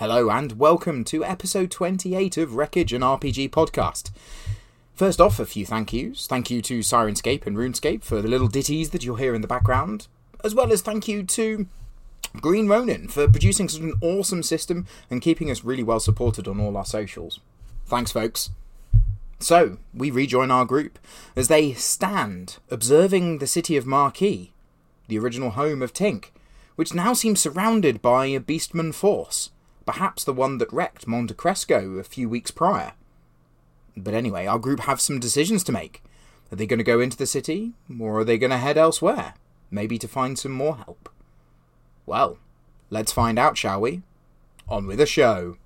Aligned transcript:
Hello 0.00 0.30
and 0.30 0.52
welcome 0.52 1.04
to 1.04 1.22
episode 1.22 1.70
28 1.70 2.38
of 2.38 2.54
Wreckage 2.54 2.94
and 2.94 3.04
RPG 3.04 3.50
podcast. 3.50 4.10
First 4.94 5.20
off, 5.20 5.38
a 5.38 5.44
few 5.44 5.66
thank 5.66 5.92
yous. 5.92 6.26
Thank 6.26 6.50
you 6.50 6.62
to 6.62 6.78
Syrinscape 6.78 7.46
and 7.46 7.54
RuneScape 7.54 8.02
for 8.02 8.22
the 8.22 8.28
little 8.28 8.48
ditties 8.48 8.90
that 8.92 9.04
you'll 9.04 9.16
hear 9.16 9.34
in 9.34 9.42
the 9.42 9.46
background, 9.46 10.06
as 10.42 10.54
well 10.54 10.72
as 10.72 10.80
thank 10.80 11.06
you 11.06 11.22
to 11.24 11.66
Green 12.40 12.66
Ronin 12.66 13.08
for 13.08 13.28
producing 13.28 13.68
such 13.68 13.82
an 13.82 13.92
awesome 14.00 14.42
system 14.42 14.86
and 15.10 15.20
keeping 15.20 15.50
us 15.50 15.64
really 15.64 15.82
well 15.82 16.00
supported 16.00 16.48
on 16.48 16.58
all 16.58 16.78
our 16.78 16.86
socials. 16.86 17.40
Thanks, 17.84 18.10
folks. 18.10 18.48
So, 19.38 19.76
we 19.92 20.10
rejoin 20.10 20.50
our 20.50 20.64
group 20.64 20.98
as 21.36 21.48
they 21.48 21.74
stand 21.74 22.56
observing 22.70 23.36
the 23.36 23.46
city 23.46 23.76
of 23.76 23.84
Marquis, 23.84 24.54
the 25.08 25.18
original 25.18 25.50
home 25.50 25.82
of 25.82 25.92
Tink, 25.92 26.30
which 26.76 26.94
now 26.94 27.12
seems 27.12 27.42
surrounded 27.42 28.00
by 28.00 28.24
a 28.28 28.40
beastman 28.40 28.94
force, 28.94 29.50
perhaps 29.90 30.22
the 30.22 30.32
one 30.32 30.58
that 30.58 30.72
wrecked 30.72 31.08
Monte 31.08 31.34
Cresco 31.34 31.98
a 31.98 32.04
few 32.04 32.28
weeks 32.28 32.52
prior. 32.52 32.92
But 33.96 34.14
anyway, 34.14 34.46
our 34.46 34.60
group 34.60 34.78
have 34.80 35.00
some 35.00 35.18
decisions 35.18 35.64
to 35.64 35.72
make. 35.72 36.00
Are 36.52 36.56
they 36.56 36.64
going 36.64 36.78
to 36.78 36.84
go 36.84 37.00
into 37.00 37.16
the 37.16 37.26
city, 37.26 37.72
or 37.98 38.20
are 38.20 38.24
they 38.24 38.38
going 38.38 38.52
to 38.52 38.56
head 38.56 38.78
elsewhere? 38.78 39.34
Maybe 39.68 39.98
to 39.98 40.06
find 40.06 40.38
some 40.38 40.52
more 40.52 40.76
help? 40.76 41.08
Well, 42.06 42.38
let's 42.88 43.10
find 43.10 43.36
out, 43.36 43.58
shall 43.58 43.80
we? 43.80 44.02
On 44.68 44.86
with 44.86 44.98
the 44.98 45.06
show. 45.06 45.56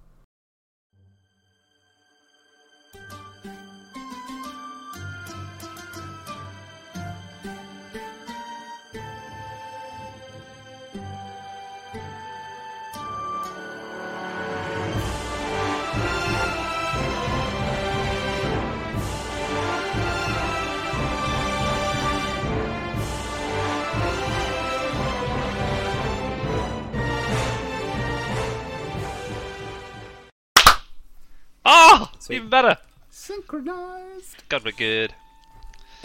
Sweet. 32.25 32.37
even 32.37 32.49
better. 32.49 32.79
Synchronized. 33.11 34.49
God, 34.49 34.65
we're 34.65 34.73
good. 34.73 35.13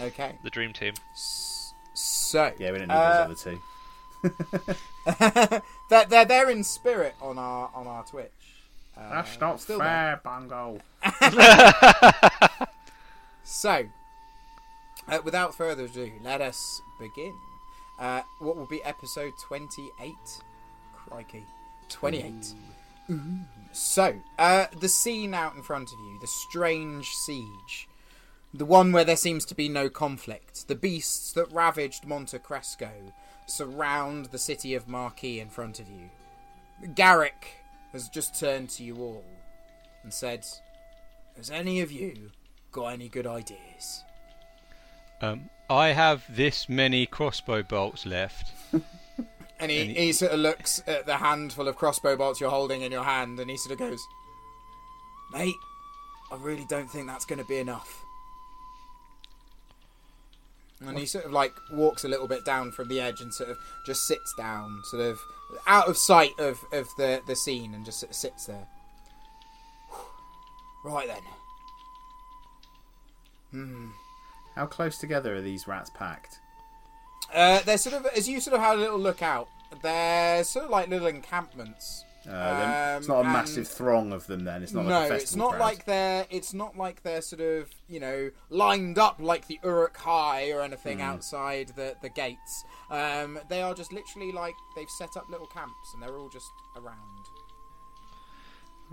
Okay. 0.00 0.36
The 0.44 0.50
dream 0.50 0.74
team. 0.74 0.92
So, 1.94 2.52
Yeah, 2.58 2.72
we 2.72 2.78
don't 2.78 2.88
need 2.88 2.94
uh, 2.94 3.26
those 3.28 3.42
other 3.42 3.58
two. 4.22 5.62
they're, 5.88 6.04
they're 6.04 6.24
they're 6.26 6.50
in 6.50 6.62
spirit 6.62 7.14
on 7.22 7.38
our 7.38 7.70
on 7.74 7.86
our 7.86 8.04
Twitch. 8.04 8.30
Uh, 8.96 9.08
That's 9.14 9.40
not 9.40 9.60
still 9.62 9.78
fair, 9.78 10.20
Bungo. 10.22 10.78
So, 13.42 13.86
uh, 15.08 15.18
without 15.24 15.54
further 15.56 15.86
ado, 15.86 16.12
let 16.22 16.40
us 16.40 16.80
begin. 17.00 17.34
Uh, 17.98 18.22
what 18.38 18.56
will 18.56 18.66
be 18.66 18.82
episode 18.84 19.32
twenty-eight? 19.42 20.42
Crikey, 20.94 21.44
twenty-eight. 21.88 22.54
So, 23.72 24.20
uh, 24.38 24.66
the 24.80 24.88
scene 24.88 25.32
out 25.32 25.54
in 25.54 25.62
front 25.62 25.92
of 25.92 25.98
you, 25.98 26.18
the 26.20 26.26
strange 26.26 27.08
siege, 27.08 27.88
the 28.52 28.64
one 28.64 28.90
where 28.90 29.04
there 29.04 29.16
seems 29.16 29.44
to 29.46 29.54
be 29.54 29.68
no 29.68 29.88
conflict, 29.88 30.66
the 30.66 30.74
beasts 30.74 31.32
that 31.32 31.52
ravaged 31.52 32.04
Monte 32.04 32.38
Cresco 32.40 32.90
surround 33.46 34.26
the 34.26 34.38
city 34.38 34.74
of 34.74 34.88
Marquis 34.88 35.40
in 35.40 35.50
front 35.50 35.78
of 35.78 35.88
you. 35.88 36.10
Garrick 36.94 37.48
has 37.92 38.08
just 38.08 38.38
turned 38.38 38.70
to 38.70 38.82
you 38.82 38.96
all 38.96 39.24
and 40.02 40.12
said, 40.12 40.46
Has 41.36 41.50
any 41.50 41.80
of 41.80 41.92
you 41.92 42.30
got 42.72 42.88
any 42.88 43.08
good 43.08 43.26
ideas? 43.26 44.02
Um, 45.20 45.50
I 45.68 45.88
have 45.88 46.24
this 46.34 46.68
many 46.68 47.06
crossbow 47.06 47.62
bolts 47.62 48.06
left. 48.06 48.52
And 49.60 49.70
he, 49.70 49.80
And 49.80 49.90
he 49.90 50.12
sort 50.12 50.32
of 50.32 50.40
looks 50.40 50.82
at 50.86 51.06
the 51.06 51.18
handful 51.18 51.68
of 51.68 51.76
crossbow 51.76 52.16
bolts 52.16 52.40
you're 52.40 52.50
holding 52.50 52.80
in 52.80 52.90
your 52.90 53.04
hand 53.04 53.38
and 53.38 53.50
he 53.50 53.56
sort 53.56 53.72
of 53.72 53.78
goes, 53.78 54.00
Mate, 55.32 55.54
I 56.32 56.36
really 56.36 56.64
don't 56.68 56.90
think 56.90 57.06
that's 57.06 57.24
going 57.24 57.38
to 57.38 57.44
be 57.44 57.58
enough. 57.58 58.04
And 60.86 60.98
he 60.98 61.04
sort 61.04 61.26
of 61.26 61.32
like 61.32 61.52
walks 61.70 62.04
a 62.04 62.08
little 62.08 62.26
bit 62.26 62.44
down 62.46 62.72
from 62.72 62.88
the 62.88 63.00
edge 63.00 63.20
and 63.20 63.34
sort 63.34 63.50
of 63.50 63.58
just 63.84 64.06
sits 64.06 64.32
down, 64.38 64.80
sort 64.84 65.02
of 65.02 65.20
out 65.66 65.88
of 65.88 65.96
sight 65.98 66.32
of, 66.38 66.64
of 66.72 66.88
the, 66.96 67.20
the 67.26 67.36
scene 67.36 67.74
and 67.74 67.84
just 67.84 68.00
sort 68.00 68.10
of 68.10 68.16
sits 68.16 68.46
there. 68.46 68.66
Right 70.82 71.06
then. 71.06 71.22
Hmm. 73.50 73.88
How 74.54 74.64
close 74.64 74.96
together 74.96 75.36
are 75.36 75.42
these 75.42 75.68
rats 75.68 75.90
packed? 75.90 76.39
Uh, 77.34 77.60
they're 77.60 77.78
sort 77.78 77.94
of 77.96 78.06
as 78.16 78.28
you 78.28 78.40
sort 78.40 78.54
of 78.56 78.60
had 78.62 78.76
a 78.76 78.80
little 78.80 78.98
look 78.98 79.22
out. 79.22 79.48
They're 79.82 80.42
sort 80.44 80.64
of 80.66 80.70
like 80.70 80.88
little 80.88 81.06
encampments. 81.06 82.04
Uh, 82.28 82.32
they're- 82.32 82.96
it's 82.98 83.08
not 83.08 83.16
a 83.24 83.26
Um, 83.26 83.32
massive 83.32 83.66
throng 83.66 84.12
of 84.12 84.26
them. 84.26 84.44
Then 84.44 84.62
it's 84.62 84.72
not 84.72 84.84
no, 84.84 84.90
like 85.00 85.10
a 85.10 85.14
festival 85.14 85.22
it's 85.22 85.36
not 85.36 85.50
crowd. 85.52 85.60
like 85.60 85.84
they're. 85.86 86.26
It's 86.28 86.52
not 86.52 86.76
like 86.76 87.02
they're 87.02 87.22
sort 87.22 87.40
of 87.40 87.70
you 87.88 87.98
know 88.00 88.30
lined 88.50 88.98
up 88.98 89.16
like 89.20 89.46
the 89.46 89.58
Uruk-hai 89.64 90.50
or 90.50 90.60
anything 90.60 90.98
Hmm. 90.98 91.04
outside 91.04 91.68
the 91.76 91.96
the 92.02 92.10
gates. 92.10 92.64
Um, 92.90 93.38
they 93.48 93.62
are 93.62 93.72
just 93.74 93.92
literally 93.92 94.32
like 94.32 94.54
they've 94.76 94.90
set 94.98 95.16
up 95.16 95.28
little 95.30 95.46
camps 95.46 95.94
and 95.94 96.02
they're 96.02 96.16
all 96.18 96.28
just 96.28 96.50
around. 96.76 97.24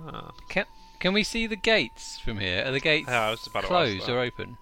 Ah. 0.08 0.32
Can 0.50 0.66
can 1.00 1.14
we 1.14 1.24
see 1.24 1.48
the 1.48 1.56
gates 1.56 2.20
from 2.20 2.40
here? 2.40 2.64
Are 2.66 2.72
the 2.72 2.80
gates 2.80 3.08
Yeah, 3.10 3.28
I 3.28 3.32
was 3.32 3.46
about 3.48 3.62
to 3.62 3.66
ask 3.66 3.70
closed 3.70 4.10
or 4.10 4.20
open? 4.20 4.58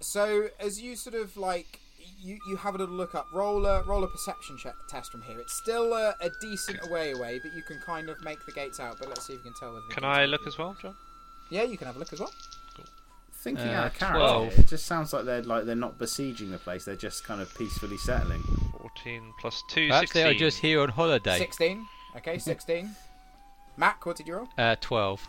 So 0.00 0.48
as 0.58 0.80
you 0.80 0.96
sort 0.96 1.14
of 1.14 1.36
like 1.36 1.80
you, 2.20 2.38
you 2.48 2.56
have 2.56 2.74
a 2.74 2.78
little 2.78 2.94
look 2.94 3.14
up, 3.14 3.26
roll 3.32 3.64
a 3.66 3.82
roll 3.84 4.04
a 4.04 4.08
perception 4.08 4.56
check 4.56 4.74
test 4.88 5.12
from 5.12 5.22
here. 5.22 5.38
It's 5.40 5.52
still 5.54 5.92
a, 5.94 6.14
a 6.20 6.30
decent 6.40 6.90
way 6.90 7.12
away, 7.12 7.38
but 7.42 7.52
you 7.54 7.62
can 7.62 7.80
kind 7.84 8.08
of 8.08 8.22
make 8.22 8.44
the 8.46 8.52
gates 8.52 8.80
out. 8.80 8.96
But 8.98 9.08
let's 9.08 9.26
see 9.26 9.34
if 9.34 9.38
you 9.44 9.50
can 9.50 9.54
tell. 9.58 9.72
whether 9.74 9.86
the 9.88 9.94
Can 9.94 10.04
I 10.04 10.24
look 10.26 10.46
as 10.46 10.58
well, 10.58 10.76
John? 10.80 10.94
Yeah, 11.50 11.62
you 11.62 11.78
can 11.78 11.86
have 11.86 11.96
a 11.96 11.98
look 11.98 12.12
as 12.12 12.20
well. 12.20 12.32
Thinking 13.40 13.68
Uh, 13.68 13.72
out 13.72 13.86
of 13.86 13.94
character, 13.94 14.18
12. 14.18 14.58
it 14.58 14.66
just 14.68 14.86
sounds 14.86 15.12
like 15.12 15.24
they're 15.24 15.42
like 15.42 15.64
they're 15.64 15.76
not 15.76 15.96
besieging 15.96 16.50
the 16.50 16.58
place. 16.58 16.84
They're 16.84 16.96
just 16.96 17.22
kind 17.24 17.40
of 17.40 17.54
peacefully 17.56 17.96
settling. 17.98 18.42
14 18.80 19.32
plus 19.40 19.62
2, 19.70 19.86
Perhaps 19.88 20.08
16. 20.12 20.22
they 20.22 20.28
are 20.28 20.34
just 20.34 20.58
here 20.58 20.80
on 20.80 20.88
holiday. 20.88 21.38
Sixteen. 21.38 21.86
Okay, 22.16 22.38
sixteen. 22.38 22.90
Mac, 23.76 24.04
what 24.04 24.16
did 24.16 24.26
you 24.26 24.34
roll? 24.34 24.48
Uh, 24.58 24.74
Twelve. 24.80 25.26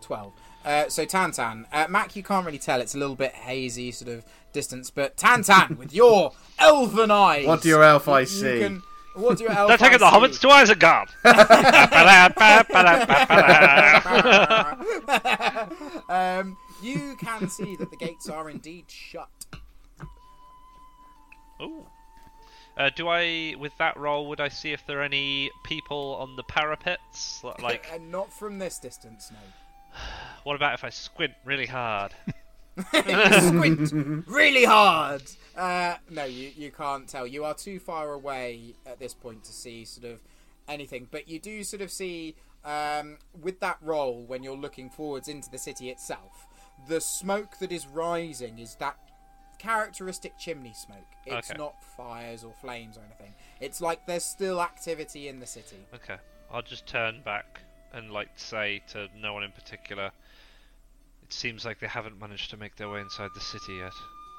12. 0.00 0.32
Uh, 0.64 0.88
so 0.88 1.04
Tantan, 1.04 1.66
uh, 1.72 1.86
Mac, 1.88 2.14
you 2.14 2.22
can't 2.22 2.46
really 2.46 2.58
tell. 2.58 2.80
It's 2.80 2.94
a 2.94 2.98
little 2.98 3.16
bit 3.16 3.32
hazy, 3.32 3.90
sort 3.90 4.10
of 4.12 4.24
distance. 4.52 4.90
But 4.90 5.16
Tantan, 5.16 5.76
with 5.78 5.92
your 5.92 6.32
elven 6.58 7.10
eyes, 7.10 7.46
What 7.46 7.62
do 7.62 7.68
your 7.68 7.82
elf 7.82 8.08
eyes 8.08 8.32
you 8.32 8.40
see? 8.40 8.60
Can, 8.60 8.82
what 9.14 9.38
do 9.38 9.44
your 9.44 9.52
elf 9.56 9.68
They're 9.68 9.76
taking 9.78 9.98
the 9.98 10.06
eyes 10.06 10.12
hobbits 10.12 10.34
see? 10.34 10.48
to 10.48 10.74
Isengard! 10.74 11.08
um, 16.40 16.56
you 16.82 17.16
can 17.16 17.48
see 17.48 17.76
that 17.76 17.90
the 17.90 17.96
gates 17.96 18.28
are 18.28 18.48
indeed 18.48 18.84
shut. 18.88 19.28
Ooh. 21.60 21.86
Uh, 22.76 22.88
do 22.96 23.06
I, 23.08 23.54
with 23.58 23.76
that 23.78 23.96
roll, 23.98 24.28
would 24.28 24.40
I 24.40 24.48
see 24.48 24.72
if 24.72 24.86
there 24.86 25.00
are 25.00 25.02
any 25.02 25.50
people 25.64 26.16
on 26.18 26.36
the 26.36 26.42
parapets? 26.42 27.44
Like, 27.60 27.86
and 27.92 28.10
not 28.10 28.32
from 28.32 28.58
this 28.58 28.78
distance, 28.78 29.30
no. 29.30 29.38
what 30.44 30.56
about 30.56 30.74
if 30.74 30.84
I 30.84 30.90
squint 30.90 31.32
really 31.44 31.66
hard? 31.66 32.14
Squint 32.88 33.92
really 34.26 34.64
hard. 34.64 35.22
Uh, 35.56 35.96
no, 36.10 36.24
you 36.24 36.50
you 36.56 36.70
can't 36.70 37.06
tell. 37.06 37.26
You 37.26 37.44
are 37.44 37.54
too 37.54 37.78
far 37.78 38.12
away 38.12 38.74
at 38.86 38.98
this 38.98 39.12
point 39.12 39.44
to 39.44 39.52
see 39.52 39.84
sort 39.84 40.10
of 40.10 40.20
anything. 40.68 41.06
But 41.10 41.28
you 41.28 41.38
do 41.38 41.64
sort 41.64 41.82
of 41.82 41.90
see 41.90 42.34
um, 42.64 43.18
with 43.38 43.60
that 43.60 43.76
roll 43.82 44.24
when 44.24 44.42
you're 44.42 44.56
looking 44.56 44.88
forwards 44.88 45.28
into 45.28 45.50
the 45.50 45.58
city 45.58 45.90
itself. 45.90 46.46
The 46.88 47.00
smoke 47.00 47.58
that 47.58 47.70
is 47.72 47.86
rising 47.86 48.58
is 48.58 48.74
that 48.76 48.96
characteristic 49.58 50.38
chimney 50.38 50.72
smoke. 50.74 50.98
It's 51.26 51.50
Okay. 51.50 51.58
not 51.58 51.74
fires 51.96 52.42
or 52.42 52.54
flames 52.60 52.96
or 52.96 53.02
anything. 53.04 53.34
It's 53.60 53.80
like 53.82 54.06
there's 54.06 54.24
still 54.24 54.62
activity 54.62 55.28
in 55.28 55.40
the 55.40 55.46
city. 55.46 55.86
Okay, 55.94 56.16
I'll 56.50 56.62
just 56.62 56.86
turn 56.86 57.20
back 57.22 57.60
and 57.92 58.10
like 58.10 58.28
say 58.36 58.82
to 58.92 59.08
no 59.20 59.32
one 59.34 59.42
in 59.44 59.52
particular. 59.52 60.10
It 61.22 61.32
seems 61.32 61.64
like 61.64 61.80
they 61.80 61.86
haven't 61.86 62.20
managed 62.20 62.50
to 62.50 62.56
make 62.56 62.76
their 62.76 62.88
way 62.88 63.00
inside 63.00 63.30
the 63.34 63.40
city 63.40 63.74
yet. 63.76 63.92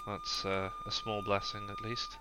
That's 0.08 0.46
uh, 0.46 0.70
a 0.86 0.92
small 0.92 1.22
blessing, 1.24 1.68
at 1.70 1.90
least. 1.90 2.18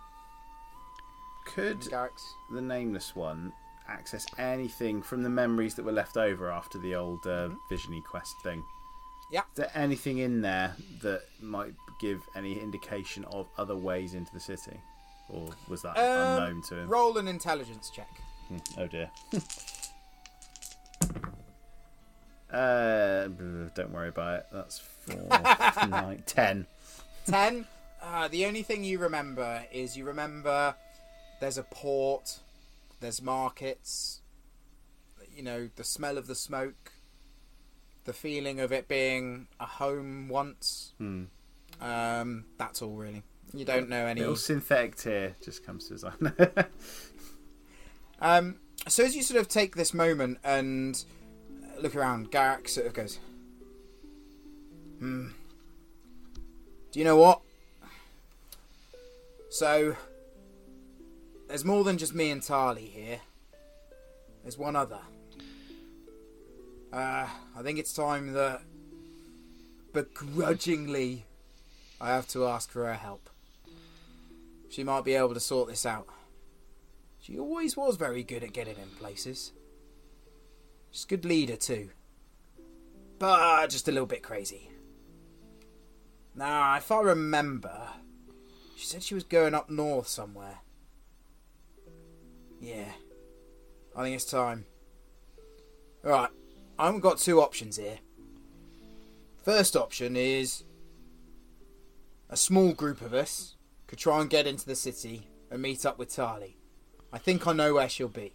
Could 1.45 1.81
Garrick's. 1.91 2.25
the 2.53 2.63
nameless 2.63 3.15
one 3.17 3.53
access 3.89 4.25
anything 4.39 5.03
from 5.03 5.23
the 5.25 5.29
memories 5.29 5.75
that 5.75 5.85
were 5.85 5.93
left 5.93 6.17
over 6.17 6.51
after 6.51 6.79
the 6.79 6.95
old 6.95 7.27
uh, 7.27 7.49
visiony 7.71 8.03
quest 8.05 8.35
thing? 8.43 8.63
Yeah. 9.31 9.41
Is 9.41 9.57
there 9.57 9.71
anything 9.75 10.19
in 10.19 10.41
there 10.41 10.75
that 11.03 11.23
might 11.41 11.73
give 12.01 12.23
any 12.37 12.59
indication 12.61 13.25
of 13.25 13.49
other 13.59 13.75
ways 13.75 14.15
into 14.15 14.33
the 14.33 14.41
city, 14.41 14.79
or 15.29 15.49
was 15.69 15.83
that 15.83 15.97
Um, 15.99 16.43
unknown 16.43 16.63
to 16.69 16.77
him? 16.77 16.89
Roll 16.89 17.19
an 17.19 17.27
intelligence 17.27 17.91
check. 17.91 18.21
Hmm, 18.49 18.59
Oh 18.79 18.87
dear. 18.87 19.11
Uh, 22.51 23.29
don't 23.75 23.93
worry 23.93 24.09
about 24.09 24.41
it. 24.41 24.47
That's 24.53 24.79
four, 24.79 25.29
nine, 25.89 26.23
ten. 26.27 26.67
Ten. 27.27 27.67
Uh, 28.03 28.29
the 28.29 28.47
only 28.47 28.63
thing 28.63 28.85
you 28.85 28.99
remember 28.99 29.65
is 29.73 29.97
you 29.97 30.05
remember 30.05 30.75
there's 31.41 31.57
a 31.57 31.63
port, 31.63 32.41
there's 33.01 33.23
markets, 33.23 34.21
you 35.35 35.43
know, 35.43 35.71
the 35.77 35.85
smell 35.85 36.19
of 36.19 36.27
the 36.27 36.35
smoke, 36.35 36.93
the 38.05 38.13
feeling 38.13 38.61
of 38.61 38.73
it 38.73 38.89
being 38.89 39.47
a 39.59 39.67
home 39.67 40.29
once. 40.29 40.93
Hmm. 40.99 41.25
Um, 41.81 42.45
that's 42.59 42.83
all 42.83 42.97
really. 42.97 43.23
You 43.55 43.65
don't 43.65 43.89
know 43.89 44.07
any. 44.07 44.21
Little 44.21 44.37
synthetic 44.37 44.97
tear 44.97 45.37
just 45.43 45.65
comes 45.65 45.89
to 45.89 46.13
eye. 46.57 46.65
Um, 48.23 48.61
so 48.89 49.05
as 49.05 49.15
you 49.15 49.23
sort 49.23 49.41
of 49.41 49.49
take 49.49 49.77
this 49.77 49.95
moment 49.95 50.39
and 50.45 51.05
look 51.81 51.95
around, 51.95 52.31
Garrick 52.31 52.69
sort 52.69 52.87
of 52.87 52.95
goes, 52.95 53.19
"Hmm. 54.99 55.29
Do 56.91 56.99
you 56.99 57.05
know 57.05 57.17
what? 57.17 57.41
So 59.51 59.97
there's 61.49 61.65
more 61.65 61.85
than 61.85 61.99
just 61.99 62.15
me 62.15 62.31
and 62.31 62.43
Tali 62.43 62.87
here. 62.87 63.21
There's 64.43 64.59
one 64.59 64.77
other. 64.77 65.01
Uh, 66.93 67.27
I 67.57 67.63
think 67.63 67.79
it's 67.79 67.93
time 67.93 68.33
that 68.33 68.63
begrudgingly 69.93 71.25
I 72.01 72.11
have 72.11 72.27
to 72.29 72.47
ask 72.47 72.71
for 72.71 72.87
her 72.87 72.95
help. 72.95 73.31
She 74.69 74.83
might 74.85 75.05
be 75.05 75.15
able 75.15 75.35
to 75.35 75.41
sort 75.41 75.69
this 75.69 75.87
out. 75.87 76.09
She 77.23 77.39
always 77.39 77.77
was 77.77 77.97
very 77.97 78.25
good 78.25 78.43
at 78.43 78.53
getting 78.53 78.77
in 78.77 78.89
places. 78.99 79.53
She's 80.91 81.05
a 81.05 81.07
good 81.07 81.25
leader 81.25 81.55
too. 81.55 81.91
But 83.21 83.69
just 83.71 83.87
a 83.87 83.93
little 83.93 84.09
bit 84.09 84.25
crazy. 84.25 84.69
Now, 86.35 86.77
if 86.77 86.91
I 86.91 87.01
remember, 87.01 87.91
she 88.75 88.87
said 88.87 89.05
she 89.05 89.15
was 89.15 89.23
going 89.23 89.55
up 89.55 89.71
north 89.71 90.09
somewhere. 90.09 90.59
Yeah. 92.61 92.91
I 93.95 94.03
think 94.03 94.17
it's 94.17 94.25
time. 94.25 94.65
Right, 96.03 96.31
I've 96.77 97.01
got 97.01 97.19
two 97.19 97.41
options 97.41 97.77
here. 97.77 98.01
First 99.45 99.77
option 99.77 100.17
is 100.17 100.65
a 102.29 102.37
small 102.37 102.73
group 102.73 103.01
of 103.01 103.15
us 103.15 103.55
could 103.87 104.01
try 104.01 104.21
and 104.21 104.29
get 104.29 104.49
into 104.49 104.67
the 104.67 104.75
city 104.75 105.29
and 105.53 105.63
meet 105.63 105.87
up 105.87 106.01
with 106.01 106.13
Tali. 106.13 106.57
I 107.13 107.19
think 107.19 107.47
I 107.47 107.53
know 107.53 107.75
where 107.75 107.89
she'll 107.89 108.09
be. 108.09 108.33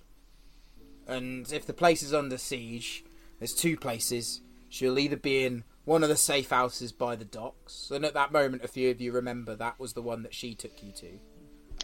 And 1.08 1.52
if 1.52 1.66
the 1.66 1.74
place 1.74 2.04
is 2.04 2.14
under 2.14 2.38
siege, 2.38 3.04
there's 3.40 3.54
two 3.54 3.78
places. 3.78 4.42
She'll 4.70 5.00
either 5.00 5.16
be 5.16 5.46
in 5.46 5.64
one 5.86 6.04
of 6.04 6.10
the 6.10 6.18
safe 6.18 6.50
houses 6.50 6.92
by 6.92 7.16
the 7.16 7.26
docks, 7.26 7.92
and 7.92 8.04
at 8.04 8.14
that 8.14 8.34
moment, 8.34 8.64
a 8.64 8.68
few 8.68 8.92
of 8.92 9.00
you 9.00 9.14
remember 9.14 9.56
that 9.56 9.80
was 9.80 9.94
the 9.94 10.02
one 10.02 10.22
that 10.24 10.34
she 10.34 10.54
took 10.54 10.84
you 10.84 10.92
to. 10.92 11.20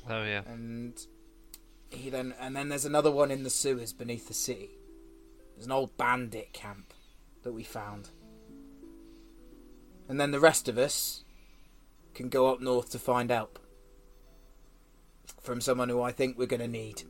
Oh 0.10 0.24
yeah. 0.24 0.42
And 0.46 0.94
he 1.90 2.10
then, 2.10 2.34
and 2.40 2.54
then 2.54 2.68
there's 2.68 2.84
another 2.84 3.12
one 3.12 3.32
in 3.32 3.44
the 3.44 3.50
sewers 3.50 3.94
beneath 3.94 4.28
the 4.28 4.34
city. 4.34 4.72
There's 5.56 5.68
an 5.68 5.72
old 5.72 5.96
bandit 5.96 6.52
camp 6.52 6.94
that 7.44 7.54
we 7.54 7.64
found. 7.64 8.10
And 10.10 10.20
then 10.20 10.32
the 10.32 10.40
rest 10.40 10.68
of 10.68 10.78
us 10.78 11.24
can 12.14 12.28
go 12.28 12.52
up 12.52 12.60
north 12.60 12.92
to 12.92 13.00
find 13.00 13.32
help 13.32 13.58
from 15.44 15.60
someone 15.62 15.90
who 15.90 16.02
I 16.02 16.12
think 16.12 16.38
we're 16.38 16.48
going 16.48 16.62
to 16.62 16.68
need. 16.68 17.04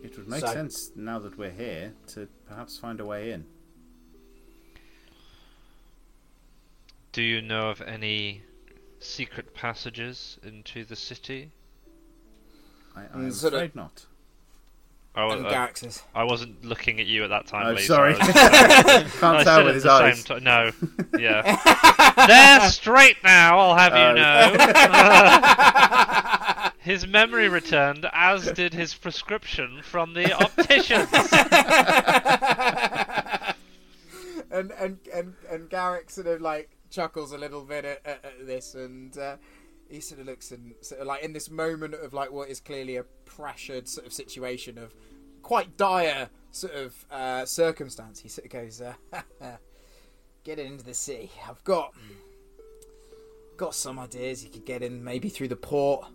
it 0.00 0.16
would 0.16 0.28
make 0.28 0.40
So- 0.40 0.52
sense 0.52 0.92
now 0.94 1.18
that 1.18 1.36
we're 1.36 1.50
here 1.50 1.92
to 2.08 2.28
perhaps 2.46 2.78
find 2.78 3.00
a 3.00 3.04
way 3.04 3.32
in. 3.32 3.44
Do 7.10 7.20
you 7.20 7.42
know 7.42 7.68
of 7.70 7.80
any 7.80 8.42
secret 9.00 9.54
passages 9.54 10.38
into 10.44 10.84
the 10.84 10.94
city? 10.94 11.50
I, 12.94 13.02
Mm, 13.02 13.14
I'm 13.14 13.32
sort 13.32 13.54
of- 13.54 13.58
afraid 13.58 13.74
not. 13.74 14.06
I, 15.18 15.34
and 15.34 15.46
uh, 15.46 15.50
Garrick 15.50 15.78
I 16.14 16.24
wasn't 16.24 16.64
looking 16.64 17.00
at 17.00 17.06
you 17.06 17.24
at 17.24 17.30
that 17.30 17.46
time. 17.46 17.66
Oh, 17.66 17.72
Lee, 17.72 17.82
sorry. 17.82 18.14
so 18.14 18.20
I 18.22 18.26
Can't 18.32 19.24
I 19.24 19.44
tell 19.44 19.58
said 19.58 19.64
with 19.64 19.68
at 19.68 19.74
his 19.74 19.82
the 19.82 19.90
eyes. 19.90 20.20
same 20.24 20.38
ti- 20.38 20.44
no. 20.44 20.70
Yeah. 21.18 21.42
They're 22.26 22.70
straight 22.70 23.16
now, 23.24 23.58
I'll 23.58 23.76
have 23.76 23.92
you 23.92 23.98
Oh. 23.98 24.14
know. 26.64 26.70
his 26.80 27.06
memory 27.06 27.48
returned, 27.48 28.06
as 28.12 28.50
did 28.52 28.72
his 28.74 28.94
prescription 28.94 29.80
from 29.82 30.14
the 30.14 30.32
opticians. 30.32 31.08
and 34.50 34.70
and 34.72 34.98
and 35.14 35.34
and 35.50 35.68
Garrick 35.70 36.10
sort 36.10 36.26
of 36.26 36.40
like 36.40 36.70
chuckles 36.90 37.32
a 37.32 37.38
little 37.38 37.62
bit 37.64 37.84
at, 37.84 38.00
at, 38.04 38.24
at 38.24 38.46
this, 38.46 38.74
and 38.74 39.16
uh, 39.18 39.36
he 39.88 40.00
sort 40.00 40.20
of 40.20 40.26
looks 40.26 40.50
and 40.52 40.74
sort 40.80 41.00
of 41.00 41.06
like 41.06 41.22
in 41.22 41.32
this 41.32 41.50
moment 41.50 41.94
of 41.94 42.12
like 42.12 42.30
what 42.30 42.48
is 42.48 42.60
clearly 42.60 42.96
a 42.96 43.04
pressured 43.24 43.88
sort 43.88 44.06
of 44.06 44.12
situation 44.12 44.78
of 44.78 44.94
quite 45.42 45.76
dire 45.76 46.28
sort 46.50 46.74
of 46.74 47.04
uh, 47.10 47.44
circumstance. 47.46 48.20
He 48.20 48.28
sort 48.28 48.46
of 48.46 48.50
goes, 48.52 48.80
uh, 48.80 48.94
"Get 50.44 50.58
into 50.58 50.84
the 50.84 50.94
city. 50.94 51.30
I've 51.48 51.62
got 51.64 51.94
got 53.56 53.74
some 53.74 53.98
ideas. 53.98 54.44
You 54.44 54.50
could 54.50 54.64
get 54.66 54.82
in 54.82 55.02
maybe 55.02 55.28
through 55.28 55.48
the 55.48 55.56
port, 55.56 56.06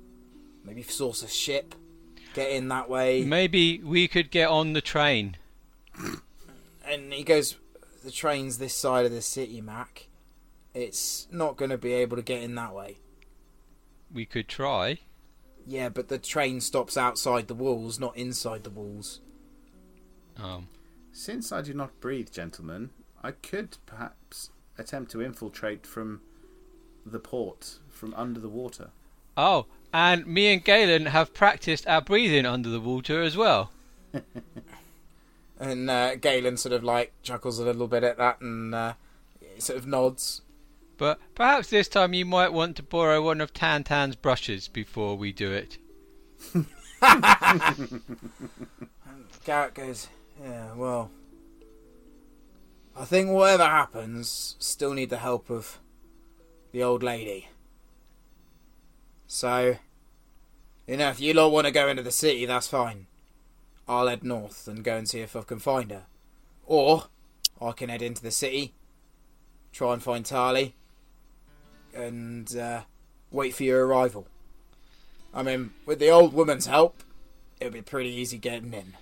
maybe 0.64 0.84
source 0.84 1.24
a 1.24 1.28
ship." 1.28 1.76
Get 2.34 2.50
in 2.50 2.68
that 2.70 2.90
way, 2.90 3.24
Maybe 3.24 3.80
we 3.84 4.08
could 4.08 4.32
get 4.32 4.50
on 4.50 4.74
the 4.74 4.82
train. 4.82 5.38
and 6.84 7.14
he 7.14 7.24
goes, 7.24 7.58
"The 8.04 8.10
train's 8.10 8.58
this 8.58 8.74
side 8.74 9.06
of 9.06 9.12
the 9.12 9.22
city, 9.22 9.62
Mac. 9.62 10.08
It's 10.74 11.28
not 11.32 11.58
going 11.58 11.70
to 11.70 11.78
be 11.78 11.94
able 11.94 12.18
to 12.18 12.24
get 12.24 12.42
in 12.42 12.56
that 12.56 12.74
way." 12.74 12.98
We 14.14 14.26
could 14.26 14.48
try. 14.48 15.00
Yeah, 15.66 15.90
but 15.90 16.08
the 16.10 16.18
train 16.18 16.62
stops 16.62 16.98
outside 16.98 17.48
the 17.48 17.54
walls, 17.56 18.00
not 18.00 18.16
inside 18.18 18.64
the 18.64 18.70
walls. 18.70 19.22
Um, 20.38 20.68
Since 21.12 21.52
I 21.52 21.62
do 21.62 21.74
not 21.74 22.00
breathe, 22.00 22.32
gentlemen, 22.32 22.92
I 23.24 23.32
could 23.32 23.78
perhaps 23.86 24.50
attempt 24.78 25.12
to 25.12 25.22
infiltrate 25.22 25.88
from 25.88 26.22
the 27.06 27.20
port, 27.20 27.80
from 27.90 28.14
under 28.16 28.40
the 28.40 28.50
water. 28.50 28.90
oh, 29.38 29.66
and 29.94 30.26
me 30.26 30.52
and 30.52 30.64
Galen 30.64 31.08
have 31.08 31.34
practiced 31.34 31.88
our 31.88 32.02
breathing 32.02 32.46
under 32.48 32.70
the 32.70 32.80
water 32.82 33.22
as 33.22 33.38
well. 33.38 33.72
And 35.60 35.90
uh, 35.90 36.16
Galen 36.16 36.58
sort 36.58 36.74
of 36.74 36.84
like 36.84 37.14
chuckles 37.22 37.60
a 37.60 37.64
little 37.64 37.88
bit 37.88 38.04
at 38.04 38.18
that 38.18 38.42
and 38.42 38.74
uh, 38.76 38.94
sort 39.60 39.78
of 39.78 39.88
nods. 39.88 40.42
But 41.04 41.20
perhaps 41.36 41.70
this 41.70 41.90
time 41.90 42.14
you 42.14 42.24
might 42.24 42.54
want 42.54 42.78
to 42.78 42.82
borrow 42.82 43.22
one 43.22 43.42
of 43.42 43.52
Tantan's 43.52 44.16
brushes 44.16 44.70
before 44.70 45.18
we 45.18 45.34
do 45.34 45.52
it. 45.52 45.78
Garrick 49.44 49.74
goes, 49.74 50.08
"Yeah, 50.42 50.74
well, 50.76 51.12
I 52.96 53.04
think 53.04 53.32
whatever 53.32 53.66
happens, 53.66 54.56
still 54.60 54.94
need 54.94 55.10
the 55.10 55.18
help 55.18 55.50
of 55.50 55.82
the 56.72 56.82
old 56.82 57.04
lady. 57.04 57.50
So, 59.28 59.76
you 60.88 60.96
know, 60.96 61.10
if 61.10 61.20
you 61.20 61.34
lot 61.34 61.52
want 61.52 61.68
to 61.68 61.74
go 61.74 61.90
into 61.90 62.04
the 62.04 62.12
city, 62.12 62.46
that's 62.46 62.70
fine. 62.70 63.08
I'll 63.90 64.08
head 64.08 64.24
north 64.24 64.70
and 64.70 64.86
go 64.86 64.96
and 64.96 65.10
see 65.10 65.20
if 65.20 65.36
I 65.36 65.42
can 65.42 65.60
find 65.60 65.92
her, 65.92 66.04
or 66.66 67.08
I 67.62 67.74
can 67.74 67.90
head 67.90 68.02
into 68.02 68.24
the 68.24 68.32
city, 68.32 68.74
try 69.74 69.92
and 69.92 70.02
find 70.02 70.24
Tali, 70.26 70.76
and 71.94 72.56
uh, 72.58 72.82
wait 73.32 73.54
for 73.56 73.64
your 73.64 73.86
arrival. 73.86 74.28
I 75.34 75.44
mean, 75.44 75.72
with 75.86 76.00
the 76.00 76.10
old 76.10 76.34
woman's 76.34 76.68
help, 76.68 77.04
it'll 77.60 77.74
be 77.74 77.82
pretty 77.82 78.10
easy 78.10 78.38
getting 78.38 78.74
in." 78.74 78.94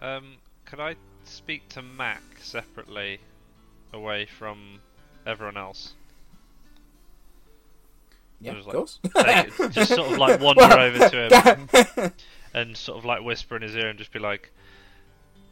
Um, 0.00 0.34
could 0.64 0.80
I 0.80 0.96
speak 1.24 1.68
to 1.70 1.82
Mac 1.82 2.22
separately, 2.40 3.20
away 3.92 4.26
from 4.26 4.80
everyone 5.26 5.56
else? 5.56 5.94
Yeah, 8.40 8.54
Just 8.54 8.60
of 8.60 8.66
like- 8.66 8.76
course. 8.76 8.98
Take 9.58 9.72
just 9.72 9.94
sort 9.94 10.10
of 10.12 10.18
like 10.18 10.40
wander 10.40 10.62
over 10.62 11.08
to 11.08 11.68
him 11.96 12.12
and 12.54 12.76
sort 12.76 12.98
of 12.98 13.04
like 13.04 13.22
whisper 13.22 13.56
in 13.56 13.62
his 13.62 13.76
ear 13.76 13.88
and 13.88 13.98
just 13.98 14.12
be 14.12 14.18
like, 14.18 14.50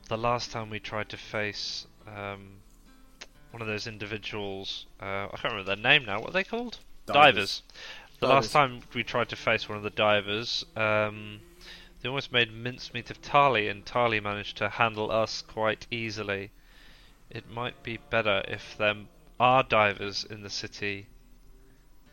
"The 0.08 0.18
last 0.18 0.50
time 0.50 0.70
we 0.70 0.80
tried 0.80 1.08
to 1.10 1.16
face 1.16 1.86
um, 2.08 2.59
one 3.50 3.62
of 3.62 3.68
those 3.68 3.86
individuals, 3.86 4.86
uh, 5.00 5.26
I 5.32 5.36
can't 5.36 5.52
remember 5.54 5.64
their 5.64 5.76
name 5.76 6.04
now. 6.04 6.20
What 6.20 6.30
are 6.30 6.32
they 6.32 6.44
called? 6.44 6.78
Divers. 7.06 7.62
The 8.20 8.26
Divers. 8.26 8.44
last 8.44 8.52
time 8.52 8.82
we 8.94 9.02
tried 9.02 9.28
to 9.30 9.36
face 9.36 9.68
one 9.68 9.78
of 9.78 9.84
the 9.84 9.90
divers, 9.90 10.64
um, 10.76 11.40
they 12.00 12.08
almost 12.08 12.32
made 12.32 12.52
mincemeat 12.52 13.10
of 13.10 13.20
Tali, 13.20 13.68
and 13.68 13.84
Tali 13.84 14.20
managed 14.20 14.56
to 14.58 14.68
handle 14.68 15.10
us 15.10 15.42
quite 15.42 15.86
easily. 15.90 16.50
It 17.28 17.50
might 17.50 17.82
be 17.82 17.96
better 17.96 18.42
if 18.48 18.76
there 18.78 18.94
are 19.38 19.62
divers 19.62 20.24
in 20.24 20.42
the 20.42 20.50
city 20.50 21.06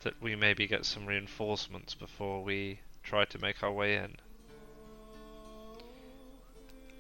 that 0.04 0.22
we 0.22 0.36
maybe 0.36 0.68
get 0.68 0.86
some 0.86 1.06
reinforcements 1.06 1.94
before 1.94 2.44
we 2.44 2.80
try 3.04 3.26
to 3.26 3.40
make 3.40 3.64
our 3.64 3.72
way 3.72 3.96
in. 3.96 4.16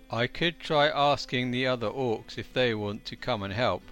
I 0.09 0.27
could 0.27 0.59
try 0.59 0.87
asking 0.87 1.51
the 1.51 1.67
other 1.67 1.89
orcs 1.89 2.37
if 2.37 2.53
they 2.53 2.73
want 2.73 3.05
to 3.05 3.15
come 3.15 3.43
and 3.43 3.53
help, 3.53 3.83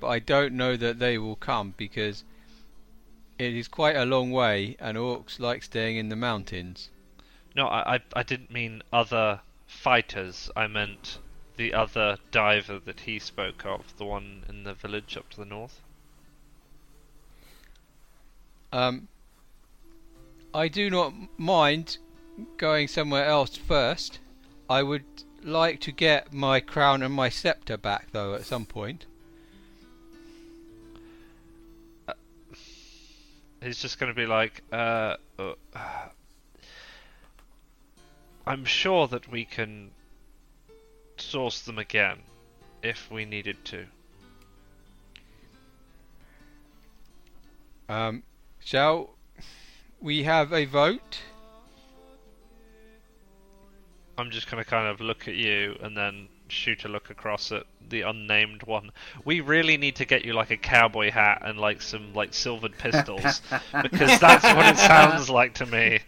but 0.00 0.08
I 0.08 0.18
don't 0.18 0.54
know 0.54 0.76
that 0.76 0.98
they 0.98 1.18
will 1.18 1.36
come 1.36 1.74
because 1.76 2.24
it 3.38 3.54
is 3.54 3.68
quite 3.68 3.96
a 3.96 4.04
long 4.04 4.30
way 4.30 4.76
and 4.78 4.96
orcs 4.96 5.38
like 5.38 5.62
staying 5.62 5.96
in 5.96 6.08
the 6.08 6.16
mountains. 6.16 6.90
No, 7.54 7.66
I, 7.66 7.96
I, 7.96 8.00
I 8.14 8.22
didn't 8.22 8.50
mean 8.50 8.82
other 8.92 9.40
fighters. 9.66 10.50
I 10.56 10.66
meant 10.66 11.18
the 11.56 11.72
other 11.72 12.18
diver 12.30 12.78
that 12.80 13.00
he 13.00 13.18
spoke 13.18 13.64
of, 13.64 13.96
the 13.96 14.04
one 14.04 14.44
in 14.48 14.64
the 14.64 14.74
village 14.74 15.16
up 15.16 15.30
to 15.30 15.38
the 15.38 15.44
north. 15.44 15.80
Um, 18.72 19.08
I 20.52 20.68
do 20.68 20.90
not 20.90 21.14
mind 21.38 21.98
going 22.56 22.88
somewhere 22.88 23.24
else 23.24 23.56
first. 23.56 24.18
I 24.68 24.82
would 24.82 25.04
like 25.42 25.80
to 25.80 25.92
get 25.92 26.32
my 26.32 26.60
crown 26.60 27.02
and 27.02 27.14
my 27.14 27.28
scepter 27.28 27.76
back, 27.76 28.08
though, 28.12 28.34
at 28.34 28.44
some 28.44 28.66
point. 28.66 29.06
He's 33.66 33.78
just 33.78 33.98
going 33.98 34.12
to 34.12 34.16
be 34.16 34.26
like, 34.26 34.62
uh, 34.72 35.16
uh, 35.40 35.54
I'm 38.46 38.64
sure 38.64 39.08
that 39.08 39.28
we 39.28 39.44
can 39.44 39.90
source 41.16 41.62
them 41.62 41.76
again 41.76 42.18
if 42.84 43.10
we 43.10 43.24
needed 43.24 43.56
to. 43.64 43.86
Um, 47.88 48.22
shall 48.60 49.10
we 50.00 50.22
have 50.22 50.52
a 50.52 50.64
vote? 50.66 51.18
I'm 54.16 54.30
just 54.30 54.48
going 54.48 54.62
to 54.62 54.70
kind 54.70 54.86
of 54.86 55.00
look 55.00 55.26
at 55.26 55.34
you 55.34 55.76
and 55.82 55.96
then 55.96 56.28
shoot 56.48 56.84
a 56.84 56.88
look 56.88 57.10
across 57.10 57.52
at 57.52 57.64
the 57.88 58.02
unnamed 58.02 58.62
one. 58.64 58.90
We 59.24 59.40
really 59.40 59.76
need 59.76 59.96
to 59.96 60.04
get 60.04 60.24
you 60.24 60.32
like 60.32 60.50
a 60.50 60.56
cowboy 60.56 61.10
hat 61.10 61.42
and 61.44 61.58
like 61.58 61.82
some 61.82 62.14
like 62.14 62.34
silvered 62.34 62.76
pistols 62.78 63.42
because 63.82 64.18
that's 64.20 64.44
what 64.44 64.66
it 64.66 64.78
sounds 64.78 65.30
like 65.30 65.54
to 65.54 65.66
me. 65.66 66.00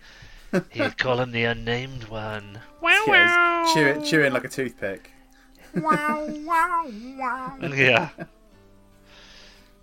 He'd 0.70 0.96
call 0.96 1.20
him 1.20 1.32
the 1.32 1.44
unnamed 1.44 2.04
one. 2.04 2.60
Wow 2.80 3.04
Yeah, 3.06 3.64
he's 3.64 3.74
chewing, 3.74 4.04
chewing 4.04 4.32
like 4.32 4.44
a 4.44 4.48
toothpick. 4.48 5.10
Wow, 5.74 6.26
wow, 6.28 6.90
wow. 7.18 7.58
Yeah. 7.74 8.08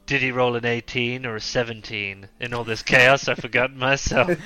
Did 0.06 0.22
he 0.22 0.32
roll 0.32 0.56
an 0.56 0.66
18 0.66 1.26
or 1.26 1.36
a 1.36 1.42
17? 1.42 2.28
In 2.40 2.54
all 2.54 2.64
this 2.64 2.84
chaos, 2.84 3.28
I've 3.28 3.40
forgotten 3.40 3.80
myself. 3.80 4.28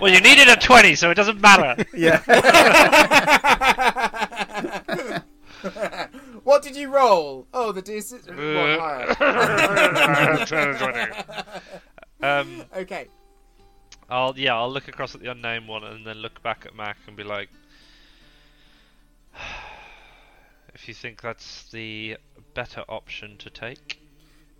well, 0.00 0.12
you 0.12 0.20
needed 0.20 0.48
a 0.48 0.56
20, 0.56 0.94
so 0.94 1.10
it 1.10 1.14
doesn't 1.14 1.40
matter. 1.40 1.84
Yeah. 1.94 2.18
what 6.44 6.62
did 6.62 6.76
you 6.76 6.94
roll? 6.94 7.46
Oh, 7.54 7.72
the 7.72 7.82
D6. 7.82 8.28
one 8.28 8.78
higher. 8.78 9.16
um, 12.20 12.64
okay. 12.76 13.08
I'll 14.10 14.38
yeah, 14.38 14.54
I'll 14.54 14.70
look 14.70 14.88
across 14.88 15.14
at 15.14 15.20
the 15.20 15.30
unnamed 15.30 15.68
one 15.68 15.84
and 15.84 16.06
then 16.06 16.16
look 16.16 16.42
back 16.42 16.64
at 16.66 16.74
Mac 16.74 16.96
and 17.06 17.16
be 17.16 17.24
like, 17.24 17.50
if 20.80 20.86
you 20.88 20.94
think 20.94 21.20
that's 21.20 21.64
the 21.70 22.16
better 22.54 22.82
option 22.88 23.36
to 23.38 23.50
take. 23.50 24.00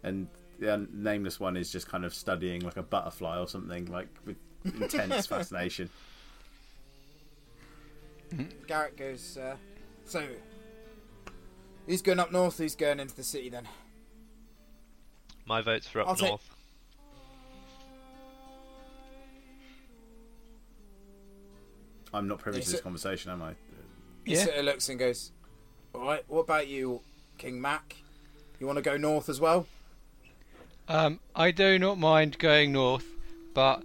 and 0.03 0.27
the 0.59 0.89
nameless 0.93 1.39
one 1.39 1.57
is 1.57 1.71
just 1.71 1.87
kind 1.89 2.05
of 2.05 2.13
studying 2.13 2.63
like 2.63 2.77
a 2.77 2.83
butterfly 2.83 3.39
or 3.39 3.47
something, 3.47 3.87
like 3.87 4.09
with 4.25 4.37
intense 4.65 5.27
fascination. 5.29 5.89
Garrick 8.67 8.97
goes, 8.97 9.37
uh, 9.39 9.57
so. 10.05 10.27
Who's 11.87 12.03
going 12.03 12.19
up 12.19 12.33
north? 12.33 12.59
he's 12.59 12.75
going 12.77 12.99
into 13.01 13.15
the 13.15 13.23
city 13.23 13.49
then? 13.49 13.67
My 15.47 15.63
vote's 15.63 15.87
for 15.87 16.01
up 16.01 16.09
I'll 16.09 16.17
take- 16.17 16.29
north. 16.29 16.51
I'm 22.13 22.27
not 22.29 22.39
privy 22.39 22.61
to 22.61 22.67
this 22.71 22.79
it- 22.81 22.83
conversation, 22.83 23.31
am 23.31 23.43
I? 23.43 23.55
He 24.25 24.35
Yeah. 24.35 24.45
sort 24.45 24.57
of 24.57 24.65
looks 24.65 24.89
and 24.89 24.99
goes, 24.99 25.33
Alright, 25.95 26.25
what 26.29 26.41
about 26.41 26.69
you, 26.69 27.01
King 27.39 27.61
Mac? 27.61 27.97
You 28.61 28.67
want 28.67 28.77
to 28.77 28.83
go 28.83 28.97
north 28.97 29.29
as 29.29 29.41
well? 29.41 29.67
Um, 30.89 31.21
I 31.35 31.51
do 31.51 31.79
not 31.79 31.99
mind 31.99 32.39
going 32.39 32.73
north, 32.73 33.07
but 33.55 33.83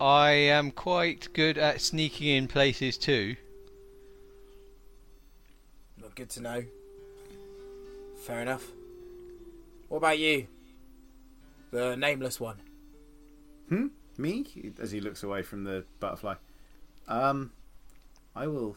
I 0.00 0.30
am 0.30 0.70
quite 0.70 1.32
good 1.32 1.58
at 1.58 1.80
sneaking 1.80 2.28
in 2.28 2.48
places 2.48 2.98
too. 2.98 3.36
Not 6.00 6.14
good 6.14 6.30
to 6.30 6.40
know. 6.40 6.64
Fair 8.24 8.40
enough. 8.40 8.66
What 9.88 9.98
about 9.98 10.18
you? 10.18 10.46
The 11.70 11.96
nameless 11.96 12.40
one. 12.40 12.56
Hmm? 13.68 13.86
Me? 14.16 14.44
As 14.80 14.90
he 14.90 15.00
looks 15.00 15.22
away 15.22 15.42
from 15.42 15.64
the 15.64 15.84
butterfly. 16.00 16.34
Um, 17.06 17.52
I 18.34 18.46
will 18.46 18.76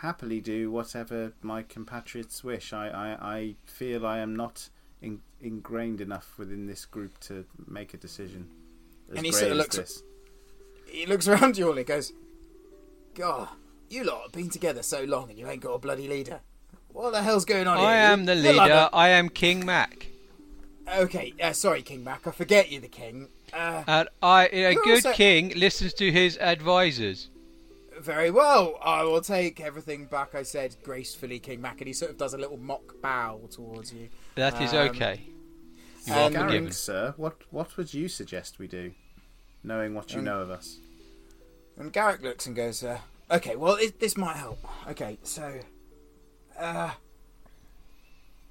happily 0.00 0.40
do 0.40 0.70
whatever 0.70 1.32
my 1.42 1.62
compatriots 1.62 2.42
wish. 2.42 2.72
I, 2.72 2.88
I, 2.88 3.34
I 3.36 3.54
feel 3.66 4.06
I 4.06 4.18
am 4.18 4.34
not 4.34 4.68
in, 5.02 5.20
ingrained 5.40 6.00
enough 6.00 6.34
within 6.38 6.66
this 6.66 6.84
group 6.86 7.18
to 7.20 7.44
make 7.66 7.92
a 7.94 7.96
decision. 7.96 8.48
And 9.14 9.24
he 9.26 9.32
sort 9.32 9.52
of 9.52 9.58
looks- 9.58 9.76
this. 9.76 10.02
He 10.86 11.06
looks 11.06 11.28
around 11.28 11.56
you 11.56 11.64
all 11.66 11.70
and 11.70 11.78
he 11.78 11.84
goes, 11.84 12.12
God, 13.14 13.48
you 13.88 14.02
lot 14.04 14.22
have 14.22 14.32
been 14.32 14.50
together 14.50 14.82
so 14.82 15.04
long 15.04 15.30
and 15.30 15.38
you 15.38 15.46
ain't 15.48 15.62
got 15.62 15.72
a 15.74 15.78
bloody 15.78 16.08
leader. 16.08 16.40
What 16.92 17.12
the 17.12 17.22
hell's 17.22 17.44
going 17.44 17.68
on 17.68 17.78
here? 17.78 17.86
I 17.86 17.94
am 17.96 18.24
the 18.24 18.34
You're 18.34 18.54
like 18.54 18.70
leader. 18.70 18.88
I 18.92 19.08
am 19.10 19.28
King 19.28 19.64
Mac, 19.64 20.08
Okay, 20.98 21.32
uh, 21.40 21.52
sorry, 21.52 21.82
King 21.82 22.02
Mac. 22.02 22.26
I 22.26 22.32
forget 22.32 22.72
you're 22.72 22.80
the 22.80 22.88
king. 22.88 23.28
Uh, 23.52 23.84
and 23.86 24.08
I, 24.22 24.48
a 24.48 24.74
good 24.74 25.06
also- 25.06 25.12
king, 25.12 25.52
listens 25.56 25.92
to 25.94 26.10
his 26.10 26.36
advisors. 26.38 27.28
Very 28.02 28.30
well. 28.30 28.78
I 28.82 29.02
will 29.04 29.20
take 29.20 29.60
everything 29.60 30.06
back 30.06 30.34
I 30.34 30.42
said 30.42 30.76
gracefully, 30.82 31.38
King 31.38 31.60
Mac. 31.60 31.78
And 31.80 31.86
he 31.86 31.92
sort 31.92 32.10
of 32.10 32.18
does 32.18 32.34
a 32.34 32.38
little 32.38 32.56
mock 32.56 33.00
bow 33.02 33.40
towards 33.50 33.92
you. 33.92 34.08
That 34.34 34.60
is 34.60 34.72
Um, 34.72 34.88
okay. 34.90 35.22
You 36.06 36.12
and- 36.14 36.34
are 36.36 36.40
forgiven. 36.40 36.48
Garrick, 36.64 36.72
sir, 36.72 37.14
what, 37.16 37.36
what 37.50 37.76
would 37.76 37.92
you 37.94 38.08
suggest 38.08 38.58
we 38.58 38.66
do, 38.66 38.92
knowing 39.62 39.94
what 39.94 40.12
you 40.12 40.18
Um, 40.18 40.24
know 40.24 40.40
of 40.40 40.50
us? 40.50 40.78
And 41.76 41.92
Garrick 41.92 42.22
looks 42.22 42.46
and 42.46 42.54
goes, 42.56 42.82
uh, 42.82 43.00
"Okay, 43.30 43.56
well, 43.56 43.74
it, 43.76 44.00
this 44.00 44.16
might 44.16 44.36
help. 44.36 44.58
Okay, 44.88 45.18
so, 45.22 45.60
uh, 46.58 46.92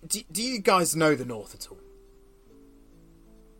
do, 0.08 0.22
do 0.32 0.42
you 0.42 0.60
guys 0.60 0.96
know 0.96 1.14
the 1.16 1.26
North 1.26 1.54
at 1.54 1.68
all? 1.70 1.78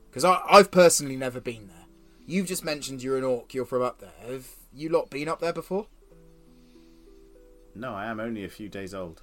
Because 0.10 0.24
I've 0.26 0.72
personally 0.72 1.16
never 1.18 1.40
been 1.40 1.68
there. 1.68 1.86
You've 2.26 2.48
just 2.48 2.64
mentioned 2.64 3.04
you're 3.04 3.18
an 3.18 3.24
orc. 3.24 3.54
You're 3.54 3.66
from 3.66 3.82
up 3.84 4.00
there. 4.00 4.12
Have 4.28 4.48
you 4.74 4.90
lot 4.90 5.10
been 5.10 5.28
up 5.28 5.40
there 5.40 5.54
before? 5.54 5.88
No, 7.76 7.94
I 7.94 8.08
am 8.08 8.20
only 8.20 8.44
a 8.44 8.50
few 8.50 8.70
days 8.70 8.94
old. 8.94 9.22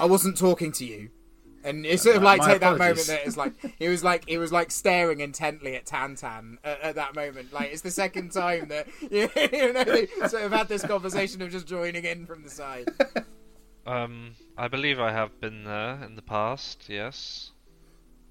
I 0.00 0.06
wasn't 0.06 0.36
talking 0.38 0.72
to 0.72 0.84
you." 0.84 1.10
And 1.64 1.86
it's 1.86 2.02
sort 2.02 2.16
of 2.16 2.22
like 2.24 2.40
my 2.40 2.46
take 2.46 2.60
that 2.60 2.72
moment 2.72 2.82
apologies. 2.82 3.06
that 3.06 3.26
it's 3.26 3.36
like 3.36 3.52
he 3.78 3.88
was 3.88 4.02
like 4.02 4.28
he 4.28 4.36
was 4.36 4.50
like 4.50 4.72
staring 4.72 5.20
intently 5.20 5.76
at 5.76 5.86
Tantan 5.86 6.58
at, 6.64 6.80
at 6.80 6.94
that 6.96 7.14
moment. 7.14 7.52
Like 7.52 7.70
it's 7.72 7.82
the 7.82 7.90
second 7.90 8.32
time 8.32 8.68
that 8.68 8.88
you 9.10 9.28
know 9.72 9.84
they 9.84 10.06
sort 10.28 10.42
of 10.42 10.52
had 10.52 10.68
this 10.68 10.82
conversation 10.82 11.40
of 11.40 11.50
just 11.52 11.66
joining 11.66 12.04
in 12.04 12.26
from 12.26 12.42
the 12.42 12.50
side. 12.50 12.88
Um, 13.86 14.32
I 14.56 14.68
believe 14.68 14.98
I 15.00 15.12
have 15.12 15.40
been 15.40 15.64
there 15.64 16.02
in 16.04 16.16
the 16.16 16.22
past. 16.22 16.86
Yes. 16.88 17.52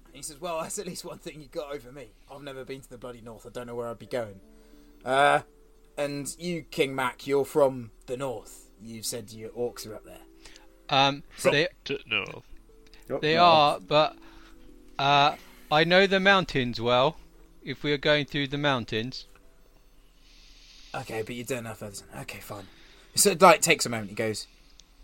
And 0.06 0.16
he 0.16 0.22
says, 0.22 0.40
"Well, 0.40 0.60
that's 0.60 0.78
at 0.78 0.86
least 0.86 1.04
one 1.04 1.18
thing 1.18 1.40
you 1.40 1.48
got 1.48 1.72
over 1.72 1.90
me. 1.90 2.12
I've 2.30 2.42
never 2.42 2.64
been 2.64 2.80
to 2.82 2.88
the 2.90 2.98
bloody 2.98 3.22
north. 3.22 3.46
I 3.46 3.50
don't 3.50 3.66
know 3.66 3.74
where 3.74 3.88
I'd 3.88 3.98
be 3.98 4.06
going." 4.06 4.40
Uh, 5.04 5.40
and 5.96 6.34
you, 6.38 6.62
King 6.70 6.94
Mac, 6.94 7.26
you're 7.26 7.44
from 7.44 7.90
the 8.06 8.16
north. 8.16 8.66
You 8.80 9.02
said 9.02 9.32
your 9.32 9.50
orcs 9.50 9.86
are 9.86 9.94
up 9.96 10.04
there. 10.04 10.18
Um, 10.88 11.22
they 11.42 11.68
To 11.84 11.98
north. 12.06 12.44
They 13.20 13.34
no. 13.36 13.44
are, 13.44 13.80
but 13.80 14.16
uh, 14.98 15.36
I 15.70 15.84
know 15.84 16.06
the 16.06 16.20
mountains 16.20 16.80
well. 16.80 17.16
If 17.62 17.82
we 17.82 17.92
are 17.92 17.98
going 17.98 18.26
through 18.26 18.48
the 18.48 18.58
mountains, 18.58 19.26
Okay, 20.94 21.22
but 21.22 21.34
you 21.34 21.44
don't 21.44 21.64
know 21.64 21.74
further. 21.74 21.96
than- 22.12 22.20
Okay, 22.22 22.40
fine. 22.40 22.66
So 23.14 23.30
it 23.30 23.40
like 23.40 23.60
takes 23.62 23.86
a 23.86 23.88
moment. 23.88 24.10
He 24.10 24.14
goes, 24.16 24.46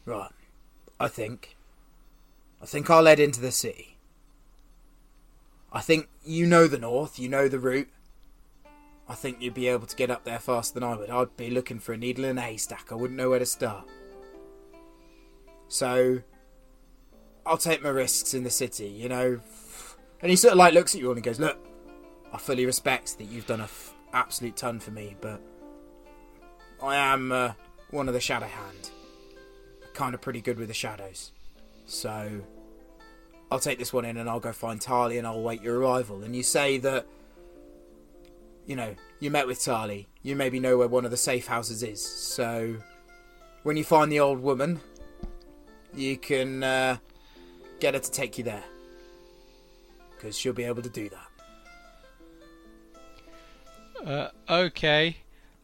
"Right, 0.05 0.31
I 0.99 1.09
think, 1.09 1.57
I 2.61 2.67
think 2.67 2.91
I'll 2.91 3.07
head 3.07 3.21
into 3.21 3.41
the 3.41 3.53
city. 3.53 3.97
I 5.73 5.81
think 5.81 6.09
you 6.25 6.47
know 6.47 6.67
the 6.67 6.79
north. 6.79 7.19
You 7.19 7.29
know 7.29 7.49
the 7.49 7.59
route." 7.61 7.89
I 9.09 9.15
think 9.15 9.41
you'd 9.41 9.55
be 9.55 9.69
able 9.69 9.87
to 9.87 9.97
get 9.97 10.11
up 10.11 10.25
there 10.25 10.39
faster 10.39 10.75
than 10.75 10.83
I 10.83 10.95
would. 10.95 11.11
I'd 11.11 11.37
be 11.37 11.51
looking 11.51 11.79
for 11.79 11.93
a 11.93 11.97
needle 11.97 12.25
in 12.25 12.37
a 12.37 12.43
haystack. 12.43 12.93
I 12.93 12.95
wouldn't 12.95 13.17
know 13.17 13.31
where 13.31 13.39
to 13.39 13.47
start. 13.47 13.89
So, 15.69 16.21
I'll 17.47 17.57
take 17.59 17.83
my 17.83 17.89
risks 17.89 18.35
in 18.35 18.45
the 18.45 18.51
city, 18.51 18.89
you 18.89 19.09
know. 19.09 19.41
And 20.21 20.31
he 20.31 20.37
sort 20.37 20.53
of 20.53 20.59
like 20.59 20.75
looks 20.75 20.95
at 20.95 21.01
you 21.01 21.09
and 21.11 21.17
he 21.17 21.23
goes, 21.23 21.41
"Look, 21.41 21.59
I 22.33 22.39
fully 22.39 22.67
respect 22.67 23.19
that 23.19 23.25
you've 23.25 23.47
done 23.47 23.61
a 23.61 23.65
f- 23.65 23.95
absolute 24.13 24.57
ton 24.57 24.81
for 24.81 24.91
me, 24.91 25.17
but 25.21 25.41
I 26.83 26.97
am 26.97 27.33
uh, 27.33 27.53
one 27.91 28.09
of 28.09 28.15
the 28.15 28.21
Shadow 28.21 28.47
Hand. 28.47 28.91
Kind 29.95 30.15
of 30.15 30.21
pretty 30.21 30.41
good 30.41 30.59
with 30.59 30.69
the 30.69 30.75
shadows. 30.75 31.33
So 31.87 32.43
I'll 33.51 33.59
take 33.59 33.79
this 33.79 33.93
one 33.93 34.05
in 34.05 34.19
and 34.19 34.29
I'll 34.29 34.41
go 34.41 34.53
find 34.53 34.81
Tali 34.81 35.19
and 35.19 35.27
I'll 35.27 35.43
wait 35.43 35.63
your 35.63 35.79
arrival. 35.79 36.23
And 36.23 36.37
you 36.37 36.43
say 36.43 36.79
that, 36.79 37.07
you 38.69 38.77
know, 38.77 38.95
you 39.19 39.33
met 39.33 39.49
with 39.49 39.65
Tali. 39.65 40.07
You 40.23 40.37
maybe 40.37 40.61
know 40.61 40.77
where 40.79 40.87
one 40.87 41.05
of 41.07 41.11
the 41.11 41.17
safe 41.17 41.47
houses 41.47 41.83
is. 41.83 42.05
So 42.05 42.77
when 43.65 43.77
you 43.79 43.83
find 43.83 44.13
the 44.13 44.21
old 44.21 44.41
woman, 44.41 44.79
you 45.95 46.19
can 46.19 46.63
uh, 46.63 46.99
get 47.81 47.95
her 47.95 48.01
to 48.01 48.11
take 48.11 48.37
you 48.37 48.45
there. 48.45 48.63
Because 50.11 50.37
she'll 50.39 50.53
be 50.53 50.65
able 50.65 50.83
to 50.83 50.91
do 50.91 51.09
that. 51.09 51.29
Uh, 54.07 54.31
okay. 54.65 55.17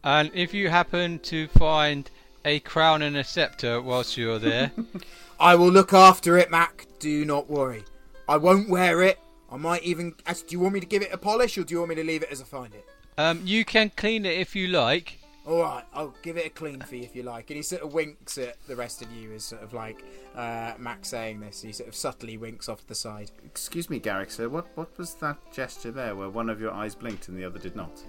And 0.03 0.31
if 0.33 0.53
you 0.53 0.69
happen 0.69 1.19
to 1.19 1.47
find 1.49 2.09
a 2.43 2.59
crown 2.61 3.03
and 3.03 3.15
a 3.17 3.23
scepter 3.23 3.81
whilst 3.81 4.17
you're 4.17 4.39
there, 4.39 4.71
I 5.39 5.53
will 5.55 5.71
look 5.71 5.93
after 5.93 6.37
it, 6.39 6.49
Mac. 6.49 6.87
Do 6.97 7.23
not 7.23 7.49
worry. 7.49 7.83
I 8.27 8.37
won't 8.37 8.67
wear 8.67 9.03
it. 9.03 9.19
I 9.51 9.57
might 9.57 9.83
even. 9.83 10.15
Do 10.27 10.43
you 10.49 10.59
want 10.59 10.73
me 10.73 10.79
to 10.79 10.85
give 10.87 11.03
it 11.03 11.13
a 11.13 11.17
polish, 11.17 11.55
or 11.57 11.63
do 11.63 11.75
you 11.75 11.79
want 11.79 11.89
me 11.89 11.95
to 11.95 12.03
leave 12.03 12.23
it 12.23 12.31
as 12.31 12.41
I 12.41 12.45
find 12.45 12.73
it? 12.73 12.85
Um, 13.17 13.41
you 13.43 13.65
can 13.65 13.91
clean 13.95 14.25
it 14.25 14.37
if 14.37 14.55
you 14.55 14.67
like. 14.67 15.19
All 15.47 15.61
right, 15.61 15.83
I'll 15.93 16.15
give 16.23 16.37
it 16.37 16.45
a 16.47 16.49
clean 16.49 16.81
fee 16.81 17.01
if 17.03 17.15
you 17.15 17.21
like. 17.21 17.51
And 17.51 17.57
he 17.57 17.61
sort 17.61 17.83
of 17.83 17.93
winks 17.93 18.37
at 18.39 18.55
the 18.67 18.75
rest 18.75 19.03
of 19.03 19.11
you, 19.11 19.31
as 19.33 19.43
sort 19.43 19.61
of 19.61 19.73
like 19.73 20.03
uh, 20.35 20.73
Mac 20.79 21.05
saying 21.05 21.39
this. 21.39 21.61
He 21.61 21.71
sort 21.71 21.87
of 21.87 21.95
subtly 21.95 22.35
winks 22.37 22.67
off 22.67 22.81
to 22.81 22.87
the 22.87 22.95
side. 22.95 23.29
Excuse 23.45 23.89
me, 23.89 23.99
Garrick, 23.99 24.31
sir. 24.31 24.49
What 24.49 24.65
what 24.75 24.97
was 24.97 25.13
that 25.15 25.37
gesture 25.53 25.91
there, 25.91 26.15
where 26.15 26.29
one 26.29 26.49
of 26.49 26.59
your 26.59 26.71
eyes 26.71 26.95
blinked 26.95 27.27
and 27.27 27.37
the 27.37 27.45
other 27.45 27.59
did 27.59 27.75
not? 27.75 28.03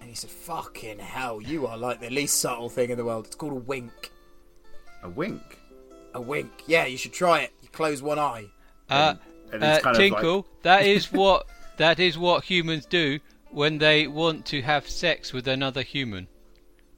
And 0.00 0.10
he 0.10 0.14
said, 0.14 0.28
"Fucking 0.28 0.98
hell, 0.98 1.40
you 1.40 1.66
are 1.66 1.78
like 1.78 2.00
the 2.00 2.10
least 2.10 2.40
subtle 2.40 2.68
thing 2.68 2.90
in 2.90 2.98
the 2.98 3.04
world. 3.06 3.26
It's 3.26 3.36
called 3.36 3.52
a 3.52 3.56
wink. 3.56 4.12
A 5.02 5.08
wink. 5.08 5.58
A 6.14 6.20
wink. 6.20 6.52
Yeah, 6.66 6.84
you 6.84 6.98
should 6.98 7.14
try 7.14 7.40
it. 7.40 7.52
You 7.62 7.68
close 7.70 8.02
one 8.02 8.18
eye. 8.18 8.46
Uh, 8.90 9.14
And 9.52 9.62
uh, 9.62 9.66
it's 9.66 9.82
kind 9.84 9.96
of 9.96 10.00
Tinkle, 10.00 10.36
like, 10.36 10.62
that 10.62 10.84
is 10.84 11.10
what 11.20 11.46
that 11.78 11.98
is 11.98 12.18
what 12.18 12.44
humans 12.44 12.84
do 12.84 13.18
when 13.56 13.78
they 13.78 14.06
want 14.06 14.44
to 14.44 14.60
have 14.60 14.86
sex 14.86 15.32
with 15.32 15.48
another 15.48 15.80
human. 15.80 16.28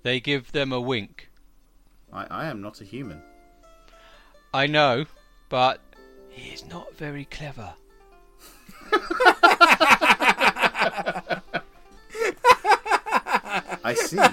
They 0.03 0.19
give 0.19 0.51
them 0.51 0.73
a 0.73 0.81
wink. 0.81 1.31
I, 2.13 2.27
I 2.29 2.47
am 2.47 2.61
not 2.61 2.81
a 2.81 2.85
human. 2.85 3.23
I 4.53 4.67
know, 4.67 5.07
but 5.51 5.81
he 6.29 6.51
is 6.51 6.67
not 6.67 6.93
very 6.97 7.27
clever. 7.27 7.75
I 13.85 13.95
see. 13.95 14.19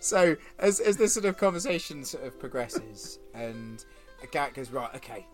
So 0.00 0.36
as 0.60 0.78
as 0.80 0.96
this 0.96 1.12
sort 1.12 1.26
of 1.26 1.36
conversation 1.36 2.04
sort 2.04 2.24
of 2.24 2.38
progresses, 2.38 3.18
and 3.34 3.84
Garrick 4.30 4.54
goes, 4.54 4.70
right, 4.70 4.88
okay. 4.94 5.26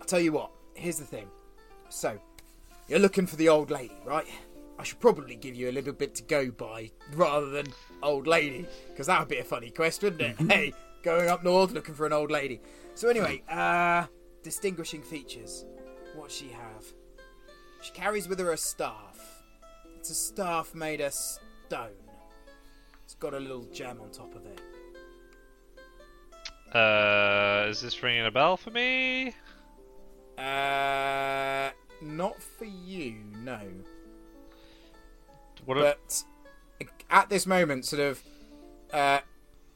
I'll 0.00 0.06
tell 0.06 0.20
you 0.20 0.32
what. 0.32 0.50
Here's 0.74 0.98
the 0.98 1.04
thing. 1.04 1.28
So 1.88 2.18
you're 2.88 2.98
looking 2.98 3.26
for 3.26 3.36
the 3.36 3.48
old 3.48 3.70
lady, 3.70 3.96
right? 4.04 4.26
I 4.78 4.82
should 4.82 5.00
probably 5.00 5.36
give 5.36 5.54
you 5.54 5.70
a 5.70 5.72
little 5.72 5.92
bit 5.92 6.14
to 6.16 6.22
go 6.22 6.50
by 6.50 6.90
rather 7.14 7.48
than 7.48 7.66
old 8.02 8.26
lady, 8.26 8.66
because 8.88 9.06
that 9.06 9.18
would 9.18 9.28
be 9.28 9.38
a 9.38 9.44
funny 9.44 9.70
quest, 9.70 10.02
wouldn't 10.02 10.20
it? 10.22 10.36
hey, 10.50 10.72
going 11.02 11.28
up 11.28 11.42
north 11.42 11.72
looking 11.72 11.94
for 11.94 12.06
an 12.06 12.12
old 12.12 12.30
lady. 12.30 12.60
So 12.94 13.08
anyway, 13.08 13.42
uh, 13.48 14.06
distinguishing 14.42 15.02
features. 15.02 15.64
What 16.14 16.30
she 16.30 16.48
have? 16.48 16.84
She 17.82 17.92
carries 17.92 18.28
with 18.28 18.38
her 18.38 18.52
a 18.52 18.56
staff. 18.56 19.44
It's 19.96 20.10
a 20.10 20.14
staff 20.14 20.74
made 20.74 21.00
of 21.00 21.12
stone. 21.12 21.90
It's 23.04 23.14
got 23.14 23.34
a 23.34 23.40
little 23.40 23.64
gem 23.64 24.00
on 24.00 24.10
top 24.10 24.34
of 24.34 24.44
it. 24.46 24.60
Uh, 26.74 27.66
is 27.68 27.80
this 27.80 28.02
ringing 28.02 28.26
a 28.26 28.30
bell 28.30 28.56
for 28.56 28.70
me? 28.70 29.34
Uh, 30.38 31.70
not 32.00 32.42
for 32.42 32.64
you, 32.64 33.16
no. 33.42 33.60
What? 35.64 35.78
A, 35.78 35.80
But 35.80 36.22
at 37.10 37.28
this 37.28 37.46
moment, 37.46 37.86
sort 37.86 38.02
of, 38.02 38.22
uh, 38.92 39.20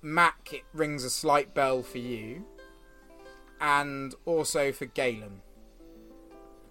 Mac 0.03 0.53
it 0.53 0.62
rings 0.73 1.05
a 1.05 1.11
slight 1.11 1.55
bell 1.55 1.83
for 1.83 1.99
you, 1.99 2.44
and 3.61 4.14
also 4.25 4.73
for 4.73 4.87
Galen. 4.87 5.42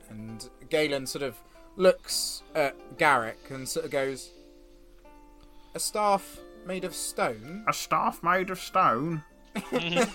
And 0.10 0.50
Galen 0.70 1.06
sort 1.06 1.24
of 1.24 1.38
looks 1.76 2.42
at 2.56 2.98
Garrick 2.98 3.38
and 3.50 3.70
sort 3.70 3.86
of 3.86 3.92
goes, 3.92 4.32
"A 5.76 5.80
staff 5.80 6.40
made 6.66 6.84
of 6.84 6.94
stone 6.94 7.64
a 7.68 7.74
staff 7.74 8.22
made 8.22 8.50
of 8.50 8.60
stone. 8.60 9.24
with 9.72 10.10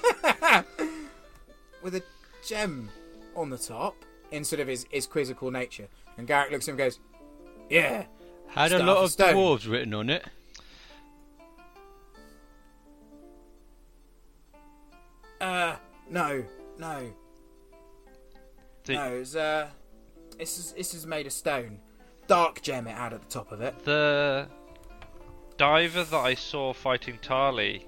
a 1.95 2.03
gem 2.47 2.89
on 3.37 3.51
the 3.51 3.59
top." 3.59 3.95
In 4.31 4.43
sort 4.43 4.59
of 4.61 4.67
his, 4.69 4.87
his 4.91 5.07
quizzical 5.07 5.51
nature, 5.51 5.87
and 6.17 6.27
Garrick 6.27 6.51
looks 6.51 6.67
at 6.67 6.73
him 6.73 6.81
and 6.81 6.87
goes, 6.91 6.99
"Yeah, 7.71 8.07
Had 8.49 8.73
a 8.73 8.83
lot 8.83 8.97
of 8.99 9.11
stone. 9.13 9.35
dwarves 9.35 9.71
written 9.71 9.95
on 9.95 10.11
it. 10.11 10.25
Uh, 15.41 15.77
no, 16.11 16.45
no, 16.79 17.13
the, 18.85 18.95
no. 18.95 19.13
It's 19.15 19.35
uh, 19.35 19.69
this 20.39 20.59
is 20.59 20.73
this 20.73 20.95
is 20.95 21.07
made 21.07 21.27
of 21.27 21.33
stone. 21.33 21.79
Dark 22.27 22.63
gem 22.63 22.87
it 22.87 22.97
had 22.97 23.13
at 23.13 23.21
the 23.21 23.29
top 23.29 23.53
of 23.53 23.61
it. 23.61 23.85
the 23.85 24.49
diver 25.59 26.05
that 26.05 26.17
I 26.17 26.35
saw 26.35 26.73
fighting 26.73 27.19
Tali, 27.21 27.87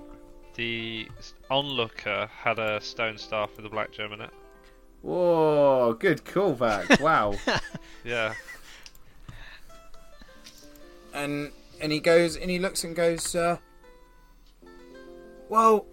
the 0.54 1.08
onlooker 1.50 2.28
had 2.30 2.58
a 2.58 2.80
stone 2.80 3.16
staff 3.16 3.56
with 3.56 3.64
a 3.64 3.70
black 3.70 3.92
gem 3.92 4.12
in 4.12 4.20
it. 4.20 4.30
Whoa, 5.06 5.96
good 6.00 6.24
callback. 6.24 7.00
Wow. 7.06 7.36
Yeah. 8.04 8.34
And 11.14 11.52
and 11.80 11.92
he 11.92 12.00
goes 12.00 12.36
and 12.36 12.50
he 12.50 12.58
looks 12.58 12.82
and 12.82 12.96
goes, 12.96 13.36
uh, 13.36 13.58
well, 15.48 15.86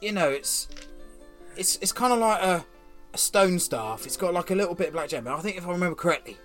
you 0.00 0.10
know, 0.10 0.30
it's 0.30 0.66
it's 1.56 1.76
it's 1.76 1.92
kind 1.92 2.12
of 2.12 2.18
like 2.18 2.42
a, 2.42 2.66
a 3.14 3.18
stone 3.18 3.60
staff. 3.60 4.04
It's 4.04 4.16
got 4.16 4.34
like 4.34 4.50
a 4.50 4.56
little 4.56 4.74
bit 4.74 4.88
of 4.88 4.94
black 4.94 5.10
gem. 5.10 5.28
And 5.28 5.36
I 5.36 5.40
think 5.40 5.58
if 5.58 5.68
I 5.68 5.70
remember 5.70 5.94
correctly, 5.94 6.38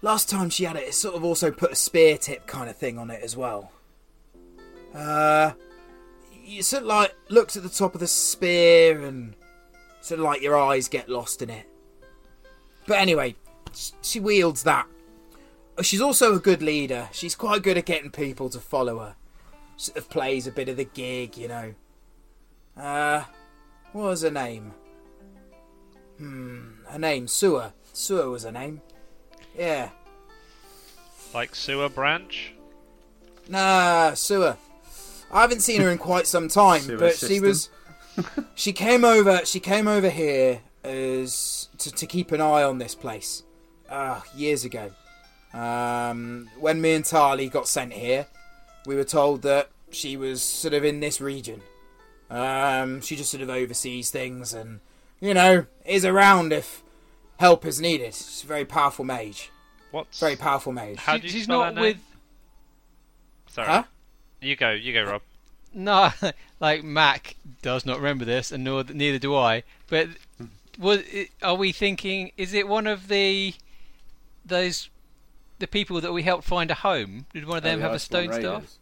last 0.00 0.30
time 0.30 0.48
she 0.48 0.64
had 0.64 0.76
it, 0.76 0.84
it 0.84 0.94
sort 0.94 1.14
of 1.14 1.24
also 1.24 1.50
put 1.50 1.72
a 1.72 1.76
spear 1.76 2.16
tip 2.16 2.46
kind 2.46 2.70
of 2.70 2.76
thing 2.76 2.96
on 2.96 3.10
it 3.10 3.22
as 3.22 3.36
well. 3.36 3.70
Uh, 4.94 5.52
you 6.46 6.62
sort 6.62 6.82
of 6.82 6.88
like 6.88 7.14
looks 7.28 7.56
at 7.56 7.62
the 7.62 7.68
top 7.68 7.94
of 7.94 8.00
the 8.00 8.06
spear 8.06 9.02
and 9.02 9.34
sort 10.00 10.20
of 10.20 10.24
like 10.24 10.40
your 10.40 10.56
eyes 10.56 10.88
get 10.88 11.08
lost 11.08 11.42
in 11.42 11.50
it. 11.50 11.68
But 12.86 12.98
anyway, 12.98 13.34
she 14.00 14.20
wields 14.20 14.62
that. 14.62 14.86
She's 15.82 16.00
also 16.00 16.34
a 16.34 16.38
good 16.38 16.62
leader. 16.62 17.08
She's 17.12 17.34
quite 17.34 17.62
good 17.62 17.76
at 17.76 17.84
getting 17.84 18.10
people 18.10 18.48
to 18.50 18.60
follow 18.60 19.00
her. 19.00 19.16
Sort 19.76 19.98
of 19.98 20.08
plays 20.08 20.46
a 20.46 20.52
bit 20.52 20.68
of 20.68 20.76
the 20.76 20.84
gig, 20.84 21.36
you 21.36 21.48
know. 21.48 21.74
Uh, 22.76 23.24
what 23.92 24.04
was 24.04 24.22
her 24.22 24.30
name? 24.30 24.72
Hmm, 26.18 26.84
her 26.88 26.98
name 26.98 27.26
Sua. 27.26 27.72
Sua 27.92 28.30
was 28.30 28.44
her 28.44 28.52
name. 28.52 28.80
Yeah. 29.58 29.90
Like 31.34 31.54
sewer 31.54 31.88
branch. 31.88 32.54
Nah, 33.48 34.14
Sua. 34.14 34.56
I 35.30 35.40
haven't 35.42 35.60
seen 35.60 35.80
her 35.80 35.90
in 35.90 35.98
quite 35.98 36.26
some 36.26 36.48
time, 36.48 36.80
Sewer 36.82 36.98
but 36.98 37.16
she 37.16 37.40
was. 37.40 37.70
She 38.54 38.72
came 38.72 39.04
over. 39.04 39.44
She 39.44 39.60
came 39.60 39.86
over 39.86 40.08
here 40.08 40.60
as 40.82 41.68
to, 41.76 41.92
to 41.92 42.06
keep 42.06 42.32
an 42.32 42.40
eye 42.40 42.62
on 42.62 42.78
this 42.78 42.94
place. 42.94 43.42
Uh, 43.90 44.22
years 44.34 44.64
ago, 44.64 44.90
um, 45.52 46.48
when 46.58 46.80
me 46.80 46.94
and 46.94 47.04
Tali 47.04 47.48
got 47.50 47.68
sent 47.68 47.92
here, 47.92 48.26
we 48.86 48.96
were 48.96 49.04
told 49.04 49.42
that 49.42 49.68
she 49.90 50.16
was 50.16 50.42
sort 50.42 50.72
of 50.72 50.82
in 50.82 51.00
this 51.00 51.20
region. 51.20 51.60
Um, 52.30 53.02
she 53.02 53.16
just 53.16 53.30
sort 53.30 53.42
of 53.42 53.50
oversees 53.50 54.10
things, 54.10 54.54
and 54.54 54.80
you 55.20 55.34
know 55.34 55.66
is 55.84 56.04
around 56.06 56.52
if 56.54 56.82
help 57.38 57.66
is 57.66 57.80
needed. 57.80 58.14
She's 58.14 58.42
a 58.44 58.46
very 58.46 58.64
powerful 58.64 59.04
mage. 59.04 59.50
What's 59.90 60.18
Very 60.18 60.36
powerful 60.36 60.72
mage. 60.72 60.96
How 60.96 61.14
She- 61.16 61.20
do 61.20 61.26
you 61.26 61.32
she's 61.32 61.44
spell 61.44 61.60
not 61.60 61.74
her 61.76 61.80
with? 61.80 61.98
Sorry. 63.48 63.68
Huh? 63.68 63.84
You 64.46 64.56
go. 64.56 64.70
You 64.70 64.92
go, 64.92 65.04
Rob. 65.04 65.22
no, 65.74 66.10
like 66.60 66.84
Mac 66.84 67.36
does 67.62 67.84
not 67.84 67.98
remember 67.98 68.24
this, 68.24 68.52
and 68.52 68.64
nor 68.64 68.84
neither 68.84 69.18
do 69.18 69.34
I. 69.34 69.62
But 69.88 70.08
was 70.78 71.00
it, 71.12 71.30
are 71.42 71.54
we 71.54 71.72
thinking? 71.72 72.32
Is 72.36 72.54
it 72.54 72.68
one 72.68 72.86
of 72.86 73.08
the 73.08 73.54
those 74.44 74.88
the 75.58 75.66
people 75.66 76.00
that 76.00 76.12
we 76.12 76.22
helped 76.22 76.44
find 76.44 76.70
a 76.70 76.74
home? 76.74 77.26
Did 77.32 77.46
one 77.46 77.58
of 77.58 77.62
them 77.64 77.78
Oh, 77.80 77.82
have 77.82 77.92
a 77.92 77.98
stone 77.98 78.32
staff? 78.32 78.72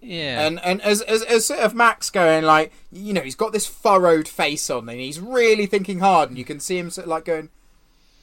Yeah. 0.00 0.46
And 0.46 0.60
and 0.64 0.80
as, 0.82 1.00
as 1.02 1.22
as 1.22 1.46
sort 1.46 1.60
of 1.60 1.74
Max 1.74 2.10
going 2.10 2.44
like, 2.44 2.72
you 2.92 3.12
know, 3.12 3.22
he's 3.22 3.34
got 3.34 3.52
this 3.52 3.66
furrowed 3.66 4.28
face 4.28 4.70
on, 4.70 4.88
and 4.88 5.00
he's 5.00 5.18
really 5.20 5.66
thinking 5.66 5.98
hard, 6.00 6.28
and 6.28 6.38
you 6.38 6.44
can 6.44 6.60
see 6.60 6.78
him 6.78 6.90
sort 6.90 7.06
of 7.06 7.10
like 7.10 7.24
going, 7.24 7.48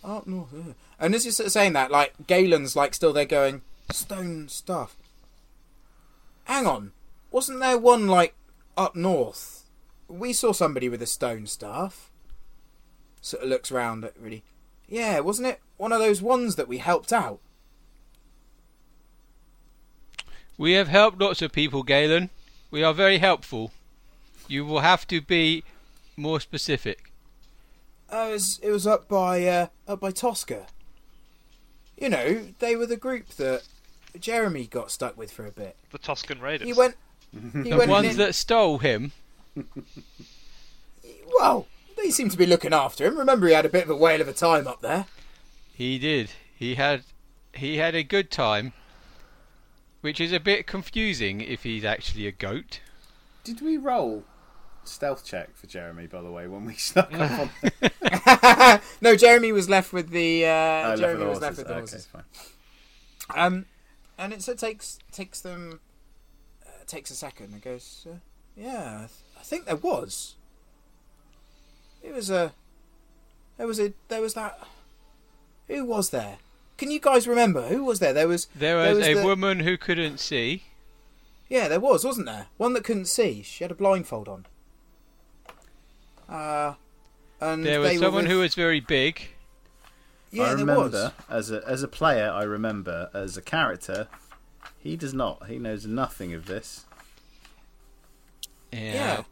up 0.04 0.28
north. 0.28 0.54
uh." 0.54 0.73
And 1.00 1.13
as 1.13 1.26
you're 1.26 1.32
sort 1.32 1.47
of 1.47 1.54
saying 1.54 1.73
that, 1.73 1.91
like 1.91 2.13
Galen's 2.26 2.76
like 2.76 2.93
still 2.93 3.13
there 3.13 3.26
going 3.26 3.62
stone 3.91 4.47
stuff. 4.50 4.95
Hang 6.47 6.65
on, 6.65 6.93
wasn't 7.29 7.60
there 7.60 7.77
one 7.77 8.07
like 8.07 8.33
up 8.77 8.95
north? 8.95 9.65
We 10.07 10.31
saw 10.31 10.53
somebody 10.53 10.88
with 10.88 11.01
a 11.01 11.05
stone 11.05 11.45
staff. 11.45 12.10
Sort 13.19 13.43
of 13.43 13.49
looks 13.49 13.69
round 13.69 14.05
at 14.05 14.17
really. 14.17 14.43
Yeah, 14.88 15.19
wasn't 15.19 15.49
it 15.49 15.60
one 15.75 15.91
of 15.91 15.99
those 15.99 16.21
ones 16.21 16.55
that 16.55 16.69
we 16.69 16.77
helped 16.77 17.12
out? 17.12 17.41
We 20.57 20.71
have 20.71 20.88
helped 20.88 21.19
lots 21.19 21.41
of 21.41 21.51
people, 21.51 21.83
Galen. 21.83 22.29
We 22.71 22.81
are 22.81 22.93
very 22.93 23.17
helpful. 23.17 23.73
You 24.47 24.65
will 24.65 24.79
have 24.79 25.05
to 25.07 25.19
be 25.19 25.65
more 26.15 26.39
specific. 26.39 27.12
Uh, 28.10 28.27
it 28.29 28.31
was 28.31 28.60
it 28.63 28.71
was 28.71 28.88
up 28.88 29.10
by 29.10 29.45
uh, 29.45 29.67
up 29.86 29.99
by 29.99 30.12
Tosca. 30.12 30.67
You 31.97 32.07
know, 32.07 32.47
they 32.60 32.77
were 32.77 32.86
the 32.86 32.95
group 32.95 33.27
that 33.31 33.63
Jeremy 34.21 34.67
got 34.67 34.91
stuck 34.91 35.17
with 35.17 35.32
for 35.32 35.45
a 35.45 35.51
bit. 35.51 35.75
The 35.91 35.99
Tusken 35.99 36.41
Raiders. 36.41 36.67
He 36.67 36.73
went. 36.73 36.95
He 37.63 37.69
The 37.71 37.77
went 37.77 37.89
ones 37.91 38.12
in- 38.12 38.17
that 38.17 38.36
stole 38.36 38.77
him. 38.77 39.12
Well, 41.39 41.67
they 41.97 42.10
seem 42.10 42.30
to 42.30 42.38
be 42.38 42.45
looking 42.45 42.73
after 42.73 43.06
him. 43.06 43.17
Remember, 43.17 43.47
he 43.47 43.53
had 43.53 43.65
a 43.65 43.69
bit 43.69 43.84
of 43.84 43.89
a 43.89 43.95
whale 43.95 44.21
of 44.21 44.27
a 44.27 44.34
time 44.34 44.67
up 44.67 44.82
there. 44.82 45.06
He 45.73 45.99
did. 45.99 46.32
He 46.56 46.75
had 46.75 47.03
he 47.53 47.77
had 47.77 47.95
a 47.95 48.03
good 48.03 48.32
time, 48.32 48.73
which 50.01 50.19
is 50.19 50.32
a 50.32 50.39
bit 50.39 50.67
confusing 50.67 51.41
if 51.41 51.63
he's 51.63 51.84
actually 51.86 52.27
a 52.27 52.32
goat. 52.32 52.80
Did 53.43 53.62
we 53.62 53.77
roll 53.77 54.23
stealth 54.84 55.25
check 55.25 55.56
for 55.56 55.67
Jeremy? 55.67 56.08
By 56.08 56.21
the 56.21 56.32
way, 56.32 56.47
when 56.47 56.65
we 56.65 56.73
snuck 56.77 57.13
up 57.13 57.49
on 57.62 58.80
no, 59.01 59.15
Jeremy 59.15 59.51
was 59.51 59.69
left 59.69 59.93
with 59.93 60.10
the. 60.10 60.45
Uh, 60.45 60.49
Oh, 60.49 60.89
left 60.89 60.99
Jeremy 61.01 61.19
with 61.19 61.25
the 61.25 61.30
was 61.30 61.41
left 61.41 61.58
with 61.58 61.67
the 61.67 61.73
Okay, 61.73 61.80
horses. 61.82 62.06
fine. 62.08 62.23
Um, 63.36 63.65
and 64.17 64.34
it 64.34 64.41
so 64.41 64.53
takes 64.53 64.99
takes 65.12 65.41
them 65.41 65.80
uh, 66.65 66.69
takes 66.86 67.10
a 67.12 67.15
second 67.15 67.53
and 67.53 67.62
goes, 67.62 68.06
uh, 68.10 68.15
yeah, 68.56 68.95
I, 68.95 69.08
th- 69.08 69.12
I 69.39 69.43
think 69.43 69.65
there 69.65 69.75
was. 69.75 70.36
It 72.03 72.13
was 72.13 72.30
a. 72.30 72.53
There 73.58 73.67
was 73.67 73.80
a. 73.80 73.93
There 74.08 74.21
was 74.21 74.34
that. 74.36 74.60
Who 75.67 75.84
was 75.86 76.10
there? 76.12 76.38
Can 76.77 76.91
you 76.91 76.99
guys 76.99 77.27
remember 77.27 77.63
who 77.67 77.84
was 77.84 77.99
there? 77.99 78.13
There 78.13 78.27
was. 78.27 78.45
There 78.56 78.77
There 78.82 78.89
was, 78.89 78.97
was 78.99 79.08
a 79.08 79.13
the- 79.15 79.23
woman 79.25 79.60
who 79.62 79.77
couldn't 79.77 80.19
see. 80.19 80.63
Yeah, 81.49 81.67
there 81.69 81.80
was, 81.80 82.03
wasn't 82.03 82.25
there? 82.27 82.47
One 82.58 82.73
that 82.73 82.84
couldn't 82.84 83.06
see. 83.06 83.41
She 83.41 83.63
had 83.63 83.71
a 83.71 83.75
blindfold 83.75 84.27
on. 84.27 84.45
Uh, 86.30 86.73
and 87.39 87.65
There 87.65 87.80
was 87.80 87.99
someone 87.99 88.23
with- 88.25 88.32
who 88.32 88.39
was 88.39 88.53
very 88.53 88.80
big. 88.80 89.30
Yeah, 90.31 90.43
I 90.43 90.47
there 90.47 90.57
remember 90.57 90.81
was. 90.81 91.11
as 91.29 91.51
a 91.51 91.63
as 91.67 91.83
a 91.83 91.87
player. 91.87 92.29
I 92.29 92.43
remember 92.43 93.09
as 93.13 93.37
a 93.37 93.41
character. 93.41 94.07
He 94.79 94.95
does 94.95 95.13
not. 95.13 95.47
He 95.47 95.57
knows 95.57 95.85
nothing 95.85 96.33
of 96.33 96.45
this. 96.45 96.85
Yeah. 98.71 99.23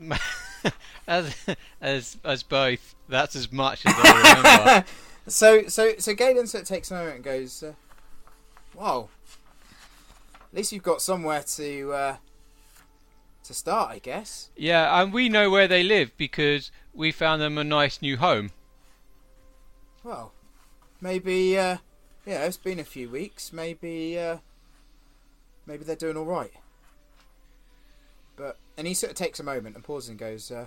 as 1.06 1.34
as 1.80 2.16
as 2.24 2.42
both. 2.42 2.94
That's 3.08 3.36
as 3.36 3.50
much 3.52 3.84
as 3.86 3.94
I 3.96 4.16
remember. 4.16 4.88
So 5.26 5.68
so 5.68 5.92
so 5.98 6.14
Galen 6.14 6.46
sort 6.46 6.64
of 6.64 6.68
takes 6.68 6.90
a 6.90 6.94
moment 6.94 7.14
and 7.14 7.24
goes, 7.24 7.62
uh, 7.62 7.72
"Wow, 8.74 9.08
at 10.34 10.52
least 10.52 10.70
you've 10.70 10.82
got 10.82 11.00
somewhere 11.00 11.42
to 11.56 11.92
uh, 11.94 12.16
to 13.44 13.54
start, 13.54 13.90
I 13.90 14.00
guess." 14.00 14.50
yeah, 14.54 15.00
and 15.00 15.14
we 15.14 15.30
know 15.30 15.48
where 15.48 15.66
they 15.66 15.82
live 15.82 16.10
because 16.18 16.70
we 16.92 17.10
found 17.10 17.40
them 17.40 17.56
a 17.56 17.64
nice 17.64 18.02
new 18.02 18.18
home. 18.18 18.50
Well, 20.04 20.32
maybe 21.00 21.58
uh, 21.58 21.78
yeah, 22.26 22.44
it's 22.44 22.58
been 22.58 22.78
a 22.78 22.84
few 22.84 23.08
weeks. 23.08 23.52
Maybe 23.52 24.18
uh, 24.18 24.36
maybe 25.66 25.82
they're 25.82 25.96
doing 25.96 26.18
all 26.18 26.26
right. 26.26 26.52
But 28.36 28.58
and 28.76 28.86
he 28.86 28.92
sort 28.92 29.10
of 29.10 29.16
takes 29.16 29.40
a 29.40 29.44
moment 29.44 29.76
and 29.76 29.84
pauses 29.84 30.10
and 30.10 30.18
goes, 30.18 30.50
uh, 30.50 30.66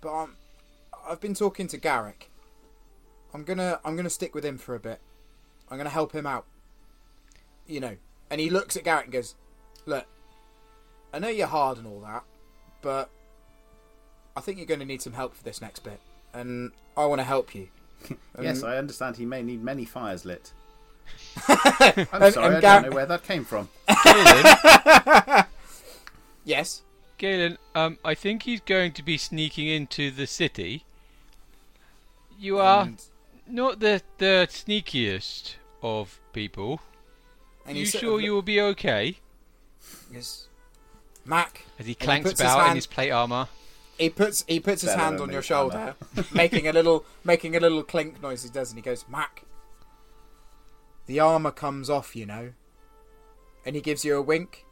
"But 0.00 0.14
I'm, 0.14 0.36
I've 1.06 1.20
been 1.20 1.34
talking 1.34 1.66
to 1.68 1.76
Garrick. 1.76 2.30
I'm 3.34 3.42
gonna 3.42 3.80
I'm 3.84 3.96
gonna 3.96 4.08
stick 4.08 4.36
with 4.36 4.44
him 4.44 4.56
for 4.56 4.76
a 4.76 4.80
bit. 4.80 5.00
I'm 5.68 5.76
gonna 5.76 5.90
help 5.90 6.12
him 6.12 6.26
out. 6.26 6.46
You 7.66 7.80
know." 7.80 7.96
And 8.30 8.40
he 8.40 8.50
looks 8.50 8.76
at 8.76 8.84
Garrick 8.84 9.06
and 9.06 9.12
goes, 9.12 9.34
"Look, 9.84 10.06
I 11.12 11.18
know 11.18 11.28
you're 11.28 11.46
hard 11.48 11.78
and 11.78 11.86
all 11.86 12.00
that, 12.02 12.22
but 12.82 13.10
I 14.36 14.40
think 14.40 14.58
you're 14.58 14.66
going 14.66 14.80
to 14.80 14.86
need 14.86 15.02
some 15.02 15.14
help 15.14 15.34
for 15.34 15.42
this 15.42 15.60
next 15.60 15.80
bit, 15.80 15.98
and 16.32 16.72
I 16.96 17.06
want 17.06 17.20
to 17.20 17.24
help 17.24 17.54
you." 17.54 17.68
yes, 18.40 18.62
I 18.62 18.76
understand. 18.78 19.16
He 19.16 19.26
may 19.26 19.42
need 19.42 19.62
many 19.62 19.84
fires 19.84 20.24
lit. 20.24 20.52
I'm 21.48 22.32
sorry, 22.32 22.46
and 22.46 22.56
I 22.56 22.60
Gar- 22.60 22.82
don't 22.82 22.90
know 22.90 22.96
where 22.96 23.06
that 23.06 23.22
came 23.24 23.44
from. 23.44 23.68
Galen, 24.04 25.44
Yes. 26.44 26.82
Galen, 27.18 27.58
um, 27.74 27.98
I 28.04 28.14
think 28.14 28.44
he's 28.44 28.60
going 28.60 28.92
to 28.92 29.02
be 29.02 29.18
sneaking 29.18 29.66
into 29.68 30.10
the 30.10 30.26
city. 30.26 30.84
You 32.38 32.58
are 32.58 32.82
And, 32.84 33.02
not 33.46 33.80
the 33.80 34.02
the 34.18 34.46
sneakiest 34.50 35.54
of 35.82 36.20
people. 36.32 36.80
and 37.66 37.76
you 37.76 37.84
sure 37.86 38.16
of 38.18 38.22
you 38.22 38.32
will 38.32 38.42
be 38.42 38.60
okay? 38.60 39.18
Yes. 40.12 40.46
Mac. 41.24 41.64
As 41.78 41.86
he 41.86 41.90
he 41.92 41.94
clanks 41.96 42.30
puts 42.30 42.40
his 42.40 42.50
about 42.52 42.70
in 42.70 42.76
his 42.76 42.86
plate 42.86 43.10
armor. 43.10 43.48
He 43.98 44.10
puts 44.10 44.44
he 44.46 44.60
puts 44.60 44.82
his 44.82 44.90
Better 44.90 45.02
hand 45.02 45.20
on 45.20 45.30
your 45.32 45.42
shoulder, 45.42 45.94
making 46.32 46.68
a 46.68 46.72
little 46.72 47.04
making 47.24 47.56
a 47.56 47.60
little 47.60 47.82
clink 47.82 48.22
noise. 48.22 48.44
He 48.44 48.48
does, 48.48 48.70
and 48.70 48.78
he 48.78 48.82
goes, 48.82 49.04
"Mac, 49.08 49.44
the 51.06 51.18
armor 51.18 51.50
comes 51.50 51.90
off, 51.90 52.14
you 52.14 52.24
know." 52.24 52.52
And 53.66 53.74
he 53.74 53.82
gives 53.82 54.04
you 54.04 54.16
a 54.16 54.22
wink. 54.22 54.64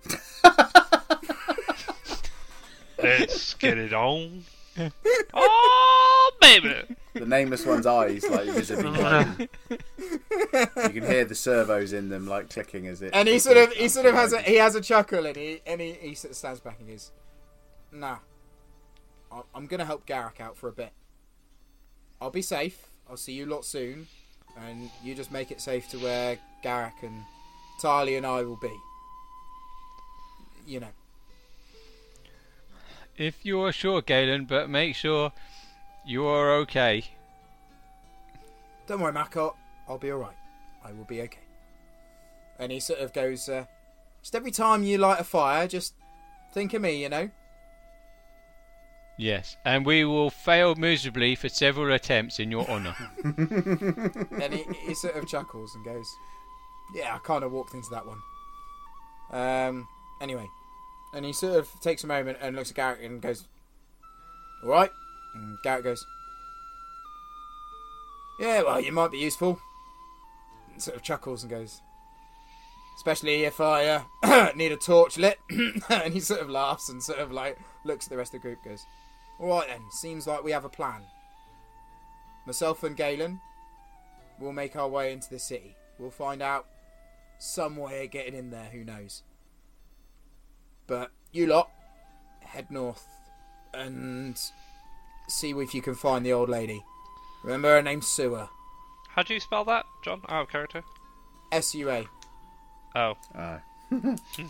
Let's 2.98 3.54
get 3.54 3.76
it 3.78 3.92
on. 3.92 4.44
oh, 5.34 6.32
baby! 6.40 6.74
The 7.14 7.26
nameless 7.26 7.66
one's 7.66 7.86
eyes, 7.86 8.24
like 8.28 8.48
visibly 8.50 8.92
glowing. 8.98 9.48
You 9.70 10.90
can 10.90 11.06
hear 11.06 11.24
the 11.24 11.34
servos 11.34 11.92
in 11.92 12.10
them, 12.10 12.26
like 12.26 12.50
clicking 12.50 12.86
as 12.86 13.02
it. 13.02 13.10
And 13.12 13.26
he 13.26 13.38
sort 13.38 13.56
of 13.56 13.72
he 13.72 13.88
sort 13.88 14.06
of 14.06 14.14
has 14.14 14.32
a 14.32 14.40
he 14.42 14.56
has 14.56 14.74
a 14.74 14.80
chuckle, 14.80 15.26
and 15.26 15.36
he 15.36 15.60
and 15.66 15.80
he, 15.80 15.92
he 15.94 16.14
sort 16.14 16.30
of 16.30 16.36
stands 16.36 16.60
back 16.60 16.78
and 16.78 16.88
goes, 16.88 17.10
"Nah, 17.90 18.18
I- 19.30 19.42
I'm 19.54 19.66
gonna 19.66 19.84
help 19.84 20.06
Garrick 20.06 20.40
out 20.40 20.56
for 20.56 20.68
a 20.68 20.72
bit. 20.72 20.92
I'll 22.20 22.30
be 22.30 22.42
safe. 22.42 22.88
I'll 23.08 23.16
see 23.16 23.32
you 23.32 23.46
lot 23.46 23.64
soon, 23.64 24.08
and 24.56 24.90
you 25.02 25.14
just 25.14 25.30
make 25.30 25.50
it 25.50 25.60
safe 25.60 25.88
to 25.90 25.98
where 25.98 26.38
Garrick 26.62 27.02
and 27.02 27.24
Tali 27.80 28.16
and 28.16 28.26
I 28.26 28.42
will 28.42 28.56
be. 28.56 28.76
You 30.66 30.80
know." 30.80 30.92
If 33.16 33.46
you 33.46 33.62
are 33.62 33.72
sure, 33.72 34.02
Galen, 34.02 34.44
but 34.44 34.68
make 34.68 34.94
sure 34.94 35.32
you 36.04 36.26
are 36.26 36.52
okay. 36.56 37.04
Don't 38.86 39.00
worry, 39.00 39.12
Mac. 39.12 39.36
I'll, 39.36 39.56
be 39.98 40.10
all 40.10 40.18
right. 40.18 40.36
I 40.84 40.92
will 40.92 41.04
be 41.04 41.22
okay. 41.22 41.40
And 42.58 42.70
he 42.70 42.78
sort 42.78 43.00
of 43.00 43.12
goes, 43.12 43.48
uh, 43.48 43.64
just 44.22 44.34
every 44.34 44.50
time 44.50 44.82
you 44.82 44.98
light 44.98 45.18
a 45.18 45.24
fire, 45.24 45.66
just 45.66 45.94
think 46.52 46.74
of 46.74 46.82
me, 46.82 47.02
you 47.02 47.08
know. 47.08 47.30
Yes, 49.18 49.56
and 49.64 49.86
we 49.86 50.04
will 50.04 50.28
fail 50.28 50.74
miserably 50.74 51.34
for 51.36 51.48
several 51.48 51.92
attempts 51.94 52.38
in 52.38 52.50
your 52.50 52.68
honour. 52.68 52.94
and 53.24 54.52
he, 54.52 54.64
he 54.74 54.94
sort 54.94 55.16
of 55.16 55.26
chuckles 55.26 55.74
and 55.74 55.84
goes, 55.84 56.14
"Yeah, 56.94 57.14
I 57.14 57.18
kind 57.18 57.42
of 57.42 57.52
walked 57.52 57.74
into 57.74 57.88
that 57.90 58.06
one." 58.06 58.18
Um. 59.30 59.88
Anyway, 60.20 60.46
and 61.14 61.24
he 61.24 61.32
sort 61.32 61.56
of 61.56 61.68
takes 61.80 62.04
a 62.04 62.06
moment 62.06 62.38
and 62.42 62.56
looks 62.56 62.70
at 62.70 62.76
Garrick 62.76 63.02
and 63.02 63.22
goes, 63.22 63.48
"All 64.62 64.68
right." 64.68 64.90
And 65.34 65.58
Garrick 65.62 65.84
goes, 65.84 66.04
"Yeah, 68.38 68.62
well, 68.62 68.80
you 68.80 68.92
might 68.92 69.10
be 69.12 69.18
useful." 69.18 69.58
And 70.72 70.82
sort 70.82 70.96
of 70.96 71.02
chuckles 71.02 71.42
and 71.42 71.50
goes, 71.50 71.80
"Especially 72.96 73.44
if 73.44 73.62
I 73.62 73.86
uh, 74.22 74.52
need 74.56 74.72
a 74.72 74.76
torch 74.76 75.16
lit." 75.16 75.38
and 75.88 76.12
he 76.12 76.20
sort 76.20 76.40
of 76.40 76.50
laughs 76.50 76.90
and 76.90 77.02
sort 77.02 77.18
of 77.18 77.32
like 77.32 77.58
looks 77.82 78.06
at 78.06 78.10
the 78.10 78.18
rest 78.18 78.34
of 78.34 78.42
the 78.42 78.46
group. 78.48 78.62
Goes, 78.62 78.84
"All 79.38 79.48
right 79.48 79.68
then. 79.68 79.82
Seems 79.90 80.26
like 80.26 80.42
we 80.44 80.52
have 80.52 80.64
a 80.64 80.68
plan." 80.68 81.02
Myself 82.46 82.82
and 82.84 82.96
Galen 82.96 83.40
We'll 84.38 84.52
make 84.52 84.76
our 84.76 84.86
way 84.88 85.12
into 85.14 85.30
the 85.30 85.38
city. 85.38 85.74
We'll 85.98 86.10
find 86.10 86.42
out 86.42 86.66
some 87.38 87.74
way 87.76 88.04
of 88.04 88.10
getting 88.10 88.34
in 88.34 88.50
there, 88.50 88.66
who 88.70 88.84
knows. 88.84 89.22
But 90.86 91.10
you 91.32 91.46
lot, 91.46 91.70
head 92.40 92.70
north 92.70 93.06
and 93.72 94.38
see 95.26 95.50
if 95.52 95.74
you 95.74 95.80
can 95.80 95.94
find 95.94 96.24
the 96.24 96.34
old 96.34 96.50
lady. 96.50 96.84
Remember 97.44 97.68
her 97.76 97.82
name's 97.82 98.06
Sua. 98.06 98.50
How 99.08 99.22
do 99.22 99.32
you 99.32 99.40
spell 99.40 99.64
that, 99.64 99.86
John? 100.04 100.20
Out 100.28 100.42
of 100.42 100.48
character? 100.50 100.82
S 101.50 101.74
U 101.74 101.88
A. 101.90 102.06
Oh, 102.94 103.14
Ah. 103.34 103.60
I 103.90 103.96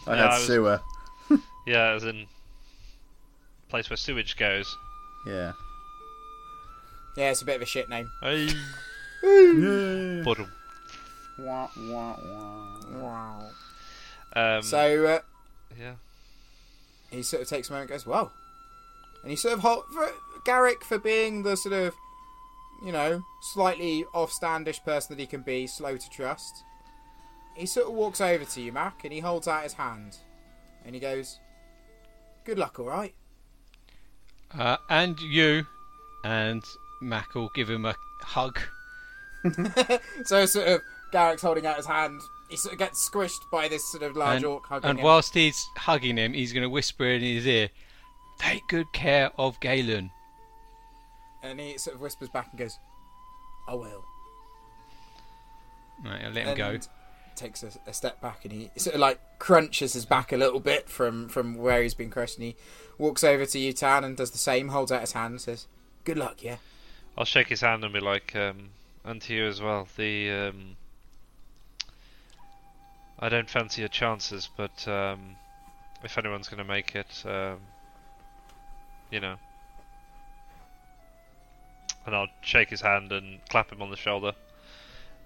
had 0.07 0.19
I 0.19 0.27
was- 0.37 0.47
sewer. 0.47 0.81
yeah, 1.67 1.91
as 1.93 2.03
in 2.05 2.27
place 3.69 3.91
where 3.91 3.97
sewage 3.97 4.37
goes. 4.37 4.77
Yeah. 5.27 5.53
Yeah, 7.17 7.31
it's 7.31 7.43
a 7.43 7.45
bit 7.45 7.57
of 7.57 7.63
a 7.63 7.67
shit 7.67 7.89
name. 7.89 8.11
Hey. 8.23 8.49
Yeah. 9.23 10.23
Bottom. 10.23 10.53
Wah, 11.39 11.69
wah, 11.77 12.17
wah. 12.25 12.79
Wow. 13.01 13.51
Um, 14.35 14.63
So 14.63 15.07
uh, 15.07 15.19
yeah. 15.79 15.95
he 17.11 17.23
sort 17.23 17.43
of 17.43 17.49
takes 17.49 17.69
a 17.69 17.73
moment 17.73 17.91
and 17.91 17.99
goes, 17.99 18.07
well. 18.07 18.33
And 19.23 19.31
he 19.31 19.37
sort 19.37 19.55
of, 19.55 19.61
hot 19.61 19.85
for 19.93 20.09
Garrick 20.45 20.85
for 20.85 20.99
being 20.99 21.43
the 21.43 21.57
sort 21.57 21.75
of, 21.75 21.95
you 22.85 22.93
know, 22.93 23.23
slightly 23.55 24.05
offstandish 24.15 24.85
person 24.85 25.17
that 25.17 25.21
he 25.21 25.27
can 25.27 25.41
be, 25.43 25.67
slow 25.67 25.97
to 25.97 26.11
trust. 26.11 26.63
He 27.57 27.67
sort 27.67 27.87
of 27.87 27.95
walks 27.95 28.21
over 28.21 28.45
to 28.45 28.61
you, 28.61 28.71
Mac, 28.71 29.03
and 29.05 29.13
he 29.13 29.21
holds 29.21 29.49
out 29.49 29.63
his 29.63 29.73
hand. 29.73 30.19
And 30.85 30.95
he 30.95 31.01
goes, 31.01 31.41
good 32.45 32.59
luck, 32.59 32.79
alright? 32.79 33.15
Uh, 34.59 34.77
and 34.89 35.21
you, 35.21 35.67
and 36.25 36.65
Mac 37.01 37.35
will 37.35 37.51
give 37.55 37.69
him 37.69 37.85
a 37.85 37.95
hug. 38.21 38.59
So 40.25 40.45
sort 40.47 40.67
of, 40.67 40.81
Garrick's 41.13 41.43
holding 41.43 41.67
out 41.67 41.77
his 41.77 41.87
hand. 41.87 42.21
He 42.49 42.57
sort 42.57 42.73
of 42.73 42.79
gets 42.81 43.09
squished 43.09 43.49
by 43.53 43.69
this 43.69 43.85
sort 43.85 44.03
of 44.03 44.17
large 44.17 44.39
and, 44.39 44.45
orc 44.45 44.67
hugging 44.67 44.91
and 44.91 44.99
him. 44.99 45.05
whilst 45.05 45.35
he's 45.35 45.65
hugging 45.77 46.17
him, 46.17 46.33
he's 46.33 46.53
going 46.53 46.63
to 46.63 46.69
whisper 46.69 47.05
in 47.05 47.21
his 47.21 47.47
ear, 47.47 47.69
"Take 48.39 48.67
good 48.67 48.93
care 48.93 49.31
of 49.39 49.61
Galen." 49.61 50.11
And 51.45 51.61
he 51.61 51.79
sort 51.79 51.95
of 51.95 52.01
whispers 52.01 52.29
back 52.29 52.49
and 52.51 52.59
goes, 52.59 52.77
I 53.69 53.75
will. 53.75 54.05
Right, 56.05 56.25
I'll 56.25 56.33
let 56.33 56.47
him 56.47 56.57
go. 56.57 56.79
Takes 57.37 57.63
a, 57.63 57.71
a 57.87 57.93
step 57.93 58.21
back 58.21 58.45
and 58.45 58.53
he 58.53 58.71
sort 58.77 58.95
of 58.95 59.01
like 59.01 59.21
crunches 59.39 59.93
his 59.93 60.07
back 60.07 60.33
a 60.33 60.37
little 60.37 60.61
bit 60.61 60.89
from, 60.89 61.29
from 61.29 61.57
where 61.57 61.83
he's 61.83 61.95
been 61.95 62.11
crushed. 62.11 62.39
And 62.39 62.47
he 62.47 62.57
walks 62.99 63.23
over 63.23 63.45
to 63.45 63.59
you, 63.59 63.73
Tan, 63.73 64.05
and 64.05 64.17
does 64.17 64.31
the 64.31 64.39
same. 64.39 64.69
Holds 64.69 64.91
out 64.91 65.03
his 65.03 65.13
hand 65.13 65.33
and 65.33 65.41
says, 65.41 65.67
"Good 66.05 66.17
luck, 66.17 66.43
yeah." 66.43 66.57
I'll 67.19 67.25
shake 67.25 67.49
his 67.49 67.61
hand 67.61 67.85
and 67.85 67.93
be 67.93 68.01
like, 68.01 68.35
um, 68.37 68.71
and 69.05 69.23
to 69.23 69.35
you 69.35 69.47
as 69.47 69.61
well. 69.61 69.89
The 69.97 70.31
um, 70.31 70.77
I 73.19 73.29
don't 73.29 73.49
fancy 73.49 73.83
your 73.83 73.89
chances, 73.89 74.49
but 74.57 74.87
um, 74.87 75.37
if 76.05 76.19
anyone's 76.19 76.49
going 76.49 76.59
to 76.59 76.65
make 76.65 76.95
it, 76.95 77.23
um, 77.25 77.59
you 79.11 79.21
know. 79.21 79.37
And 82.05 82.15
I'll 82.15 82.29
shake 82.43 82.69
his 82.69 82.81
hand 82.81 83.11
and 83.13 83.41
clap 83.49 83.73
him 83.73 83.83
on 83.83 83.91
the 83.91 83.97
shoulder. 83.97 84.33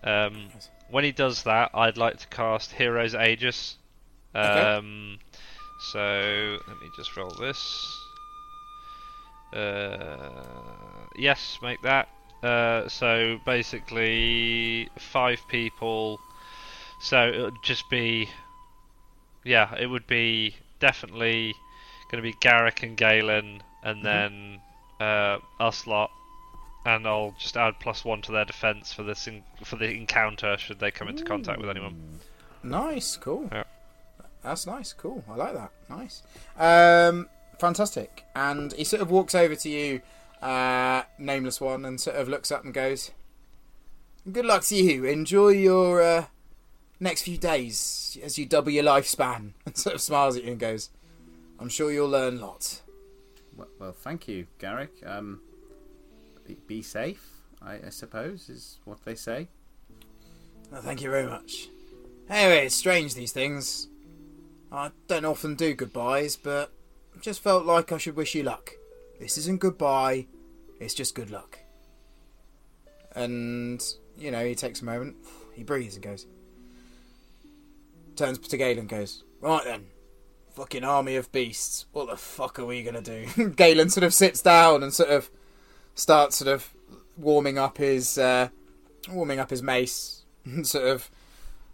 Um, 0.02 0.48
Nice. 0.54 0.68
when 0.90 1.04
he 1.04 1.12
does 1.12 1.42
that, 1.44 1.70
I'd 1.74 1.96
like 1.96 2.18
to 2.18 2.26
cast 2.28 2.72
Heroes 2.72 3.14
Aegis. 3.14 3.76
Okay. 4.34 4.44
Um, 4.44 5.18
so 5.78 6.58
let 6.68 6.80
me 6.80 6.90
just 6.96 7.16
roll 7.16 7.30
this. 7.30 7.96
Uh, 9.52 10.30
yes, 11.16 11.58
make 11.62 11.82
that. 11.82 12.08
Uh, 12.42 12.88
so 12.88 13.38
basically, 13.44 14.88
five 14.98 15.40
people. 15.48 16.20
So 17.00 17.28
it 17.28 17.40
would 17.40 17.62
just 17.62 17.88
be, 17.90 18.28
yeah, 19.44 19.74
it 19.74 19.86
would 19.86 20.06
be 20.06 20.54
definitely 20.80 21.54
going 22.10 22.22
to 22.22 22.28
be 22.28 22.36
Garrick 22.40 22.82
and 22.82 22.96
Galen, 22.96 23.62
and 23.82 24.04
then 24.04 24.60
uh, 25.00 25.38
us 25.58 25.86
lot, 25.86 26.10
and 26.84 27.06
I'll 27.06 27.34
just 27.38 27.56
add 27.56 27.78
plus 27.80 28.04
one 28.04 28.22
to 28.22 28.32
their 28.32 28.44
defense 28.44 28.92
for 28.92 29.02
this 29.02 29.26
in- 29.26 29.44
for 29.64 29.76
the 29.76 29.90
encounter 29.90 30.56
should 30.58 30.78
they 30.78 30.90
come 30.90 31.08
into 31.08 31.24
contact 31.24 31.60
with 31.60 31.70
anyone. 31.70 32.20
Nice, 32.62 33.16
cool. 33.16 33.48
Yeah. 33.52 33.64
That's 34.42 34.66
nice, 34.66 34.92
cool. 34.94 35.22
I 35.28 35.34
like 35.36 35.54
that. 35.54 35.70
Nice. 35.90 36.22
Um, 36.58 37.28
fantastic. 37.58 38.24
And 38.34 38.72
he 38.72 38.84
sort 38.84 39.02
of 39.02 39.10
walks 39.10 39.34
over 39.34 39.54
to 39.54 39.68
you, 39.68 40.00
uh, 40.40 41.02
nameless 41.18 41.60
one, 41.60 41.84
and 41.84 42.00
sort 42.00 42.16
of 42.16 42.28
looks 42.28 42.50
up 42.50 42.64
and 42.64 42.72
goes, 42.72 43.10
"Good 44.30 44.46
luck 44.46 44.62
to 44.64 44.76
you. 44.76 45.04
Enjoy 45.04 45.48
your 45.48 46.02
uh, 46.02 46.26
next 46.98 47.22
few 47.22 47.36
days 47.36 48.16
as 48.22 48.38
you 48.38 48.46
double 48.46 48.70
your 48.70 48.84
lifespan." 48.84 49.52
And 49.66 49.76
sort 49.76 49.94
of 49.96 50.00
smiles 50.00 50.36
at 50.36 50.44
you 50.44 50.52
and 50.52 50.60
goes, 50.60 50.88
"I'm 51.58 51.68
sure 51.68 51.92
you'll 51.92 52.08
learn 52.08 52.40
lots." 52.40 52.80
Well, 53.56 53.68
well, 53.78 53.92
thank 53.92 54.26
you, 54.26 54.46
Garrick. 54.58 54.92
Um, 55.04 55.40
be, 56.66 56.82
safe, 56.82 57.24
I, 57.62 57.74
I 57.86 57.90
suppose, 57.90 58.48
is 58.48 58.78
what 58.84 59.04
they 59.04 59.14
say. 59.14 59.48
Oh, 60.72 60.80
thank 60.80 61.02
you 61.02 61.10
very 61.10 61.26
much. 61.26 61.68
Anyway, 62.28 62.66
it's 62.66 62.74
strange 62.74 63.14
these 63.14 63.32
things. 63.32 63.88
I 64.70 64.90
don't 65.08 65.24
often 65.24 65.56
do 65.56 65.74
goodbyes, 65.74 66.36
but 66.36 66.72
just 67.20 67.42
felt 67.42 67.66
like 67.66 67.92
I 67.92 67.98
should 67.98 68.16
wish 68.16 68.34
you 68.34 68.42
luck. 68.42 68.72
This 69.18 69.36
isn't 69.36 69.60
goodbye, 69.60 70.26
it's 70.78 70.94
just 70.94 71.14
good 71.14 71.30
luck. 71.30 71.58
And, 73.14 73.82
you 74.16 74.30
know, 74.30 74.44
he 74.44 74.54
takes 74.54 74.80
a 74.80 74.84
moment, 74.84 75.16
he 75.54 75.64
breathes 75.64 75.96
and 75.96 76.04
goes. 76.04 76.26
Turns 78.16 78.38
to 78.38 78.56
Galen 78.56 78.78
and 78.78 78.88
goes, 78.88 79.24
Right 79.40 79.64
then, 79.64 79.86
fucking 80.52 80.84
army 80.84 81.16
of 81.16 81.32
beasts, 81.32 81.86
what 81.92 82.08
the 82.08 82.16
fuck 82.16 82.58
are 82.58 82.66
we 82.66 82.82
gonna 82.82 83.02
do? 83.02 83.50
Galen 83.56 83.90
sort 83.90 84.04
of 84.04 84.14
sits 84.14 84.40
down 84.40 84.82
and 84.82 84.92
sort 84.92 85.10
of 85.10 85.30
starts 86.00 86.36
sort 86.36 86.48
of 86.52 86.70
warming 87.16 87.58
up 87.58 87.78
his, 87.78 88.18
uh, 88.18 88.48
warming 89.10 89.38
up 89.38 89.50
his 89.50 89.62
mace, 89.62 90.22
sort 90.62 90.86
of 90.86 91.10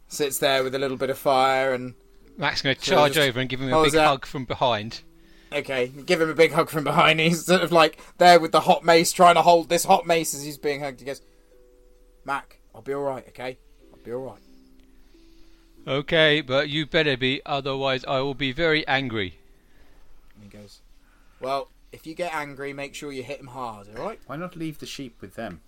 sits 0.09 0.39
there 0.39 0.63
with 0.63 0.75
a 0.75 0.79
little 0.79 0.97
bit 0.97 1.11
of 1.11 1.19
fire 1.19 1.73
and 1.73 1.95
Mac's 2.37 2.63
going 2.63 2.77
to 2.77 2.85
So 2.85 2.95
charge 2.95 3.19
over 3.19 3.41
and 3.41 3.49
give 3.49 3.61
him 3.61 3.73
a 3.73 3.83
big 3.83 3.95
hug 3.95 4.27
from 4.27 4.45
behind. 4.45 5.01
okay, 5.53 5.89
give 5.89 6.21
him 6.21 6.29
a 6.29 6.35
big 6.35 6.53
hug 6.53 6.69
from 6.69 6.85
behind. 6.85 7.19
He's 7.27 7.47
sort 7.47 7.63
of 7.63 7.73
like 7.73 7.99
there 8.19 8.39
with 8.39 8.53
the 8.53 8.61
hot 8.61 8.85
mace, 8.85 9.13
trying 9.13 9.37
to 9.37 9.43
hold 9.43 9.69
this 9.69 9.85
hot 9.85 10.07
mace 10.07 10.35
as 10.35 10.45
he's 10.45 10.59
being 10.59 10.81
hugged. 10.81 11.01
He 11.01 11.07
goes, 11.07 11.23
"Mac, 12.25 12.59
I'll 12.75 12.83
be 12.83 12.93
all 12.93 13.03
right. 13.03 13.25
Okay, 13.29 13.57
I'll 13.93 13.99
be 14.05 14.13
all 14.13 14.21
right." 14.23 14.39
Okay, 15.89 16.41
but 16.41 16.69
you 16.69 16.85
better 16.85 17.17
be, 17.17 17.41
otherwise 17.47 18.05
I 18.07 18.21
will 18.21 18.35
be 18.35 18.53
very 18.53 18.87
angry. 18.87 19.39
And 20.35 20.45
he 20.53 20.59
goes, 20.59 20.81
"Well, 21.41 21.71
if 21.97 22.07
you 22.07 22.15
get 22.15 22.35
angry, 22.35 22.73
make 22.73 22.95
sure 22.95 23.11
you 23.11 23.23
hit 23.23 23.41
him 23.41 23.49
hard. 23.49 23.89
All 23.89 24.05
right." 24.07 24.21
Why 24.27 24.37
not 24.37 24.55
leave 24.55 24.79
the 24.79 24.87
sheep 24.87 25.17
with 25.21 25.35
them? 25.35 25.63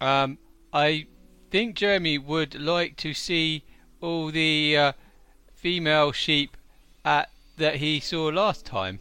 Um, 0.00 0.38
I 0.72 1.06
think 1.50 1.74
Jeremy 1.74 2.18
would 2.18 2.54
like 2.54 2.96
to 2.98 3.12
see 3.12 3.64
all 4.00 4.30
the 4.30 4.76
uh, 4.76 4.92
female 5.54 6.12
sheep 6.12 6.56
at, 7.04 7.30
that 7.56 7.76
he 7.76 7.98
saw 8.00 8.26
last 8.26 8.64
time. 8.64 9.00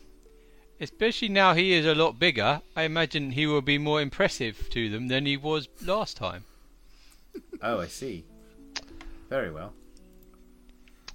Especially 0.79 1.29
now 1.29 1.53
he 1.53 1.73
is 1.73 1.85
a 1.85 1.95
lot 1.95 2.19
bigger, 2.19 2.61
I 2.75 2.83
imagine 2.83 3.31
he 3.31 3.45
will 3.45 3.61
be 3.61 3.77
more 3.77 4.01
impressive 4.01 4.69
to 4.71 4.89
them 4.89 5.07
than 5.07 5.25
he 5.25 5.37
was 5.37 5.69
last 5.81 6.17
time. 6.17 6.43
Oh, 7.61 7.79
I 7.79 7.87
see. 7.87 8.25
Very 9.29 9.51
well. 9.51 9.73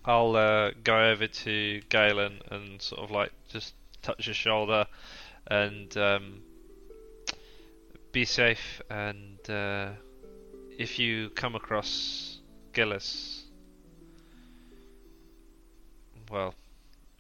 I'll 0.05 0.35
uh, 0.35 0.71
go 0.83 1.11
over 1.11 1.27
to 1.27 1.81
Galen 1.89 2.41
and 2.51 2.81
sort 2.81 3.03
of 3.03 3.11
like 3.11 3.33
just 3.49 3.75
touch 4.03 4.27
his 4.27 4.37
shoulder 4.37 4.87
and 5.47 5.95
um, 5.97 6.41
be 8.13 8.25
safe. 8.25 8.81
And 8.89 9.39
uh, 9.51 9.91
if 10.79 10.99
you 10.99 11.31
come 11.31 11.55
across 11.55 12.39
Gillis, 12.73 13.45
well, 16.31 16.55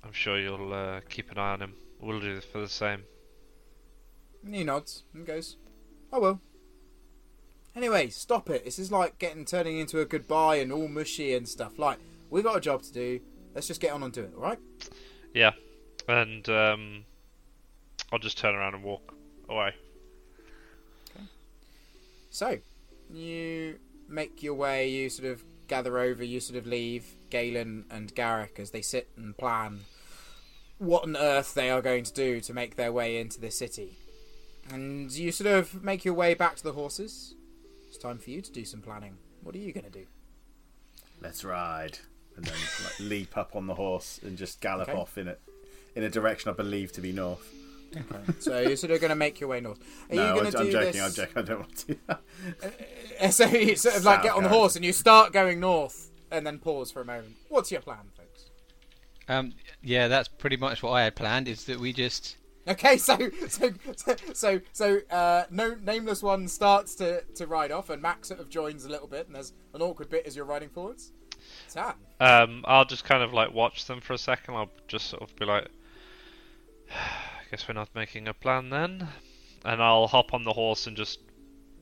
I'm 0.03 0.13
sure 0.13 0.39
you'll 0.39 0.73
uh, 0.73 1.01
keep 1.09 1.31
an 1.31 1.39
eye 1.39 1.53
on 1.53 1.61
him. 1.61 1.75
We'll 2.01 2.21
do 2.21 2.41
for 2.41 2.61
the 2.61 2.69
same. 2.69 3.03
He 4.49 4.65
nods 4.65 5.03
and 5.13 5.27
goes, 5.27 5.57
"I 6.11 6.19
will." 6.19 6.41
Anyway, 7.77 8.09
stop 8.09 8.49
it. 8.49 8.65
This 8.65 8.79
is 8.79 8.91
like 8.91 9.19
getting 9.19 9.45
turning 9.45 9.79
into 9.79 10.01
a 10.01 10.07
goodbye 10.07 10.57
and 10.57 10.73
all 10.73 10.89
mushy 10.89 11.35
and 11.35 11.47
stuff. 11.47 11.79
Like 11.79 11.99
we 12.31 12.43
got 12.43 12.57
a 12.57 12.61
job 12.61 12.83
to 12.83 12.93
do. 12.93 13.21
Let's 13.55 13.67
just 13.67 13.81
get 13.81 13.93
on 13.93 14.03
and 14.03 14.13
do 14.13 14.23
it. 14.23 14.33
All 14.37 14.43
right. 14.43 14.59
Yeah, 15.35 15.53
and 16.09 16.49
um, 16.49 17.05
I'll 18.13 18.19
just 18.19 18.39
turn 18.39 18.55
around 18.55 18.75
and 18.75 18.83
walk 18.83 19.15
away. 19.49 19.75
Okay. 21.15 21.25
So, 22.31 22.59
you 23.13 23.79
make 24.09 24.43
your 24.43 24.55
way, 24.55 24.89
you 24.89 25.09
sort 25.09 25.31
of 25.31 25.43
gather 25.69 25.99
over, 25.99 26.25
you 26.25 26.41
sort 26.41 26.59
of 26.59 26.67
leave 26.67 27.05
Galen 27.31 27.85
and 27.91 28.15
Garrick 28.15 28.59
as 28.59 28.71
they 28.71 28.83
sit 28.83 29.09
and 29.17 29.37
plan 29.37 29.81
what 30.79 31.05
on 31.05 31.17
earth 31.17 31.55
they 31.55 31.71
are 31.71 31.83
going 31.83 32.05
to 32.05 32.13
do 32.13 32.41
to 32.41 32.55
make 32.55 32.77
their 32.77 32.91
way 32.93 33.19
into 33.19 33.41
the 33.41 33.51
city. 33.51 33.99
And 34.73 35.11
you 35.13 35.31
sort 35.31 35.51
of 35.51 35.85
make 35.85 36.05
your 36.05 36.15
way 36.15 36.35
back 36.35 36.57
to 36.57 36.63
the 36.63 36.73
horses. 36.73 37.35
It's 37.89 37.99
time 37.99 38.19
for 38.19 38.31
you 38.31 38.41
to 38.41 38.51
do 38.51 38.65
some 38.65 38.81
planning. 38.81 39.19
What 39.43 39.55
are 39.55 39.59
you 39.59 39.73
going 39.73 39.85
to 39.85 39.91
do? 39.91 40.07
Let's 41.21 41.45
ride. 41.45 41.99
And 42.47 42.47
then 42.47 42.55
like, 42.85 43.01
leap 43.01 43.37
up 43.37 43.55
on 43.57 43.67
the 43.67 43.75
horse 43.75 44.19
and 44.23 44.37
just 44.39 44.61
gallop 44.61 44.89
Okay. 44.89 44.99
off 44.99 45.19
in 45.19 45.29
a, 45.29 45.37
in 45.95 46.03
a 46.05 46.09
direction 46.11 46.51
I 46.51 46.55
believe 46.55 46.93
to 46.93 47.01
be 47.01 47.13
north. 47.13 47.47
so 48.39 48.61
you're 48.61 48.77
sort 48.77 48.93
of 48.93 49.01
going 49.01 49.11
to 49.11 49.17
make 49.17 49.41
your 49.41 49.49
way 49.49 49.61
north. 49.61 49.81
Are 50.11 50.15
no, 50.15 50.23
you 50.23 50.29
I'm, 50.29 50.35
going 50.37 50.53
to 50.53 50.59
I'm 50.59 50.65
do 50.67 50.73
joking, 50.73 50.93
this? 50.93 51.03
I'm 51.03 51.13
joking. 51.13 51.39
I 51.39 51.43
don't 51.43 51.59
want 51.61 51.77
to 51.77 51.87
do 51.87 51.97
that. 52.07 52.21
Uh, 53.21 53.29
So 53.31 53.47
you 53.47 53.77
sort 53.77 53.97
of 53.97 54.05
like 54.05 54.17
South 54.19 54.25
get 54.25 54.35
on 54.35 54.43
the 54.45 54.49
horse 54.49 54.77
and 54.77 54.85
you 54.85 54.93
start 54.93 55.33
going 55.33 55.61
north, 55.61 56.11
and 56.31 56.47
then 56.47 56.59
pause 56.59 56.91
for 56.91 57.01
a 57.03 57.05
moment. 57.05 57.35
What's 57.49 57.71
your 57.73 57.81
plan, 57.81 58.11
folks? 58.17 58.47
Um, 59.29 59.53
yeah, 59.83 60.09
that's 60.09 60.29
pretty 60.29 60.57
much 60.57 60.83
what 60.83 60.93
I 60.93 61.03
had 61.05 61.17
planned. 61.17 61.49
Is 61.49 61.65
that 61.65 61.79
we 61.81 61.93
just 61.93 62.37
Okay, 62.69 62.97
so 62.97 63.19
so 63.49 63.71
so 63.97 64.15
so, 64.33 64.61
so 64.73 65.01
uh, 65.11 65.45
no 65.51 65.75
nameless 65.83 66.23
one 66.23 66.47
starts 66.47 66.95
to, 66.97 67.23
to 67.35 67.47
ride 67.47 67.73
off, 67.73 67.91
and 67.91 68.01
Max 68.01 68.29
sort 68.29 68.39
of 68.39 68.49
joins 68.49 68.85
a 68.85 68.89
little 68.89 69.09
bit, 69.09 69.27
and 69.27 69.35
there's 69.35 69.53
an 69.75 69.83
awkward 69.83 70.09
bit 70.11 70.27
as 70.27 70.37
you're 70.37 70.45
riding 70.45 70.69
forwards. 70.69 71.11
Tan. 71.73 71.95
Um, 72.21 72.65
I'll 72.67 72.85
just 72.85 73.05
kind 73.05 73.23
of 73.23 73.33
like 73.33 73.53
watch 73.55 73.87
them 73.87 74.01
for 74.01 74.13
a 74.13 74.19
second. 74.19 74.55
I'll 74.55 74.71
just 74.89 75.07
sort 75.07 75.23
of 75.23 75.35
be 75.37 75.45
like, 75.45 75.69
I 76.91 77.51
guess 77.51 77.67
we're 77.69 77.75
not 77.75 77.89
making 77.95 78.29
a 78.29 78.35
plan 78.35 78.71
then, 78.71 79.09
and 79.65 79.83
I'll 79.83 80.07
hop 80.07 80.35
on 80.35 80.45
the 80.45 80.53
horse 80.53 80.87
and 80.87 80.97
just 80.97 81.19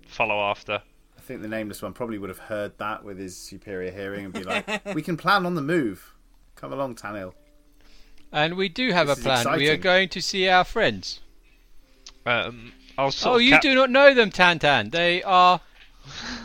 follow 0.06 0.40
after. 0.40 0.82
I 1.16 1.20
think 1.20 1.42
the 1.42 1.48
nameless 1.48 1.82
one 1.82 1.92
probably 1.92 2.18
would 2.18 2.30
have 2.30 2.38
heard 2.38 2.78
that 2.78 3.04
with 3.04 3.18
his 3.18 3.36
superior 3.36 3.90
hearing 3.90 4.24
and 4.26 4.32
be 4.32 4.44
like, 4.44 4.84
"We 4.94 5.02
can 5.02 5.16
plan 5.16 5.44
on 5.44 5.54
the 5.54 5.62
move. 5.62 6.14
Come 6.56 6.72
along, 6.72 6.94
Tanil." 6.96 7.34
And 8.32 8.56
we 8.56 8.68
do 8.68 8.92
have 8.92 9.06
This 9.08 9.16
a 9.16 9.20
is 9.20 9.42
plan. 9.42 9.58
We 9.58 9.68
are 9.70 9.76
going 9.76 10.08
to 10.10 10.20
see 10.22 10.48
our 10.48 10.64
friends. 10.64 11.20
Um, 12.26 12.72
I'll 12.98 13.12
Oh, 13.24 13.36
of 13.36 13.42
you 13.42 13.52
cap- 13.52 13.62
do 13.62 13.74
not 13.74 13.90
know 13.90 14.12
them, 14.14 14.30
Tantan. 14.30 14.90
They 14.90 15.22
are. 15.22 15.60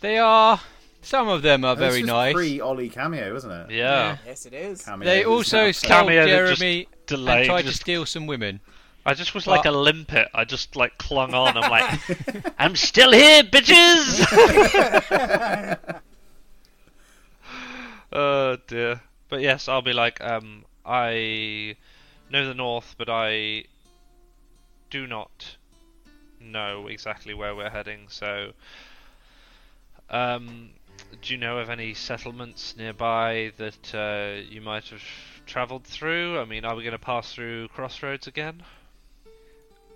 They 0.00 0.16
are. 0.18 0.60
Some 1.02 1.28
of 1.28 1.42
them 1.42 1.64
are 1.64 1.74
This 1.74 1.88
very 1.92 2.02
was 2.02 2.08
nice. 2.08 2.34
Pre 2.34 2.60
Ollie 2.60 2.88
cameo, 2.90 3.32
wasn't 3.32 3.54
it? 3.54 3.74
Yeah. 3.74 4.18
Yes, 4.26 4.44
it 4.46 4.52
is. 4.52 4.82
Cameo 4.84 5.04
They 5.06 5.24
also 5.24 5.66
now- 5.66 5.70
stole 5.72 5.90
Cameo 5.90 6.26
that 6.26 6.48
just 6.48 6.60
Jeremy 6.60 6.78
and 6.86 7.06
delayed, 7.06 7.46
tried 7.46 7.62
to 7.62 7.68
just- 7.68 7.80
steal 7.80 8.04
some 8.06 8.26
women. 8.26 8.60
I 9.06 9.14
just 9.14 9.34
was 9.34 9.46
like 9.46 9.64
a 9.64 9.70
limpet. 9.70 10.28
I 10.34 10.44
just 10.44 10.76
like 10.76 10.98
clung 10.98 11.32
on. 11.32 11.56
I'm 11.56 11.70
like, 11.70 12.54
I'm 12.58 12.76
still 12.76 13.12
here, 13.12 13.42
bitches. 13.42 14.20
oh 18.12 18.56
dear. 18.66 19.00
But 19.30 19.40
yes, 19.40 19.68
I'll 19.68 19.80
be 19.82 19.94
like, 19.94 20.20
um, 20.20 20.64
I 20.84 21.76
know 22.30 22.46
the 22.46 22.54
north, 22.54 22.94
but 22.98 23.08
I 23.08 23.64
do 24.90 25.06
not 25.06 25.56
know 26.40 26.86
exactly 26.88 27.32
where 27.32 27.54
we're 27.54 27.70
heading. 27.70 28.06
So, 28.08 28.52
um, 30.10 30.70
do 31.22 31.32
you 31.34 31.38
know 31.38 31.58
of 31.58 31.70
any 31.70 31.94
settlements 31.94 32.74
nearby 32.76 33.52
that 33.58 33.94
uh, 33.94 34.42
you 34.48 34.60
might 34.60 34.88
have 34.88 35.02
travelled 35.46 35.84
through? 35.84 36.38
I 36.38 36.44
mean, 36.44 36.64
are 36.64 36.74
we 36.74 36.82
going 36.82 36.92
to 36.92 36.98
pass 36.98 37.32
through 37.32 37.68
crossroads 37.68 38.26
again? 38.26 38.62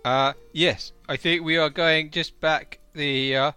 Uh, 0.05 0.35
yes, 0.53 0.93
I 1.09 1.17
think 1.17 1.45
we 1.45 1.57
are 1.57 1.71
going 1.71 2.11
just 2.11 2.39
back 2.41 2.79
the 2.95 3.37
uh, 3.37 3.53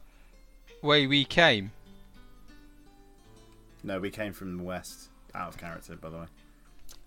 way 0.81 1.07
we 1.07 1.25
came. 1.25 1.71
No, 3.83 3.99
we 3.99 4.09
came 4.09 4.33
from 4.33 4.57
the 4.57 4.63
west. 4.63 5.09
Out 5.35 5.49
of 5.49 5.57
character, 5.57 5.95
by 5.95 6.09
the 6.09 6.17
way. 6.17 6.25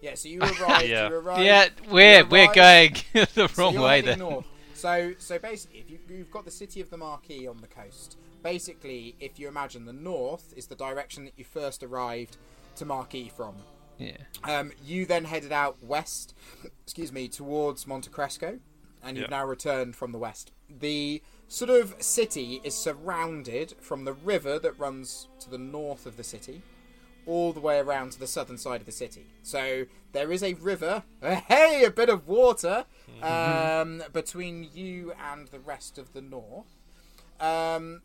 Yeah, 0.00 0.14
so 0.14 0.28
you 0.28 0.40
arrived. 0.60 0.88
Yeah. 0.88 1.08
You 1.08 1.14
arrived. 1.16 1.42
yeah, 1.42 1.68
we're 1.90 2.20
you 2.20 2.26
we're 2.26 2.52
going 2.52 2.94
the 3.12 3.52
wrong 3.56 3.74
you're 3.74 3.82
way 3.82 4.00
then. 4.02 4.18
north. 4.20 4.46
So, 4.74 5.12
so 5.18 5.38
basically, 5.38 5.80
if 5.80 5.90
you, 5.90 5.98
you've 6.08 6.30
got 6.30 6.44
the 6.44 6.50
city 6.50 6.80
of 6.80 6.90
the 6.90 6.96
Marquis 6.96 7.46
on 7.46 7.58
the 7.58 7.66
coast, 7.66 8.16
basically, 8.42 9.14
if 9.20 9.38
you 9.38 9.48
imagine 9.48 9.84
the 9.84 9.92
north 9.92 10.52
is 10.56 10.66
the 10.66 10.74
direction 10.76 11.24
that 11.24 11.34
you 11.36 11.44
first 11.44 11.82
arrived 11.82 12.36
to 12.76 12.84
Marquis 12.84 13.30
from. 13.36 13.56
Yeah. 13.98 14.16
Um, 14.44 14.72
you 14.84 15.04
then 15.06 15.24
headed 15.24 15.52
out 15.52 15.82
west, 15.82 16.34
excuse 16.84 17.12
me, 17.12 17.28
towards 17.28 17.86
Monte 17.86 18.10
Cresco, 18.10 18.58
and 19.02 19.16
you've 19.16 19.30
Yeah. 19.30 19.38
now 19.38 19.44
returned 19.46 19.96
from 19.96 20.12
the 20.12 20.18
west. 20.18 20.52
The 20.68 21.22
sort 21.48 21.70
of 21.70 21.94
city 22.02 22.60
is 22.64 22.74
surrounded 22.74 23.74
from 23.80 24.04
the 24.04 24.12
river 24.12 24.58
that 24.60 24.78
runs 24.78 25.28
to 25.40 25.50
the 25.50 25.58
north 25.58 26.06
of 26.06 26.16
the 26.16 26.24
city, 26.24 26.62
all 27.26 27.52
the 27.52 27.60
way 27.60 27.78
around 27.78 28.12
to 28.12 28.18
the 28.20 28.26
southern 28.26 28.56
side 28.56 28.80
of 28.80 28.86
the 28.86 28.92
city. 28.92 29.26
So 29.42 29.84
there 30.12 30.32
is 30.32 30.42
a 30.42 30.54
river, 30.54 31.02
hey, 31.22 31.84
a 31.84 31.90
bit 31.90 32.08
of 32.08 32.26
water, 32.26 32.86
um, 33.22 34.02
between 34.12 34.68
you 34.72 35.12
and 35.30 35.48
the 35.48 35.58
rest 35.60 35.98
of 35.98 36.12
the 36.14 36.22
north. 36.22 36.66
Um, 37.38 38.02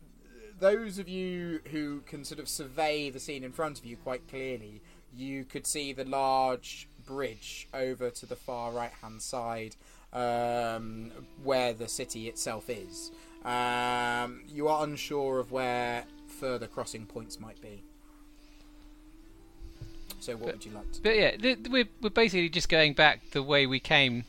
those 0.58 0.98
of 0.98 1.08
you 1.08 1.60
who 1.70 2.00
can 2.06 2.24
sort 2.24 2.40
of 2.40 2.48
survey 2.48 3.10
the 3.10 3.20
scene 3.20 3.44
in 3.44 3.52
front 3.52 3.78
of 3.78 3.84
you 3.84 3.96
quite 3.96 4.26
clearly, 4.28 4.80
you 5.14 5.44
could 5.44 5.66
see 5.66 5.92
the 5.92 6.04
large 6.04 6.88
bridge 7.04 7.68
over 7.72 8.10
to 8.10 8.26
the 8.26 8.36
far 8.36 8.72
right 8.72 8.92
hand 9.02 9.22
side 9.22 9.76
um, 10.12 11.10
where 11.42 11.72
the 11.72 11.88
city 11.88 12.28
itself 12.28 12.68
is. 12.68 13.10
Um, 13.44 14.42
you 14.48 14.68
are 14.68 14.84
unsure 14.84 15.38
of 15.38 15.52
where 15.52 16.04
further 16.26 16.66
crossing 16.66 17.06
points 17.06 17.38
might 17.38 17.60
be. 17.60 17.82
So, 20.18 20.34
what 20.36 20.54
would 20.54 20.64
you 20.64 20.72
like 20.72 20.90
to 20.92 21.00
do? 21.00 21.02
But 21.02 21.16
yeah, 21.16 21.36
th- 21.36 21.58
we're 21.70 21.88
we're 22.00 22.10
basically 22.10 22.48
just 22.48 22.68
going 22.68 22.94
back 22.94 23.30
the 23.30 23.42
way 23.42 23.66
we 23.66 23.78
came. 23.78 24.24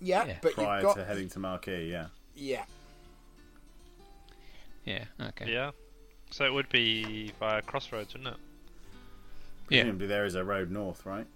Yeah, 0.00 0.24
yeah. 0.24 0.36
but 0.42 0.54
Prior 0.54 0.78
you've 0.78 0.86
got. 0.86 0.96
to 0.96 1.04
heading 1.04 1.28
to 1.28 1.38
Marquis, 1.38 1.88
yeah. 1.90 2.06
Yeah, 2.34 2.64
Yeah. 4.84 5.04
Okay. 5.20 5.52
Yeah. 5.52 5.70
So 6.30 6.44
it 6.44 6.52
would 6.52 6.68
be 6.68 7.32
via 7.38 7.62
crossroads, 7.62 8.14
wouldn't 8.14 8.34
it? 8.34 8.40
Yeah. 9.68 9.82
Presumably 9.82 10.06
there 10.06 10.24
is 10.24 10.34
a 10.34 10.44
road 10.44 10.70
north, 10.70 11.04
right? 11.06 11.26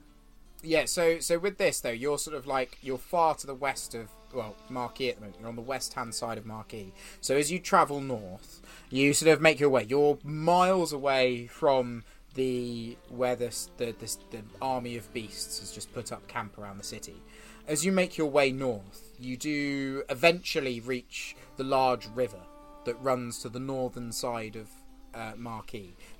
Yeah, 0.62 0.86
so 0.86 1.20
so 1.20 1.38
with 1.38 1.58
this 1.58 1.80
though, 1.80 1.90
you're 1.90 2.18
sort 2.18 2.36
of 2.36 2.46
like 2.46 2.78
you're 2.82 2.98
far 2.98 3.34
to 3.36 3.46
the 3.46 3.54
west 3.54 3.94
of 3.94 4.08
well 4.34 4.56
Marquis 4.68 5.10
at 5.10 5.16
the 5.16 5.20
moment. 5.20 5.36
You're 5.40 5.48
on 5.48 5.56
the 5.56 5.62
west 5.62 5.94
hand 5.94 6.14
side 6.14 6.38
of 6.38 6.46
Marquis. 6.46 6.92
So 7.20 7.36
as 7.36 7.52
you 7.52 7.58
travel 7.58 8.00
north, 8.00 8.60
you 8.90 9.12
sort 9.12 9.32
of 9.32 9.40
make 9.40 9.60
your 9.60 9.70
way. 9.70 9.84
You're 9.88 10.18
miles 10.24 10.92
away 10.92 11.46
from 11.46 12.04
the 12.34 12.96
where 13.08 13.36
the 13.36 13.54
the, 13.76 13.94
the 13.98 14.16
the 14.30 14.42
army 14.60 14.96
of 14.96 15.12
beasts 15.12 15.60
has 15.60 15.72
just 15.72 15.92
put 15.92 16.10
up 16.10 16.26
camp 16.26 16.58
around 16.58 16.78
the 16.78 16.84
city. 16.84 17.22
As 17.68 17.84
you 17.84 17.92
make 17.92 18.16
your 18.16 18.30
way 18.30 18.50
north, 18.50 19.14
you 19.18 19.36
do 19.36 20.04
eventually 20.08 20.80
reach 20.80 21.36
the 21.56 21.64
large 21.64 22.06
river 22.14 22.40
that 22.86 23.00
runs 23.02 23.38
to 23.40 23.48
the 23.48 23.60
northern 23.60 24.10
side 24.10 24.56
of 24.56 24.70
uh, 25.14 25.32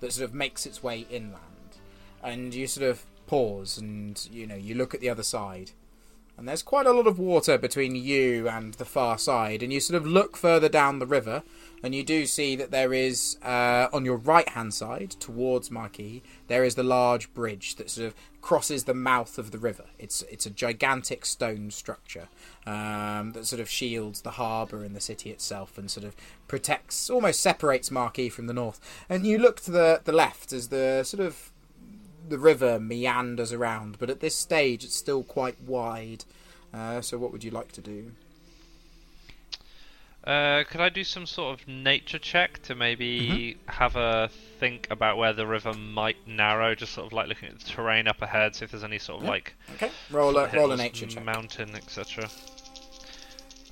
that 0.01 0.13
sort 0.13 0.29
of 0.29 0.35
makes 0.35 0.67
its 0.67 0.83
way 0.83 1.07
inland. 1.11 1.79
And 2.23 2.55
you 2.55 2.67
sort 2.67 2.89
of 2.89 3.05
pause 3.27 3.79
and 3.79 4.29
you 4.31 4.47
know 4.47 4.55
you 4.55 4.75
look 4.75 4.95
at 4.95 5.01
the 5.01 5.09
other 5.09 5.23
side. 5.23 5.73
And 6.39 6.47
there's 6.47 6.63
quite 6.63 6.87
a 6.87 6.93
lot 6.93 7.07
of 7.07 7.19
water 7.19 7.57
between 7.57 7.97
you 7.97 8.47
and 8.47 8.75
the 8.75 8.85
far 8.85 9.17
side 9.17 9.63
and 9.63 9.73
you 9.73 9.81
sort 9.81 9.97
of 9.97 10.07
look 10.07 10.37
further 10.37 10.69
down 10.69 10.99
the 10.99 11.07
river 11.07 11.43
and 11.83 11.95
you 11.95 12.03
do 12.03 12.27
see 12.27 12.57
that 12.57 12.71
there 12.71 12.93
is 12.93 13.37
uh, 13.43 13.89
on 13.93 14.05
your 14.05 14.17
right 14.17 14.49
hand 14.51 14.75
side 14.75 15.11
towards 15.11 15.71
Marquis 15.71 16.23
there 16.49 16.65
is 16.65 16.75
the 16.75 16.83
large 16.83 17.33
bridge 17.35 17.77
that 17.77 17.91
sort 17.91 18.07
of 18.07 18.15
crosses 18.41 18.85
the 18.85 18.95
mouth 18.95 19.39
of 19.39 19.51
the 19.51 19.59
river 19.59 19.87
it's 19.99 20.23
it's 20.23 20.47
a 20.47 20.51
gigantic 20.51 21.27
stone 21.27 21.71
structure 21.71 22.29
um, 22.67 23.33
that 23.33 23.47
sort 23.47 23.61
of 23.61 23.69
shields 23.69 24.21
the 24.21 24.33
harbour 24.33 24.85
and 24.85 24.95
the 24.95 25.01
city 25.01 25.31
itself 25.31 25.77
and 25.77 25.91
sort 25.91 26.05
of 26.05 26.15
protects 26.49 27.11
almost 27.11 27.41
separates 27.41 27.91
Marquis 27.91 28.29
from 28.29 28.47
the 28.47 28.55
north 28.55 28.81
and 29.09 29.27
you 29.27 29.39
look 29.39 29.61
to 29.61 29.71
the 29.71 30.01
the 30.05 30.13
left 30.13 30.53
as 30.53 30.69
the 30.69 31.03
sort 31.03 31.25
of 31.25 31.51
the 32.29 32.39
river 32.39 32.79
meanders 32.79 33.53
around, 33.53 33.99
but 33.99 34.11
at 34.11 34.21
this 34.21 34.35
stage 34.35 34.85
it's 34.85 34.97
still 34.97 35.23
quite 35.23 35.61
wide. 35.61 36.25
Uh, 36.75 37.01
so, 37.01 37.17
what 37.17 37.33
would 37.33 37.45
you 37.45 37.51
like 37.51 37.73
to 37.73 37.81
do? 37.81 38.13
Uh, 40.27 40.65
could 40.65 40.81
I 40.81 40.89
do 40.89 41.05
some 41.05 41.25
sort 41.25 41.61
of 41.61 41.69
nature 41.69 42.19
check 42.19 42.61
to 42.65 42.75
maybe 42.75 43.57
have 43.67 43.95
a 43.95 44.29
think 44.59 44.89
about 44.91 45.19
where 45.19 45.33
the 45.33 45.47
river 45.47 45.73
might 45.73 46.17
narrow? 46.27 46.75
Just 46.75 46.95
sort 46.95 47.07
of 47.07 47.13
like 47.13 47.29
looking 47.29 47.49
at 47.51 47.61
the 47.61 47.65
terrain 47.65 48.09
up 48.09 48.21
ahead, 48.23 48.57
see 48.57 48.65
if 48.65 48.73
there's 48.73 48.83
any 48.83 48.99
sort 48.99 49.19
of 49.21 49.25
Yeah. 49.25 49.31
like 49.31 49.55
Okay, 49.75 49.91
roll 50.11 50.37
a 50.37 50.51
sort 50.51 50.53
roll 50.55 50.73
a 50.73 50.77
nature 50.77 51.07
check. 51.07 51.25
mountain, 51.25 51.75
etc. 51.77 52.29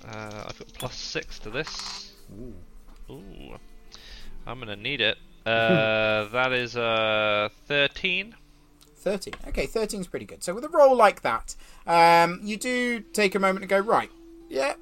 Uh, 0.07 0.45
I've 0.47 0.59
got 0.59 0.73
plus 0.75 0.95
six 0.95 1.39
to 1.41 1.51
this. 1.51 2.13
Ooh, 3.11 3.57
I'm 4.47 4.59
gonna 4.61 4.77
need 4.77 5.01
it. 5.01 5.19
Uh, 5.45 6.25
that 6.33 6.53
is 6.53 6.75
uh, 6.75 7.51
thirteen. 7.67 8.35
13. 8.97 9.35
Okay, 9.49 9.67
13 9.67 10.01
is 10.01 10.07
pretty 10.07 10.25
good. 10.25 10.43
So 10.43 10.55
with 10.55 10.65
a 10.65 10.71
roll 10.71 10.97
like 10.97 11.21
that, 11.21 11.55
um, 11.87 12.41
you 12.43 12.57
do 12.57 13.01
take 13.01 13.35
a 13.35 13.39
moment 13.39 13.61
to 13.61 13.67
go, 13.67 13.79
right, 13.79 14.09
yeah, 14.49 14.73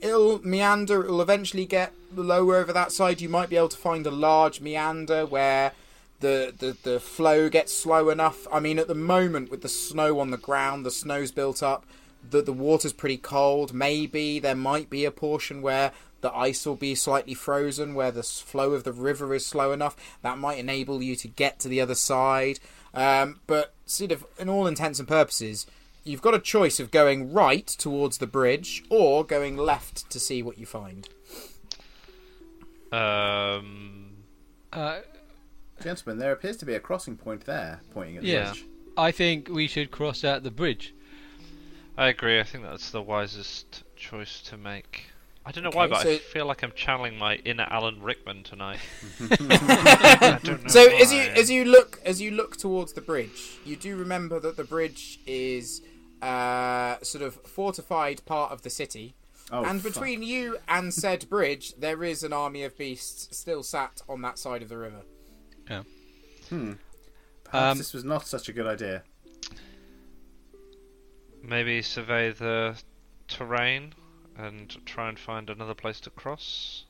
it'll 0.00 0.46
meander, 0.46 1.04
it'll 1.04 1.22
eventually 1.22 1.66
get 1.66 1.92
lower 2.14 2.56
over 2.56 2.72
that 2.72 2.92
side. 2.92 3.20
You 3.20 3.28
might 3.28 3.48
be 3.48 3.56
able 3.56 3.68
to 3.68 3.76
find 3.76 4.06
a 4.06 4.10
large 4.10 4.60
meander 4.60 5.26
where 5.26 5.72
the, 6.20 6.54
the, 6.56 6.76
the 6.82 7.00
flow 7.00 7.48
gets 7.48 7.74
slow 7.74 8.08
enough. 8.08 8.46
I 8.52 8.60
mean, 8.60 8.78
at 8.78 8.88
the 8.88 8.94
moment, 8.94 9.50
with 9.50 9.62
the 9.62 9.68
snow 9.68 10.20
on 10.20 10.30
the 10.30 10.36
ground, 10.36 10.86
the 10.86 10.90
snow's 10.90 11.30
built 11.30 11.62
up, 11.62 11.84
the, 12.28 12.42
the 12.42 12.52
water's 12.52 12.92
pretty 12.92 13.18
cold. 13.18 13.72
Maybe 13.72 14.38
there 14.38 14.56
might 14.56 14.90
be 14.90 15.04
a 15.04 15.10
portion 15.10 15.62
where 15.62 15.92
the 16.22 16.34
ice 16.34 16.66
will 16.66 16.76
be 16.76 16.94
slightly 16.94 17.34
frozen, 17.34 17.94
where 17.94 18.10
the 18.10 18.22
flow 18.22 18.72
of 18.72 18.84
the 18.84 18.92
river 18.92 19.34
is 19.34 19.46
slow 19.46 19.72
enough. 19.72 19.96
That 20.22 20.38
might 20.38 20.58
enable 20.58 21.02
you 21.02 21.14
to 21.16 21.28
get 21.28 21.58
to 21.60 21.68
the 21.68 21.80
other 21.80 21.94
side. 21.94 22.58
Um, 22.94 23.40
but 23.46 23.74
sort 23.84 24.12
of, 24.12 24.24
in 24.38 24.48
all 24.48 24.66
intents 24.66 24.98
and 24.98 25.06
purposes, 25.06 25.66
you've 26.06 26.22
got 26.22 26.34
a 26.34 26.38
choice 26.38 26.78
of 26.80 26.90
going 26.90 27.32
right 27.32 27.66
towards 27.66 28.18
the 28.18 28.26
bridge 28.26 28.84
or 28.90 29.24
going 29.24 29.56
left 29.56 30.08
to 30.10 30.20
see 30.20 30.42
what 30.42 30.58
you 30.58 30.66
find. 30.66 31.08
Um, 32.92 34.16
Uh, 34.72 35.00
Gentlemen, 35.82 36.18
there 36.18 36.32
appears 36.32 36.56
to 36.58 36.66
be 36.66 36.74
a 36.74 36.80
crossing 36.80 37.16
point 37.16 37.44
there, 37.44 37.80
pointing 37.92 38.16
at 38.16 38.22
the 38.22 38.28
Yeah. 38.28 38.50
bridge. 38.52 38.64
I 38.96 39.10
think 39.12 39.48
we 39.50 39.66
should 39.68 39.90
cross 39.90 40.24
out 40.24 40.42
the 40.42 40.50
bridge. 40.50 40.94
I 41.98 42.08
agree. 42.08 42.40
I 42.40 42.44
think 42.44 42.64
that's 42.64 42.90
the 42.90 43.02
wisest 43.02 43.82
choice 43.96 44.40
to 44.42 44.56
make. 44.56 45.06
I 45.44 45.52
don't 45.52 45.64
know 45.64 45.70
why, 45.70 45.86
but 45.86 46.02
so- 46.02 46.10
I 46.12 46.18
feel 46.18 46.46
like 46.46 46.62
I'm 46.62 46.72
channeling 46.72 47.16
my 47.18 47.36
inner 47.36 47.66
Alan 47.70 48.02
Rickman 48.02 48.42
tonight. 48.42 48.78
I 49.20 50.38
don't 50.42 50.62
know 50.64 50.68
So 50.68 50.88
as 50.96 51.12
you 51.12 51.20
as 51.20 51.50
you 51.50 51.64
look 51.64 52.00
as 52.04 52.20
you 52.20 52.30
look 52.32 52.56
towards 52.56 52.94
the 52.94 53.00
bridge, 53.00 53.58
you 53.64 53.76
do 53.76 53.96
remember 53.96 54.40
that 54.40 54.56
the 54.56 54.64
bridge 54.64 55.20
is 55.26 55.82
uh, 56.22 56.96
sort 57.02 57.22
of 57.22 57.34
fortified 57.46 58.24
part 58.26 58.52
of 58.52 58.62
the 58.62 58.70
city, 58.70 59.14
Oh, 59.50 59.64
and 59.64 59.80
fuck. 59.80 59.92
between 59.94 60.22
you 60.22 60.58
and 60.68 60.92
said 60.92 61.28
bridge, 61.28 61.74
there 61.78 62.02
is 62.02 62.22
an 62.24 62.32
army 62.32 62.64
of 62.64 62.76
beasts 62.76 63.28
still 63.36 63.62
sat 63.62 64.02
on 64.08 64.22
that 64.22 64.38
side 64.38 64.62
of 64.62 64.68
the 64.68 64.76
river. 64.78 65.02
Yeah. 65.70 65.82
Hmm. 66.48 66.72
Perhaps 67.44 67.72
Um, 67.72 67.78
this 67.78 67.92
was 67.94 68.02
not 68.04 68.26
such 68.26 68.48
a 68.48 68.52
good 68.52 68.66
idea. 68.66 69.02
maybe 71.42 71.80
survey 71.80 72.32
the 72.32 72.76
terrain 73.28 73.94
and 74.36 74.84
try 74.84 75.08
and 75.08 75.16
find 75.18 75.48
another 75.48 75.74
place 75.74 76.00
to 76.00 76.10
cross. 76.10 76.84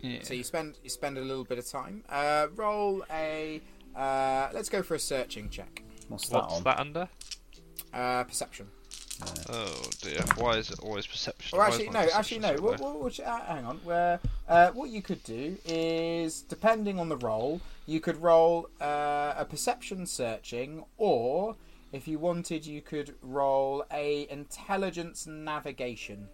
Yeah. 0.00 0.22
So 0.22 0.34
you 0.34 0.44
spend 0.44 0.78
you 0.84 0.90
spend 0.90 1.16
a 1.16 1.22
little 1.22 1.44
bit 1.44 1.58
of 1.58 1.66
time. 1.66 2.04
Uh, 2.08 2.48
roll 2.54 3.02
a. 3.10 3.60
Uh, 3.94 4.48
let's 4.52 4.68
go 4.68 4.82
for 4.82 4.94
a 4.94 4.98
searching 4.98 5.48
check. 5.48 5.82
What's 6.08 6.28
that 6.28 6.42
What's 6.42 6.54
on? 6.54 6.62
that 6.64 6.78
under? 6.80 7.08
Uh, 7.92 8.24
perception. 8.24 8.68
Oh 9.48 9.82
dear, 10.02 10.20
why 10.36 10.56
is 10.58 10.70
it 10.70 10.78
always 10.80 11.06
perception? 11.06 11.56
Or 11.56 11.60
Why 11.60 11.68
is 11.68 11.74
actually, 11.76 11.88
my 11.90 12.04
no, 12.04 12.10
actually, 12.12 12.38
no. 12.40 12.56
so 12.56 12.62
What, 12.62 12.80
low? 12.80 12.92
what, 12.92 13.00
what, 13.02 13.20
uh, 13.20 13.40
hang 13.46 13.64
on. 13.64 13.76
Where, 13.78 14.20
uh, 14.46 14.70
what 14.72 14.90
you 14.90 15.00
could 15.00 15.22
do 15.24 15.56
is, 15.64 16.42
depending 16.42 16.98
on 17.00 17.08
the 17.08 17.16
roll, 17.16 17.60
you 17.86 17.98
could 18.00 18.20
roll 18.20 18.68
uh, 18.80 19.32
a 19.38 19.46
perception 19.48 20.04
searching, 20.06 20.84
or 20.98 21.56
if 21.92 22.06
you 22.06 22.18
wanted, 22.18 22.66
you 22.66 22.82
could 22.82 23.14
roll 23.22 23.84
a 23.90 24.26
intelligence 24.30 25.26
navigation. 25.26 26.28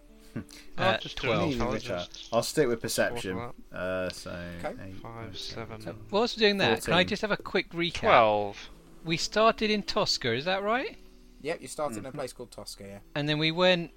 I'll 0.77 0.95
Uh, 0.95 0.97
just 0.97 1.21
do 1.21 1.27
12. 1.27 1.39
Really, 1.41 1.53
Richard. 1.53 1.73
intelligence. 1.91 2.29
I'll 2.33 2.43
stick 2.43 2.67
with 2.67 2.81
perception. 2.81 3.33
Swap 3.37 3.55
Uh, 3.71 4.09
so 4.09 4.31
Okay. 4.59 4.73
eight, 4.87 4.95
Five, 4.95 5.25
nine, 5.27 5.33
seven. 5.35 5.79
ten. 5.81 5.95
Whilst 6.11 6.35
we're 6.35 6.41
doing 6.47 6.57
that, 6.57 6.83
can 6.83 6.93
I 6.93 6.97
14. 7.03 7.07
just 7.07 7.21
have 7.21 7.31
a 7.31 7.37
quick 7.37 7.69
recap? 7.69 7.93
Twelve. 7.93 8.69
We 9.03 9.17
started 9.17 9.69
in 9.69 9.83
Tosca, 9.83 10.33
is 10.33 10.45
that 10.45 10.63
right? 10.63 10.97
Yep, 11.41 11.61
you 11.61 11.67
started 11.67 11.97
Mm-hmm. 11.97 12.05
in 12.05 12.09
a 12.09 12.15
place 12.15 12.33
called 12.33 12.51
Tosca. 12.51 12.83
Yeah. 12.87 12.99
And 13.15 13.27
then 13.27 13.37
we 13.37 13.51
went 13.51 13.91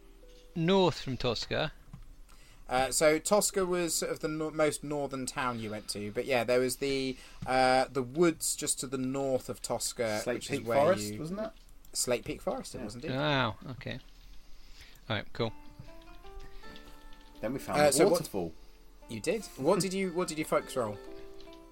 north 0.54 1.00
from 1.00 1.16
Tosca. 1.16 1.72
Uh, 2.68 2.90
so 2.90 3.18
Tosca 3.20 3.64
was 3.64 3.94
sort 3.94 4.10
of 4.10 4.18
the 4.18 4.26
no- 4.26 4.50
most 4.50 4.82
northern 4.82 5.24
town 5.24 5.60
you 5.60 5.70
went 5.70 5.86
to, 5.90 6.10
but 6.10 6.24
yeah, 6.24 6.42
there 6.42 6.58
was 6.58 6.76
the 6.76 7.16
uh, 7.46 7.84
the 7.92 8.02
woods 8.02 8.56
just 8.56 8.80
to 8.80 8.88
the 8.88 8.98
north 8.98 9.48
of 9.48 9.62
Tosca, 9.62 10.18
Slate 10.24 10.34
which 10.34 10.50
is 10.50 10.58
Peak 10.58 10.68
where 10.68 10.78
Forest, 10.78 11.12
you 11.14 11.20
wasn't 11.20 11.38
that? 11.38 11.52
Slate 11.92 12.24
Peak 12.24 12.42
Forest. 12.42 12.74
It 12.74 12.78
Yeah. 12.78 12.84
wasn't 12.84 13.04
it? 13.04 13.10
Wow, 13.12 13.54
okay. 13.70 14.00
Alright, 15.08 15.26
cool. 15.32 15.52
Then 17.40 17.52
we 17.52 17.60
found 17.60 17.80
Uh, 17.80 17.86
the 17.86 17.92
so 17.92 18.04
what- 18.06 18.12
waterfall. 18.14 18.52
You 19.08 19.20
did. 19.20 19.44
What 19.56 19.78
did 19.78 19.94
you 19.94 20.10
What 20.10 20.26
did 20.26 20.36
you 20.36 20.44
folks 20.44 20.74
roll? 20.74 20.98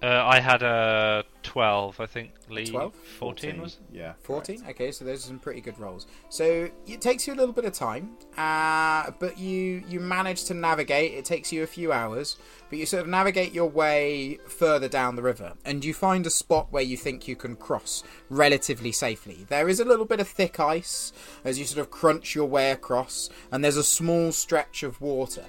Uh, 0.05 0.23
I 0.23 0.39
had 0.39 0.61
a 0.61 1.23
twelve, 1.41 1.99
I 1.99 2.05
think. 2.05 2.31
Lee 2.47 2.67
12? 2.67 2.93
fourteen 2.93 3.59
was. 3.59 3.79
it? 3.91 3.97
Yeah. 3.97 4.13
14 4.21 4.65
okay 4.69 4.91
so 4.91 5.03
those 5.03 5.23
are 5.25 5.27
some 5.29 5.39
pretty 5.39 5.61
good 5.61 5.79
rolls 5.79 6.05
so 6.29 6.69
it 6.85 7.01
takes 7.01 7.25
you 7.25 7.33
a 7.33 7.35
little 7.41 7.53
bit 7.53 7.65
of 7.65 7.73
time 7.73 8.11
uh, 8.37 9.09
but 9.19 9.39
you 9.39 9.83
you 9.87 9.99
manage 9.99 10.43
to 10.43 10.53
navigate 10.53 11.13
it 11.15 11.25
takes 11.25 11.51
you 11.51 11.63
a 11.63 11.67
few 11.67 11.91
hours 11.91 12.37
but 12.69 12.77
you 12.77 12.85
sort 12.85 13.01
of 13.01 13.07
navigate 13.09 13.51
your 13.51 13.67
way 13.67 14.37
further 14.47 14.87
down 14.87 15.15
the 15.15 15.23
river 15.23 15.53
and 15.65 15.83
you 15.83 15.91
find 15.91 16.27
a 16.27 16.29
spot 16.29 16.71
where 16.71 16.83
you 16.83 16.97
think 16.97 17.27
you 17.27 17.35
can 17.35 17.55
cross 17.55 18.03
relatively 18.29 18.91
safely 18.91 19.45
there 19.49 19.67
is 19.67 19.79
a 19.79 19.85
little 19.85 20.05
bit 20.05 20.19
of 20.19 20.27
thick 20.27 20.59
ice 20.59 21.11
as 21.43 21.57
you 21.57 21.65
sort 21.65 21.79
of 21.81 21.89
crunch 21.89 22.35
your 22.35 22.45
way 22.45 22.69
across 22.69 23.27
and 23.51 23.63
there's 23.63 23.77
a 23.77 23.83
small 23.83 24.31
stretch 24.31 24.83
of 24.83 25.01
water 25.01 25.45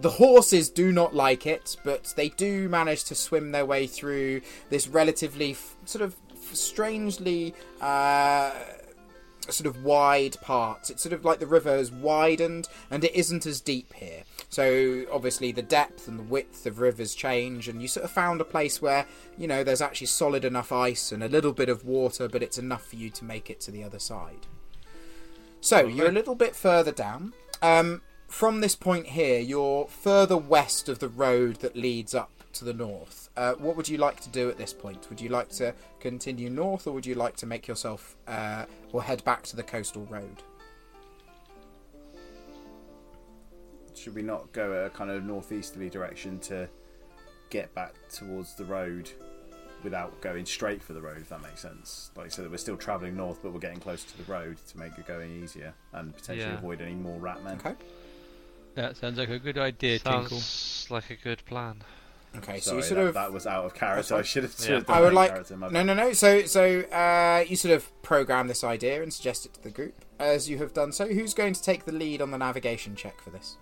the 0.00 0.10
horses 0.10 0.70
do 0.70 0.92
not 0.92 1.14
like 1.14 1.46
it, 1.46 1.76
but 1.84 2.12
they 2.16 2.30
do 2.30 2.68
manage 2.68 3.04
to 3.04 3.14
swim 3.14 3.52
their 3.52 3.66
way 3.66 3.86
through 3.86 4.40
this 4.70 4.88
relatively 4.88 5.52
f- 5.52 5.76
sort 5.84 6.02
of 6.02 6.16
strangely 6.52 7.54
uh, 7.80 8.52
sort 9.48 9.66
of 9.66 9.84
wide 9.84 10.36
part. 10.40 10.90
It's 10.90 11.02
sort 11.02 11.12
of 11.12 11.24
like 11.24 11.38
the 11.38 11.46
river 11.46 11.76
has 11.76 11.90
widened 11.90 12.68
and 12.90 13.04
it 13.04 13.14
isn't 13.14 13.46
as 13.46 13.60
deep 13.60 13.92
here. 13.92 14.22
So 14.48 15.04
obviously 15.12 15.52
the 15.52 15.62
depth 15.62 16.08
and 16.08 16.18
the 16.18 16.24
width 16.24 16.66
of 16.66 16.80
rivers 16.80 17.14
change, 17.14 17.68
and 17.68 17.80
you 17.80 17.88
sort 17.88 18.04
of 18.04 18.10
found 18.10 18.40
a 18.40 18.44
place 18.44 18.82
where 18.82 19.06
you 19.38 19.46
know 19.46 19.62
there's 19.62 19.80
actually 19.80 20.08
solid 20.08 20.44
enough 20.44 20.72
ice 20.72 21.12
and 21.12 21.22
a 21.22 21.28
little 21.28 21.52
bit 21.52 21.68
of 21.68 21.84
water, 21.84 22.28
but 22.28 22.42
it's 22.42 22.58
enough 22.58 22.86
for 22.86 22.96
you 22.96 23.10
to 23.10 23.24
make 23.24 23.50
it 23.50 23.60
to 23.60 23.70
the 23.70 23.84
other 23.84 23.98
side. 23.98 24.46
So 25.60 25.86
you're 25.86 26.08
a 26.08 26.12
little 26.12 26.34
bit 26.34 26.56
further 26.56 26.90
down. 26.90 27.34
Um, 27.62 28.02
from 28.30 28.60
this 28.60 28.74
point 28.76 29.06
here, 29.08 29.40
you're 29.40 29.86
further 29.88 30.36
west 30.36 30.88
of 30.88 31.00
the 31.00 31.08
road 31.08 31.56
that 31.56 31.76
leads 31.76 32.14
up 32.14 32.30
to 32.54 32.64
the 32.64 32.72
north. 32.72 33.28
Uh, 33.36 33.54
what 33.54 33.76
would 33.76 33.88
you 33.88 33.98
like 33.98 34.20
to 34.20 34.28
do 34.28 34.48
at 34.48 34.56
this 34.56 34.72
point? 34.72 35.06
Would 35.10 35.20
you 35.20 35.28
like 35.28 35.48
to 35.50 35.74
continue 36.00 36.48
north, 36.48 36.86
or 36.86 36.92
would 36.92 37.06
you 37.06 37.14
like 37.14 37.36
to 37.36 37.46
make 37.46 37.68
yourself 37.68 38.16
uh, 38.26 38.64
or 38.92 39.02
head 39.02 39.22
back 39.24 39.42
to 39.44 39.56
the 39.56 39.62
coastal 39.62 40.06
road? 40.06 40.42
Should 43.94 44.14
we 44.14 44.22
not 44.22 44.50
go 44.52 44.72
a 44.86 44.90
kind 44.90 45.10
of 45.10 45.24
northeasterly 45.24 45.90
direction 45.90 46.38
to 46.40 46.68
get 47.50 47.74
back 47.74 47.92
towards 48.10 48.54
the 48.54 48.64
road 48.64 49.10
without 49.82 50.18
going 50.20 50.46
straight 50.46 50.82
for 50.82 50.92
the 50.92 51.00
road, 51.00 51.18
if 51.18 51.28
that 51.28 51.42
makes 51.42 51.60
sense? 51.60 52.10
Like, 52.16 52.30
so 52.32 52.42
that 52.42 52.50
we're 52.50 52.56
still 52.56 52.76
travelling 52.76 53.16
north, 53.16 53.40
but 53.42 53.52
we're 53.52 53.60
getting 53.60 53.80
closer 53.80 54.08
to 54.08 54.18
the 54.24 54.32
road 54.32 54.56
to 54.68 54.78
make 54.78 54.96
it 54.98 55.06
going 55.06 55.42
easier 55.42 55.74
and 55.92 56.14
potentially 56.14 56.50
Yeah. 56.50 56.58
avoid 56.58 56.80
any 56.80 56.94
more 56.94 57.18
rat 57.20 57.44
men. 57.44 57.58
Okay. 57.58 57.74
That 58.80 58.96
sounds 58.96 59.18
like 59.18 59.28
a 59.28 59.38
good 59.38 59.58
idea, 59.58 59.98
Tinkle. 59.98 60.28
Sounds 60.40 60.86
like 60.90 61.10
a 61.10 61.16
good 61.16 61.44
plan. 61.44 61.82
Okay, 62.36 62.60
so 62.60 62.70
Sorry, 62.70 62.76
you 62.78 62.82
sort 62.84 62.96
that, 62.98 63.06
of 63.08 63.14
that 63.14 63.32
was 63.32 63.46
out 63.46 63.64
of 63.64 63.74
character. 63.74 64.02
fine. 64.14 64.18
I 64.20 64.22
should 64.22 64.42
have. 64.44 64.54
Yeah. 64.58 64.64
should 64.64 64.74
have 64.74 64.86
done 64.86 64.96
I 64.96 65.00
would 65.00 65.12
like 65.12 65.30
character, 65.32 65.56
no, 65.56 65.82
no, 65.82 65.94
no. 65.94 66.12
So, 66.12 66.44
so 66.46 66.80
uh, 66.82 67.44
you 67.46 67.56
sort 67.56 67.74
of 67.74 68.02
program 68.02 68.46
this 68.46 68.62
idea 68.62 69.02
and 69.02 69.12
suggest 69.12 69.46
it 69.46 69.54
to 69.54 69.62
the 69.62 69.70
group. 69.70 70.04
As 70.18 70.48
you 70.48 70.58
have 70.58 70.72
done 70.72 70.92
so, 70.92 71.08
who's 71.08 71.34
going 71.34 71.54
to 71.54 71.62
take 71.62 71.84
the 71.84 71.92
lead 71.92 72.22
on 72.22 72.30
the 72.30 72.38
navigation 72.38 72.94
check 72.94 73.20
for 73.20 73.30
this? 73.30 73.56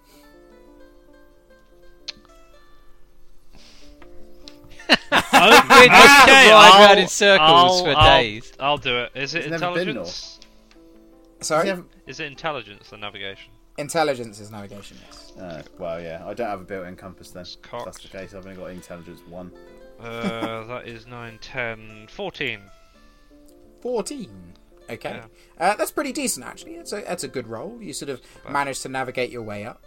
okay, 4.89 4.99
ride 5.33 6.87
round 6.87 7.01
in 7.01 7.09
circles 7.09 7.83
for 7.83 7.91
I'll, 7.91 8.19
days. 8.21 8.53
I'll 8.61 8.79
do 8.79 8.99
it. 8.99 9.13
Is 9.15 9.35
it 9.35 9.45
He's 9.45 9.53
intelligence? 9.53 10.41
Sorry, 11.41 11.61
Does 11.61 11.65
he 11.65 11.69
have- 11.77 11.85
Is 12.07 12.21
it 12.21 12.27
intelligence? 12.27 12.91
The 12.91 12.97
navigation. 12.97 13.51
Intelligence 13.79 14.39
is 14.41 14.51
navigation. 14.51 14.99
Yes. 15.07 15.33
Uh, 15.39 15.63
well, 15.79 16.01
yeah, 16.01 16.23
I 16.27 16.35
don't 16.35 16.49
have 16.49 16.61
a 16.61 16.65
built-in 16.65 16.97
compass 16.97 17.31
then. 17.31 17.43
If 17.45 17.63
cocked. 17.63 17.85
that's 17.87 18.03
the 18.03 18.09
case. 18.09 18.35
I've 18.35 18.45
only 18.45 18.57
got 18.59 18.71
intelligence 18.71 19.21
one. 19.29 19.51
Uh, 20.01 20.65
that 20.65 20.87
is 20.87 21.07
9, 21.07 21.39
10, 21.41 22.07
14. 22.11 22.61
Fourteen. 23.81 24.31
Okay, 24.91 25.21
Yeah. 25.21 25.27
uh, 25.73 25.77
that's 25.77 25.91
pretty 25.93 26.13
decent 26.13 26.45
actually. 26.47 26.75
It's 26.77 26.93
a 26.93 27.03
that's 27.03 27.23
a 27.23 27.29
good 27.29 27.47
roll. 27.47 27.79
You 27.81 27.93
sort 27.93 28.09
of 28.09 28.21
bad. 28.43 28.53
manage 28.53 28.81
to 28.81 28.89
navigate 28.89 29.31
your 29.31 29.43
way 29.43 29.65
up. 29.65 29.85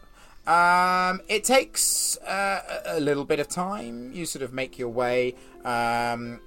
Um, 0.47 1.21
it 1.27 1.43
takes 1.43 2.17
uh, 2.19 2.81
a 2.85 2.97
a 2.97 2.99
little 3.01 3.25
bit 3.25 3.39
of 3.39 3.47
time. 3.49 4.11
You 4.13 4.25
sort 4.25 4.43
of 4.43 4.53
make 4.53 4.79
your 4.79 4.89
way 4.89 5.35
um, 5.65 6.39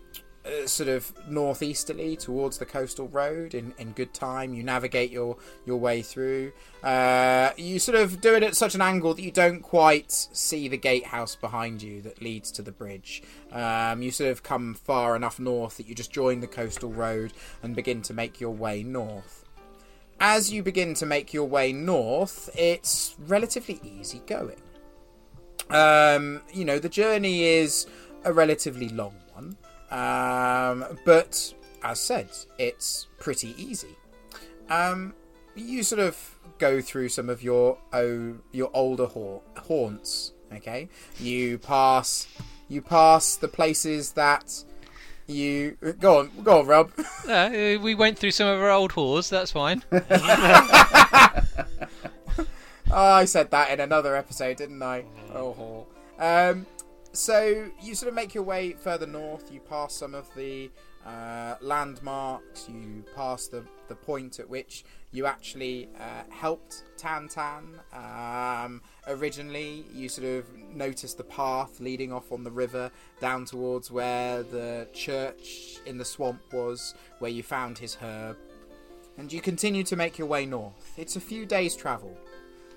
uh, 0.44 0.66
sort 0.66 0.88
of 0.88 1.12
northeasterly 1.28 2.16
towards 2.16 2.58
the 2.58 2.66
coastal 2.66 3.08
road 3.08 3.54
in, 3.54 3.72
in 3.78 3.92
good 3.92 4.12
time. 4.12 4.54
You 4.54 4.62
navigate 4.62 5.10
your, 5.10 5.36
your 5.64 5.78
way 5.78 6.02
through. 6.02 6.52
Uh, 6.82 7.50
you 7.56 7.78
sort 7.78 7.96
of 7.96 8.20
do 8.20 8.34
it 8.34 8.42
at 8.42 8.54
such 8.54 8.74
an 8.74 8.82
angle 8.82 9.14
that 9.14 9.22
you 9.22 9.30
don't 9.30 9.60
quite 9.60 10.12
see 10.12 10.68
the 10.68 10.76
gatehouse 10.76 11.34
behind 11.34 11.82
you 11.82 12.02
that 12.02 12.20
leads 12.20 12.52
to 12.52 12.62
the 12.62 12.72
bridge. 12.72 13.22
Um, 13.52 14.02
you 14.02 14.10
sort 14.10 14.30
of 14.30 14.42
come 14.42 14.74
far 14.74 15.16
enough 15.16 15.40
north 15.40 15.78
that 15.78 15.86
you 15.86 15.94
just 15.94 16.12
join 16.12 16.40
the 16.40 16.46
coastal 16.46 16.92
road 16.92 17.32
and 17.62 17.74
begin 17.74 18.02
to 18.02 18.12
make 18.12 18.40
your 18.40 18.50
way 18.50 18.82
north. 18.82 19.44
As 20.20 20.52
you 20.52 20.62
begin 20.62 20.94
to 20.94 21.06
make 21.06 21.32
your 21.32 21.48
way 21.48 21.72
north, 21.72 22.48
it's 22.56 23.16
relatively 23.26 23.80
easy 23.82 24.22
going. 24.26 24.60
Um, 25.70 26.42
you 26.52 26.64
know, 26.64 26.78
the 26.78 26.88
journey 26.88 27.44
is 27.44 27.86
a 28.24 28.32
relatively 28.32 28.88
long 28.88 29.14
one, 29.32 29.56
um, 29.90 30.84
but 31.04 31.54
as 31.82 32.00
said, 32.00 32.28
it's 32.58 33.06
pretty 33.18 33.54
easy. 33.62 33.96
Um, 34.68 35.14
you 35.54 35.82
sort 35.82 36.00
of 36.00 36.38
go 36.58 36.80
through 36.80 37.10
some 37.10 37.28
of 37.28 37.42
your 37.42 37.78
oh, 37.92 38.34
your 38.52 38.70
older 38.74 39.06
ha- 39.06 39.40
haunts. 39.56 40.32
Okay, 40.52 40.88
you 41.18 41.58
pass 41.58 42.26
you 42.68 42.80
pass 42.80 43.36
the 43.36 43.48
places 43.48 44.12
that 44.12 44.64
you 45.26 45.76
go 46.00 46.20
on 46.20 46.30
go 46.42 46.60
on, 46.60 46.66
Rob. 46.66 46.92
Uh, 47.24 47.78
we 47.80 47.94
went 47.94 48.18
through 48.18 48.30
some 48.30 48.46
of 48.46 48.60
our 48.60 48.70
old 48.70 48.92
whores, 48.92 49.30
that's 49.30 49.50
fine. 49.50 49.82
Oh, 49.90 50.02
I 52.92 53.24
said 53.24 53.50
that 53.50 53.70
in 53.70 53.80
another 53.80 54.14
episode, 54.14 54.58
didn't 54.58 54.82
I? 54.82 55.06
Oh, 55.34 55.86
um, 56.18 56.66
so 57.14 57.70
you 57.80 57.94
sort 57.94 58.08
of 58.08 58.14
make 58.14 58.34
your 58.34 58.44
way 58.44 58.72
further 58.72 59.06
north. 59.06 59.50
You 59.52 59.60
pass 59.60 59.94
some 59.94 60.14
of 60.14 60.28
the 60.34 60.70
uh, 61.06 61.54
landmarks. 61.60 62.68
You 62.68 63.04
pass 63.14 63.46
the 63.46 63.64
the 63.88 63.94
point 63.94 64.40
at 64.40 64.48
which 64.48 64.84
you 65.12 65.26
actually 65.26 65.88
uh, 66.00 66.22
helped 66.30 66.84
Tan 66.96 67.28
Tan. 67.28 67.80
Um, 67.92 68.80
originally, 69.06 69.84
you 69.92 70.08
sort 70.08 70.26
of 70.26 70.46
noticed 70.74 71.18
the 71.18 71.24
path 71.24 71.80
leading 71.80 72.12
off 72.12 72.32
on 72.32 72.44
the 72.44 72.50
river 72.50 72.90
down 73.20 73.44
towards 73.44 73.90
where 73.90 74.42
the 74.42 74.88
church 74.92 75.78
in 75.86 75.98
the 75.98 76.04
swamp 76.04 76.40
was, 76.52 76.94
where 77.18 77.30
you 77.30 77.42
found 77.42 77.78
his 77.78 77.94
herb. 77.94 78.36
And 79.16 79.32
you 79.32 79.40
continue 79.40 79.84
to 79.84 79.94
make 79.94 80.18
your 80.18 80.26
way 80.26 80.44
north. 80.44 80.94
It's 80.96 81.14
a 81.14 81.20
few 81.20 81.46
days' 81.46 81.76
travel. 81.76 82.16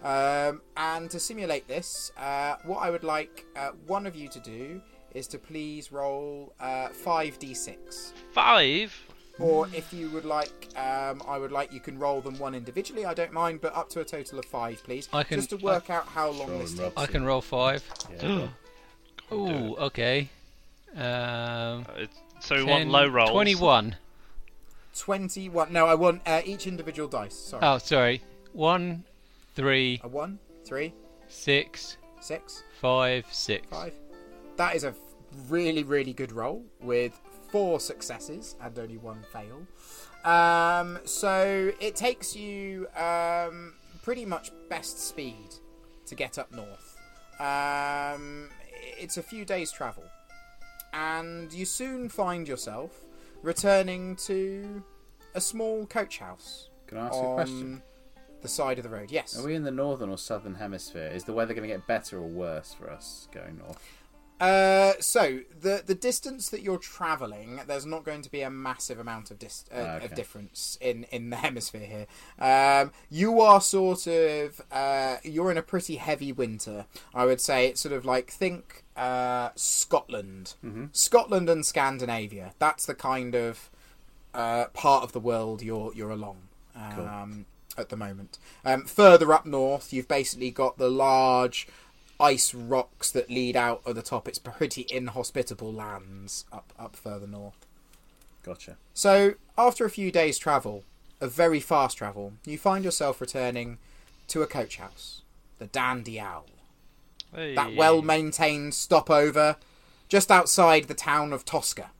Um, 0.03 0.61
and 0.77 1.09
to 1.09 1.19
simulate 1.19 1.67
this, 1.67 2.11
uh, 2.17 2.55
what 2.63 2.77
I 2.77 2.89
would 2.91 3.03
like 3.03 3.45
uh, 3.55 3.69
one 3.87 4.05
of 4.05 4.15
you 4.15 4.27
to 4.29 4.39
do 4.39 4.81
is 5.13 5.27
to 5.27 5.39
please 5.39 5.91
roll 5.91 6.53
uh, 6.59 6.89
5d6. 6.89 8.11
Five. 8.31 8.95
Or 9.39 9.67
if 9.73 9.93
you 9.93 10.09
would 10.09 10.25
like, 10.25 10.67
um, 10.75 11.21
I 11.27 11.37
would 11.37 11.51
like 11.51 11.71
you 11.71 11.79
can 11.79 11.99
roll 11.99 12.21
them 12.21 12.37
one 12.39 12.55
individually. 12.55 13.05
I 13.05 13.13
don't 13.13 13.31
mind, 13.31 13.61
but 13.61 13.75
up 13.75 13.87
to 13.89 13.99
a 14.01 14.05
total 14.05 14.39
of 14.39 14.45
five, 14.45 14.81
please. 14.83 15.07
I 15.13 15.23
can- 15.23 15.37
just 15.37 15.51
to 15.51 15.57
work 15.57 15.89
out 15.91 16.07
how 16.07 16.29
long 16.31 16.57
this 16.59 16.73
takes. 16.73 16.93
I 16.97 17.05
can 17.05 17.23
roll 17.23 17.41
five. 17.41 17.83
Yeah. 18.19 18.47
Ooh, 19.31 19.75
okay. 19.77 20.29
Um, 20.95 21.01
Uh, 21.01 21.83
it's- 21.97 22.21
so 22.39 22.55
we 22.55 22.65
10, 22.65 22.67
want 22.67 22.89
low 22.89 23.07
rolls. 23.07 23.29
21. 23.31 23.95
Twenty-one. 24.97 25.71
No, 25.71 25.85
I 25.85 25.93
want 25.95 26.21
uh, 26.25 26.41
each 26.45 26.65
individual 26.65 27.07
dice. 27.07 27.35
Sorry. 27.35 27.61
Oh, 27.63 27.77
sorry. 27.77 28.21
One, 28.53 29.03
three, 29.57 29.99
A 30.03 30.07
one, 30.07 30.37
three, 30.65 30.93
six, 31.27 31.97
six, 32.21 32.63
five, 32.79 33.25
six. 33.31 33.67
five. 33.67 33.93
That 34.55 34.75
is 34.75 34.83
a 34.83 34.89
f- 34.89 34.95
really, 35.49 35.83
really 35.83 36.13
good 36.13 36.31
roll 36.31 36.63
with 36.79 37.19
four 37.51 37.79
successes 37.79 38.55
and 38.61 38.77
only 38.77 38.97
one 38.97 39.25
fail. 39.33 39.65
Um, 40.23 40.99
so 41.05 41.71
it 41.79 41.95
takes 41.95 42.35
you 42.35 42.87
um, 42.95 43.73
pretty 44.03 44.25
much 44.25 44.51
best 44.69 44.99
speed 44.99 45.55
to 46.05 46.13
get 46.13 46.37
up 46.37 46.51
north. 46.51 46.95
Um, 47.39 48.49
it's 48.99 49.17
a 49.17 49.23
few 49.23 49.43
days' 49.43 49.71
travel, 49.71 50.03
and 50.93 51.51
you 51.51 51.65
soon 51.65 52.09
find 52.09 52.47
yourself 52.47 52.91
returning 53.41 54.15
to 54.17 54.83
a 55.33 55.41
small 55.41 55.87
coach 55.87 56.19
house 56.19 56.69
Can 56.85 56.97
I 56.99 57.07
ask 57.07 57.15
you 57.15 57.21
a 57.21 57.33
question? 57.33 57.81
The 58.41 58.47
side 58.47 58.77
of 58.77 58.83
the 58.83 58.89
road. 58.89 59.11
Yes. 59.11 59.37
Are 59.39 59.45
we 59.45 59.55
in 59.55 59.63
the 59.63 59.71
northern 59.71 60.09
or 60.09 60.17
southern 60.17 60.55
hemisphere? 60.55 61.07
Is 61.13 61.23
the 61.23 61.33
weather 61.33 61.53
going 61.53 61.67
to 61.67 61.73
get 61.75 61.87
better 61.87 62.17
or 62.17 62.27
worse 62.27 62.73
for 62.73 62.89
us 62.89 63.27
going 63.33 63.57
north? 63.57 63.79
Uh, 64.39 64.93
so 64.99 65.39
the 65.61 65.81
the 65.83 65.95
distance 65.95 66.49
that 66.49 66.61
you're 66.61 66.77
traveling, 66.77 67.59
there's 67.65 67.87
not 67.87 68.03
going 68.03 68.21
to 68.21 68.29
be 68.29 68.41
a 68.43 68.49
massive 68.51 68.99
amount 68.99 69.31
of 69.31 69.39
dis- 69.39 69.65
uh, 69.73 69.75
Ah, 69.75 69.95
okay. 69.95 70.05
of 70.05 70.13
difference 70.13 70.77
in 70.79 71.05
in 71.05 71.31
the 71.31 71.35
hemisphere 71.47 71.87
here. 71.87 72.05
Um, 72.37 72.91
you 73.09 73.41
are 73.41 73.59
sort 73.59 74.05
of 74.05 74.61
uh, 74.71 75.15
you're 75.23 75.49
in 75.49 75.57
a 75.57 75.63
pretty 75.63 75.95
heavy 75.95 76.31
winter. 76.31 76.85
I 77.15 77.25
would 77.25 77.41
say 77.41 77.65
it's 77.65 77.81
sort 77.81 77.93
of 77.95 78.05
like 78.05 78.29
think 78.29 78.83
uh, 78.95 79.49
Scotland, 79.55 80.53
Scotland 80.91 81.49
and 81.49 81.65
Scandinavia. 81.65 82.53
That's 82.59 82.85
the 82.85 82.93
kind 82.93 83.33
of 83.33 83.71
uh, 84.35 84.65
part 84.67 85.03
of 85.03 85.13
the 85.13 85.19
world 85.19 85.63
you're 85.63 85.91
you're 85.95 86.11
along. 86.11 86.37
Um, 86.75 87.47
At 87.77 87.89
the 87.89 87.95
moment, 87.95 88.39
um, 88.65 88.85
further 88.85 89.31
up 89.31 89.45
north, 89.45 89.93
you've 89.93 90.07
basically 90.07 90.49
got 90.49 90.77
the 90.79 90.89
large 90.89 91.67
ice 92.19 92.53
rocks 92.53 93.11
that 93.11 93.29
lead 93.29 93.55
out 93.55 93.81
of 93.85 93.95
the 93.95 94.01
top. 94.01 94.27
It's 94.27 94.39
pretty 94.39 94.85
inhospitable 94.89 95.71
lands 95.71 96.45
up 96.51 96.73
up 96.79 96.95
further 96.95 97.27
north. 97.27 97.65
Gotcha. 98.41 98.77
So 98.93 99.35
after 99.57 99.85
a 99.85 99.89
few 99.91 100.11
days' 100.11 100.39
travel, 100.39 100.83
a 101.21 101.27
very 101.27 101.59
fast 101.59 101.97
travel, 101.97 102.33
you 102.45 102.57
find 102.57 102.83
yourself 102.83 103.21
returning 103.21 103.77
to 104.29 104.41
a 104.41 104.47
coach 104.47 104.77
house, 104.77 105.21
the 105.59 105.67
Dandy 105.67 106.19
Owl, 106.19 106.45
Hey. 107.33 107.53
that 107.55 107.75
well 107.75 108.01
maintained 108.01 108.73
stopover 108.73 109.57
just 110.09 110.31
outside 110.31 110.85
the 110.85 110.93
town 110.93 111.33
of 111.33 111.45
Tosca. 111.45 111.91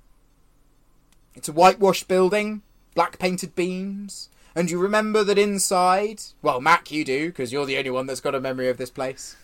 It's 1.36 1.50
a 1.50 1.54
whitewashed 1.54 2.08
building, 2.08 2.64
black 2.96 3.20
painted 3.20 3.54
beams, 3.54 4.30
and 4.58 4.72
you 4.72 4.80
remember 4.80 5.24
that 5.24 5.38
inside, 5.38 6.20
well, 6.42 6.60
Mac, 6.60 6.90
you 6.90 7.06
do, 7.06 7.28
because 7.28 7.54
you're 7.54 7.68
the 7.68 7.78
only 7.78 7.92
one 7.92 8.08
that's 8.08 8.20
got 8.20 8.34
a 8.34 8.42
memory 8.42 8.70
of 8.70 8.78
this 8.78 8.90
place, 8.90 9.36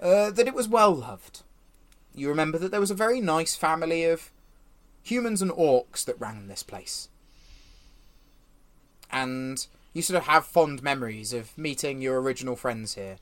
uh, 0.00 0.30
that 0.30 0.48
it 0.48 0.54
was 0.54 0.66
well 0.66 0.94
loved. 0.94 1.42
You 2.14 2.30
remember 2.30 2.56
that 2.56 2.70
there 2.70 2.80
was 2.80 2.90
a 2.90 2.94
very 2.94 3.20
nice 3.20 3.56
family 3.56 4.04
of 4.04 4.30
humans 5.02 5.42
and 5.42 5.50
orcs 5.50 6.02
that 6.06 6.18
ran 6.18 6.48
this 6.48 6.62
place. 6.62 7.10
And 9.12 9.66
you 9.92 10.00
sort 10.00 10.16
of 10.16 10.28
have 10.28 10.46
fond 10.46 10.82
memories 10.82 11.34
of 11.34 11.56
meeting 11.58 12.00
your 12.00 12.18
original 12.18 12.56
friends 12.56 12.94
here, 12.94 13.18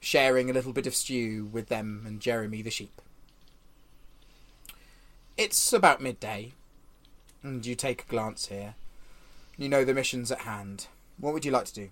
sharing 0.00 0.48
a 0.48 0.54
little 0.54 0.72
bit 0.72 0.86
of 0.86 0.94
stew 0.94 1.44
with 1.44 1.68
them 1.68 2.04
and 2.06 2.20
Jeremy 2.20 2.62
the 2.62 2.70
sheep. 2.70 3.02
It's 5.36 5.74
about 5.74 6.00
midday, 6.00 6.52
and 7.42 7.66
you 7.66 7.74
take 7.74 8.04
a 8.04 8.10
glance 8.10 8.46
here. 8.46 8.76
You 9.56 9.68
know 9.68 9.84
the 9.84 9.94
mission's 9.94 10.32
at 10.32 10.40
hand. 10.40 10.88
What 11.18 11.32
would 11.32 11.44
you 11.44 11.52
like 11.52 11.66
to 11.66 11.74
do? 11.74 11.90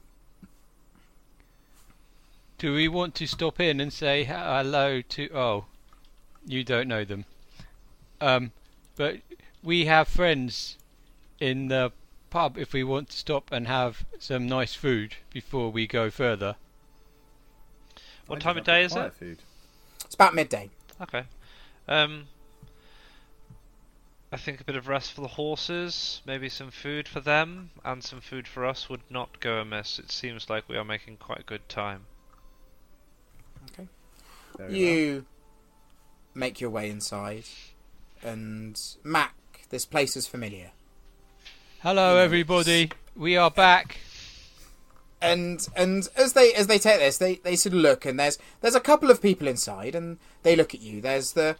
Do 2.58 2.74
we 2.74 2.88
want 2.88 3.14
to 3.16 3.26
stop 3.26 3.60
in 3.60 3.80
and 3.80 3.92
say 3.92 4.24
hello 4.24 5.00
to? 5.00 5.28
Oh, 5.34 5.64
you 6.46 6.64
don't 6.64 6.88
know 6.88 7.04
them. 7.04 7.24
Um, 8.20 8.52
but 8.96 9.16
we 9.62 9.86
have 9.86 10.08
friends 10.08 10.76
in 11.40 11.68
the 11.68 11.92
pub. 12.30 12.56
If 12.56 12.72
we 12.72 12.84
want 12.84 13.10
to 13.10 13.16
stop 13.16 13.50
and 13.52 13.66
have 13.66 14.04
some 14.18 14.46
nice 14.46 14.74
food 14.74 15.16
before 15.32 15.70
we 15.70 15.86
go 15.86 16.10
further. 16.10 16.56
What 18.26 18.40
time 18.40 18.56
of 18.56 18.64
day 18.64 18.84
is 18.84 18.94
it? 18.94 19.12
Food. 19.14 19.38
It's 20.04 20.14
about 20.14 20.34
midday. 20.34 20.70
Okay. 21.00 21.24
Um, 21.88 22.26
I 24.32 24.38
think 24.38 24.62
a 24.62 24.64
bit 24.64 24.76
of 24.76 24.88
rest 24.88 25.12
for 25.12 25.20
the 25.20 25.28
horses, 25.28 26.22
maybe 26.24 26.48
some 26.48 26.70
food 26.70 27.06
for 27.06 27.20
them, 27.20 27.70
and 27.84 28.02
some 28.02 28.22
food 28.22 28.48
for 28.48 28.64
us 28.64 28.88
would 28.88 29.02
not 29.10 29.40
go 29.40 29.58
amiss. 29.58 29.98
It 29.98 30.10
seems 30.10 30.48
like 30.48 30.66
we 30.68 30.76
are 30.78 30.84
making 30.84 31.18
quite 31.18 31.44
good 31.44 31.68
time. 31.68 32.06
Very 33.76 33.88
well. 34.58 34.70
You 34.70 35.26
make 36.34 36.60
your 36.60 36.70
way 36.70 36.88
inside, 36.88 37.44
and 38.22 38.80
Mac, 39.04 39.34
this 39.70 39.84
place 39.84 40.16
is 40.16 40.26
familiar. 40.26 40.70
Hello, 41.82 42.16
Yes. 42.16 42.24
everybody. 42.24 42.90
We 43.14 43.36
are 43.36 43.50
back. 43.50 43.98
and 45.20 45.66
and 45.76 46.08
as 46.16 46.32
they 46.32 46.52
as 46.54 46.66
they 46.68 46.78
take 46.78 47.00
this, 47.00 47.18
they, 47.18 47.34
they 47.36 47.54
sort 47.56 47.74
of 47.74 47.80
look, 47.80 48.06
and 48.06 48.18
there's 48.18 48.38
there's 48.62 48.74
a 48.74 48.80
couple 48.80 49.10
of 49.10 49.20
people 49.20 49.46
inside, 49.46 49.94
and 49.94 50.18
they 50.42 50.56
look 50.56 50.74
at 50.74 50.80
you. 50.80 51.00
There's 51.02 51.32
the 51.32 51.50
a, 51.50 51.56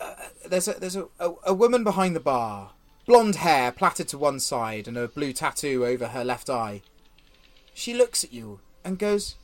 uh, 0.00 0.14
there's 0.46 0.68
a 0.68 0.74
there's 0.74 0.96
a, 0.96 1.06
a, 1.18 1.32
a 1.46 1.54
woman 1.54 1.84
behind 1.84 2.16
the 2.16 2.20
bar, 2.20 2.72
blonde 3.06 3.36
hair 3.36 3.72
plaited 3.72 4.08
to 4.08 4.18
one 4.18 4.40
side, 4.40 4.88
and 4.88 4.96
a 4.96 5.08
blue 5.08 5.32
tattoo 5.32 5.84
over 5.84 6.08
her 6.08 6.24
left 6.24 6.50
eye. 6.50 6.82
She 7.74 7.94
looks 7.94 8.24
at 8.24 8.32
you 8.32 8.60
and 8.84 8.98
goes, 8.98 9.36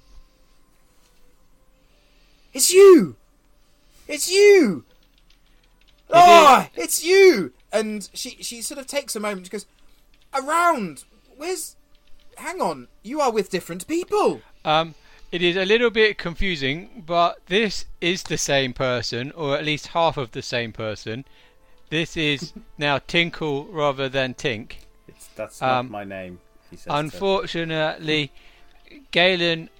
"It's 2.52 2.72
you, 2.72 3.16
it's 4.08 4.30
you, 4.30 4.84
ah, 6.12 6.70
it's 6.74 7.04
you." 7.04 7.52
And 7.72 8.08
she 8.12 8.30
she 8.42 8.62
sort 8.62 8.78
of 8.78 8.86
takes 8.86 9.16
a 9.16 9.20
moment. 9.20 9.46
She 9.46 9.50
goes, 9.50 9.66
"Around, 10.34 11.04
where's?" 11.36 11.76
hang 12.36 12.60
on, 12.60 12.88
you 13.02 13.20
are 13.20 13.30
with 13.30 13.50
different 13.50 13.86
people. 13.86 14.40
Um, 14.64 14.94
it 15.32 15.42
is 15.42 15.56
a 15.56 15.64
little 15.64 15.90
bit 15.90 16.18
confusing, 16.18 17.02
but 17.06 17.40
this 17.46 17.86
is 18.00 18.22
the 18.24 18.38
same 18.38 18.72
person, 18.72 19.32
or 19.32 19.56
at 19.56 19.64
least 19.64 19.88
half 19.88 20.16
of 20.16 20.30
the 20.32 20.42
same 20.42 20.72
person. 20.72 21.24
This 21.90 22.16
is 22.16 22.52
now 22.78 22.98
Tinkle 22.98 23.64
rather 23.66 24.08
than 24.08 24.34
Tink. 24.34 24.74
It's, 25.08 25.26
that's 25.34 25.60
not 25.60 25.78
Um, 25.80 25.90
my 25.90 26.04
name. 26.04 26.38
He 26.70 26.76
says 26.76 26.84
to- 26.84 26.94
Unfortunately, 26.96 28.30
Galen 29.10 29.70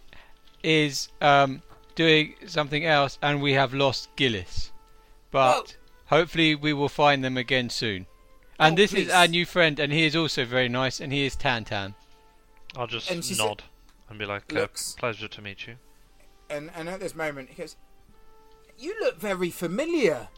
is 0.63 1.09
um, 1.21 1.63
doing 1.95 2.35
something 2.47 2.85
else, 2.85 3.19
and 3.23 3.43
we 3.43 3.53
have 3.53 3.75
lost 3.75 4.09
Gillis. 4.17 4.73
But 5.31 5.77
hopefully, 6.07 6.55
we 6.55 6.73
will 6.73 6.89
find 6.89 7.23
them 7.25 7.37
again 7.37 7.69
soon. 7.71 8.07
And 8.59 8.75
Oh, 8.75 8.77
this 8.77 8.93
please. 8.93 9.07
is 9.09 9.13
our 9.13 9.27
new 9.29 9.45
friend, 9.47 9.79
and 9.79 9.93
he 9.93 10.05
is 10.05 10.15
also 10.17 10.45
very 10.45 10.69
nice, 10.69 11.01
and 11.01 11.13
he 11.13 11.25
is 11.25 11.37
Tantan. 11.37 11.95
I'll 12.77 12.87
just 12.87 13.11
And 13.11 13.23
she 13.25 13.35
nod 13.35 13.63
and 14.13 14.19
be 14.19 14.27
like, 14.27 14.55
uh, 14.55 14.67
"Pleasure 14.99 15.29
to 15.29 15.43
meet 15.43 15.67
you." 15.67 15.77
And 16.49 16.71
and 16.75 16.89
at 16.89 17.01
this 17.01 17.15
moment, 17.15 17.51
he 17.51 17.57
goes, 17.57 17.77
"You 18.79 18.95
look 19.01 19.19
very 19.19 19.51
familiar. 19.51 20.29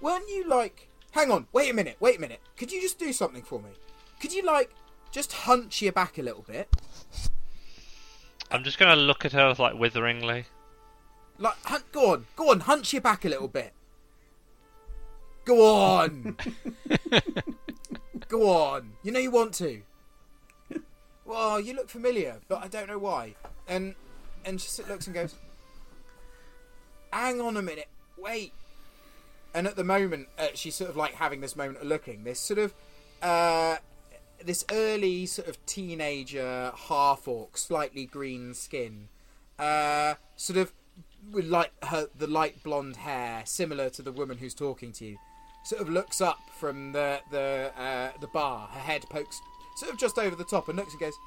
Weren't 0.00 0.28
you 0.28 0.48
like? 0.48 0.88
Hang 1.12 1.30
on, 1.30 1.46
wait 1.52 1.70
a 1.70 1.74
minute, 1.74 1.96
wait 1.98 2.18
a 2.18 2.20
minute. 2.20 2.40
Could 2.56 2.70
you 2.70 2.80
just 2.80 2.98
do 2.98 3.12
something 3.12 3.42
for 3.42 3.60
me? 3.60 3.70
Could 4.20 4.32
you 4.32 4.42
like 4.42 4.70
just 5.10 5.32
hunch 5.32 5.80
your 5.80 5.92
back 5.92 6.18
a 6.18 6.22
little 6.22 6.42
bit? 6.42 6.68
I'm 8.50 8.64
just 8.64 8.78
gonna 8.78 8.96
look 8.96 9.24
at 9.24 9.32
her 9.32 9.54
like 9.58 9.74
witheringly. 9.74 10.46
Like, 11.38 11.56
hunt, 11.64 11.90
go 11.92 12.12
on, 12.12 12.26
go 12.36 12.50
on, 12.50 12.60
hunch 12.60 12.92
your 12.92 13.02
back 13.02 13.24
a 13.24 13.28
little 13.28 13.48
bit. 13.48 13.72
Go 15.44 15.64
on. 15.64 16.36
Go 18.28 18.50
on. 18.50 18.92
You 19.04 19.12
know 19.12 19.20
you 19.20 19.30
want 19.30 19.54
to. 19.54 19.82
Well, 21.26 21.60
you 21.60 21.74
look 21.74 21.88
familiar, 21.88 22.36
but 22.48 22.62
I 22.62 22.68
don't 22.68 22.86
know 22.86 22.98
why. 22.98 23.34
And 23.66 23.96
and 24.44 24.60
she 24.60 24.82
looks 24.84 25.06
and 25.06 25.14
goes, 25.14 25.34
"Hang 27.12 27.40
on 27.40 27.56
a 27.56 27.62
minute, 27.62 27.88
wait." 28.16 28.52
And 29.52 29.66
at 29.66 29.74
the 29.74 29.84
moment, 29.84 30.28
uh, 30.38 30.48
she's 30.54 30.76
sort 30.76 30.90
of 30.90 30.96
like 30.96 31.14
having 31.14 31.40
this 31.40 31.56
moment 31.56 31.78
of 31.78 31.86
looking. 31.88 32.22
This 32.24 32.38
sort 32.38 32.58
of, 32.58 32.74
uh, 33.22 33.78
this 34.44 34.64
early 34.70 35.26
sort 35.26 35.48
of 35.48 35.64
teenager 35.66 36.72
half 36.74 37.26
orc, 37.26 37.58
slightly 37.58 38.06
green 38.06 38.54
skin, 38.54 39.08
uh, 39.58 40.14
sort 40.36 40.58
of 40.58 40.72
with 41.32 41.46
like 41.46 41.72
her 41.86 42.08
the 42.16 42.28
light 42.28 42.62
blonde 42.62 42.96
hair, 42.96 43.42
similar 43.46 43.90
to 43.90 44.02
the 44.02 44.12
woman 44.12 44.38
who's 44.38 44.54
talking 44.54 44.92
to 44.92 45.06
you. 45.06 45.16
Sort 45.64 45.82
of 45.82 45.88
looks 45.88 46.20
up 46.20 46.38
from 46.56 46.92
the 46.92 47.20
the 47.32 47.72
uh, 47.76 48.12
the 48.20 48.28
bar. 48.28 48.68
Her 48.68 48.80
head 48.80 49.02
pokes 49.10 49.40
sort 49.76 49.92
of 49.92 49.98
just 49.98 50.18
over 50.18 50.34
the 50.34 50.44
top 50.44 50.68
and 50.68 50.76
looks 50.76 50.92
and 50.92 51.00
goes, 51.00 51.18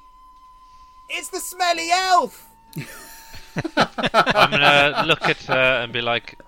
"It's 1.08 1.28
the 1.28 1.40
smelly 1.40 1.90
elf." 1.90 2.48
I'm 3.76 4.50
gonna 4.50 5.04
look 5.06 5.22
at 5.22 5.38
her 5.44 5.82
and 5.82 5.92
be 5.92 6.00
like, 6.00 6.38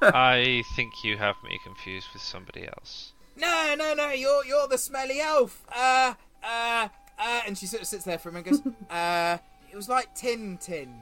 I 0.00 0.62
think 0.74 1.04
you 1.04 1.16
have 1.16 1.36
me 1.42 1.58
confused 1.62 2.08
with 2.12 2.22
somebody 2.22 2.66
else. 2.66 3.12
No, 3.36 3.74
no, 3.76 3.94
no, 3.94 4.10
you're 4.10 4.44
you're 4.44 4.68
the 4.68 4.78
smelly 4.78 5.20
elf. 5.20 5.64
Uh, 5.74 6.14
uh, 6.42 6.88
uh, 7.18 7.40
and 7.46 7.56
she 7.56 7.66
sort 7.66 7.82
of 7.82 7.88
sits 7.88 8.04
there 8.04 8.18
for 8.18 8.28
a 8.28 8.32
minute 8.32 8.52
and 8.52 8.64
goes, 8.64 8.72
uh, 8.90 9.38
it 9.70 9.76
was 9.76 9.88
like 9.88 10.14
Tin 10.14 10.58
Tin. 10.58 10.94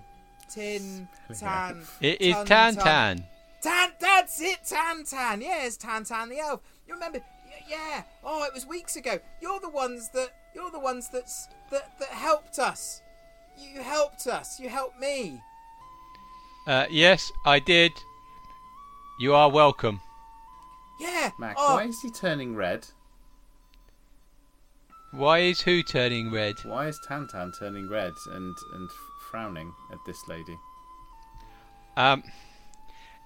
Tin, 0.52 1.08
Tan. 1.38 1.82
It 2.00 2.20
is 2.20 2.34
Tun, 2.34 2.46
Tan 2.46 2.74
Tun. 2.74 2.84
Tan. 2.84 3.24
Tan, 3.62 3.92
that's 3.98 4.40
it, 4.40 4.58
Tan 4.66 5.04
Tan. 5.04 5.40
Yes, 5.40 5.76
Tan 5.76 6.04
Tan 6.04 6.28
the 6.28 6.38
elf. 6.38 6.60
You 6.86 6.94
remember? 6.94 7.20
Yeah. 7.68 8.02
Oh, 8.22 8.44
it 8.44 8.52
was 8.52 8.66
weeks 8.66 8.96
ago. 8.96 9.18
You're 9.40 9.60
the 9.60 9.70
ones 9.70 10.10
that. 10.10 10.30
You're 10.54 10.70
the 10.70 10.78
ones 10.78 11.08
that's 11.08 11.48
that 11.70 11.98
that 11.98 12.08
helped 12.08 12.58
us. 12.58 13.02
You 13.58 13.82
helped 13.82 14.26
us. 14.26 14.58
You 14.60 14.68
helped 14.68 14.98
me. 15.00 15.40
Uh, 16.66 16.86
yes, 16.90 17.30
I 17.44 17.58
did. 17.58 17.92
You 19.18 19.34
are 19.34 19.50
welcome. 19.50 20.00
Yeah. 20.98 21.30
Mac, 21.38 21.56
oh, 21.58 21.76
why 21.76 21.84
is 21.84 22.00
he 22.00 22.10
turning 22.10 22.54
red? 22.54 22.86
Why 25.12 25.40
is 25.40 25.60
who 25.60 25.82
turning 25.82 26.32
red? 26.32 26.56
Why 26.64 26.88
is 26.88 26.98
Tantan 27.08 27.52
turning 27.58 27.88
red 27.88 28.12
and 28.32 28.56
and 28.74 28.90
frowning 29.30 29.72
at 29.92 29.98
this 30.06 30.26
lady? 30.26 30.56
Um, 31.96 32.24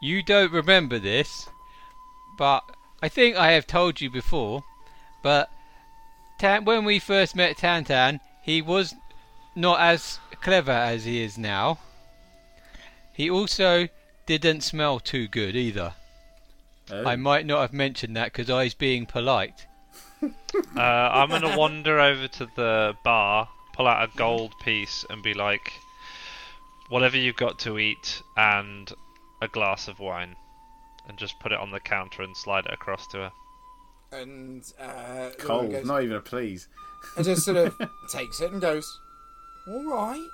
you 0.02 0.22
don't 0.22 0.52
remember 0.52 0.98
this, 0.98 1.48
but 2.36 2.62
I 3.02 3.08
think 3.08 3.36
I 3.36 3.52
have 3.52 3.66
told 3.66 4.00
you 4.00 4.10
before. 4.10 4.64
But 5.22 5.50
Tan, 6.38 6.64
when 6.64 6.84
we 6.84 7.00
first 7.00 7.34
met 7.34 7.56
Tantan, 7.56 8.20
he 8.42 8.62
was 8.62 8.94
not 9.56 9.80
as 9.80 10.20
clever 10.40 10.70
as 10.70 11.04
he 11.04 11.22
is 11.22 11.36
now. 11.36 11.78
He 13.12 13.28
also 13.28 13.88
didn't 14.26 14.60
smell 14.60 15.00
too 15.00 15.26
good 15.26 15.56
either. 15.56 15.94
Oh, 16.90 17.04
I 17.04 17.16
might 17.16 17.44
not 17.44 17.60
have 17.62 17.72
mentioned 17.72 18.16
that 18.16 18.32
because 18.32 18.48
I 18.48 18.64
was 18.64 18.74
being 18.74 19.06
polite. 19.06 19.66
Uh, 20.76 20.80
I'm 20.80 21.28
gonna 21.28 21.56
wander 21.56 22.00
over 22.00 22.26
to 22.26 22.46
the 22.56 22.96
bar, 23.04 23.48
pull 23.72 23.86
out 23.86 24.08
a 24.08 24.16
gold 24.16 24.52
piece, 24.60 25.04
and 25.08 25.22
be 25.22 25.34
like, 25.34 25.72
"Whatever 26.88 27.16
you've 27.16 27.36
got 27.36 27.58
to 27.60 27.78
eat, 27.78 28.22
and 28.36 28.92
a 29.40 29.46
glass 29.48 29.86
of 29.86 30.00
wine," 30.00 30.34
and 31.06 31.16
just 31.16 31.38
put 31.38 31.52
it 31.52 31.58
on 31.58 31.70
the 31.70 31.80
counter 31.80 32.22
and 32.22 32.36
slide 32.36 32.66
it 32.66 32.72
across 32.72 33.06
to 33.08 33.18
her. 33.18 33.32
And 34.12 34.62
uh, 34.80 35.30
cold, 35.38 35.70
goes- 35.70 35.86
not 35.86 36.02
even 36.02 36.16
a 36.16 36.20
please. 36.20 36.68
and 37.16 37.24
just 37.24 37.44
sort 37.44 37.56
of 37.56 37.74
takes 38.12 38.40
it 38.40 38.50
and 38.52 38.60
goes, 38.60 38.98
"All 39.66 39.84
right, 39.84 40.26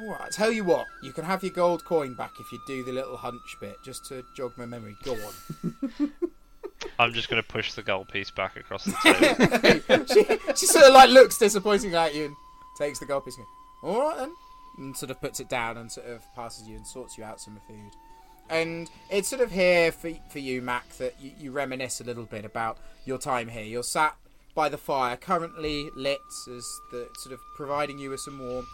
all 0.00 0.10
right. 0.12 0.20
I 0.22 0.28
tell 0.30 0.50
you 0.52 0.64
what, 0.64 0.86
you 1.02 1.12
can 1.12 1.24
have 1.24 1.42
your 1.42 1.52
gold 1.52 1.84
coin 1.84 2.14
back 2.14 2.32
if 2.40 2.50
you 2.52 2.60
do 2.66 2.84
the 2.84 2.92
little 2.92 3.16
hunch 3.16 3.56
bit, 3.60 3.76
just 3.84 4.04
to 4.06 4.24
jog 4.36 4.52
my 4.56 4.66
memory. 4.66 4.96
Go 5.04 5.12
on." 5.14 6.12
I'm 6.98 7.12
just 7.12 7.28
gonna 7.28 7.42
push 7.42 7.72
the 7.72 7.82
gold 7.82 8.08
piece 8.08 8.30
back 8.30 8.56
across 8.56 8.84
the 8.84 8.92
table. 9.88 10.06
she, 10.06 10.24
she 10.54 10.66
sort 10.66 10.84
of 10.84 10.92
like 10.92 11.10
looks 11.10 11.38
disappointing 11.38 11.94
at 11.94 12.14
you 12.14 12.26
and 12.26 12.36
takes 12.78 12.98
the 12.98 13.06
gold 13.06 13.24
piece. 13.24 13.36
And 13.36 13.46
goes, 13.82 13.94
All 13.96 14.00
right 14.08 14.16
then, 14.18 14.32
and 14.78 14.96
sort 14.96 15.10
of 15.10 15.20
puts 15.20 15.40
it 15.40 15.48
down 15.48 15.76
and 15.78 15.90
sort 15.90 16.06
of 16.08 16.22
passes 16.34 16.68
you 16.68 16.76
and 16.76 16.86
sorts 16.86 17.16
you 17.16 17.24
out 17.24 17.40
some 17.40 17.58
food. 17.66 17.90
And 18.50 18.90
it's 19.10 19.28
sort 19.28 19.40
of 19.42 19.50
here 19.50 19.90
for 19.90 20.10
for 20.30 20.38
you, 20.38 20.62
Mac, 20.62 20.88
that 20.98 21.14
you, 21.20 21.32
you 21.38 21.50
reminisce 21.50 22.00
a 22.00 22.04
little 22.04 22.24
bit 22.24 22.44
about 22.44 22.78
your 23.04 23.18
time 23.18 23.48
here. 23.48 23.64
You're 23.64 23.82
sat 23.82 24.16
by 24.54 24.68
the 24.68 24.78
fire, 24.78 25.16
currently 25.16 25.90
lit, 25.96 26.20
as 26.48 26.80
the 26.92 27.08
sort 27.18 27.32
of 27.32 27.40
providing 27.56 27.98
you 27.98 28.10
with 28.10 28.20
some 28.20 28.38
warmth. 28.38 28.68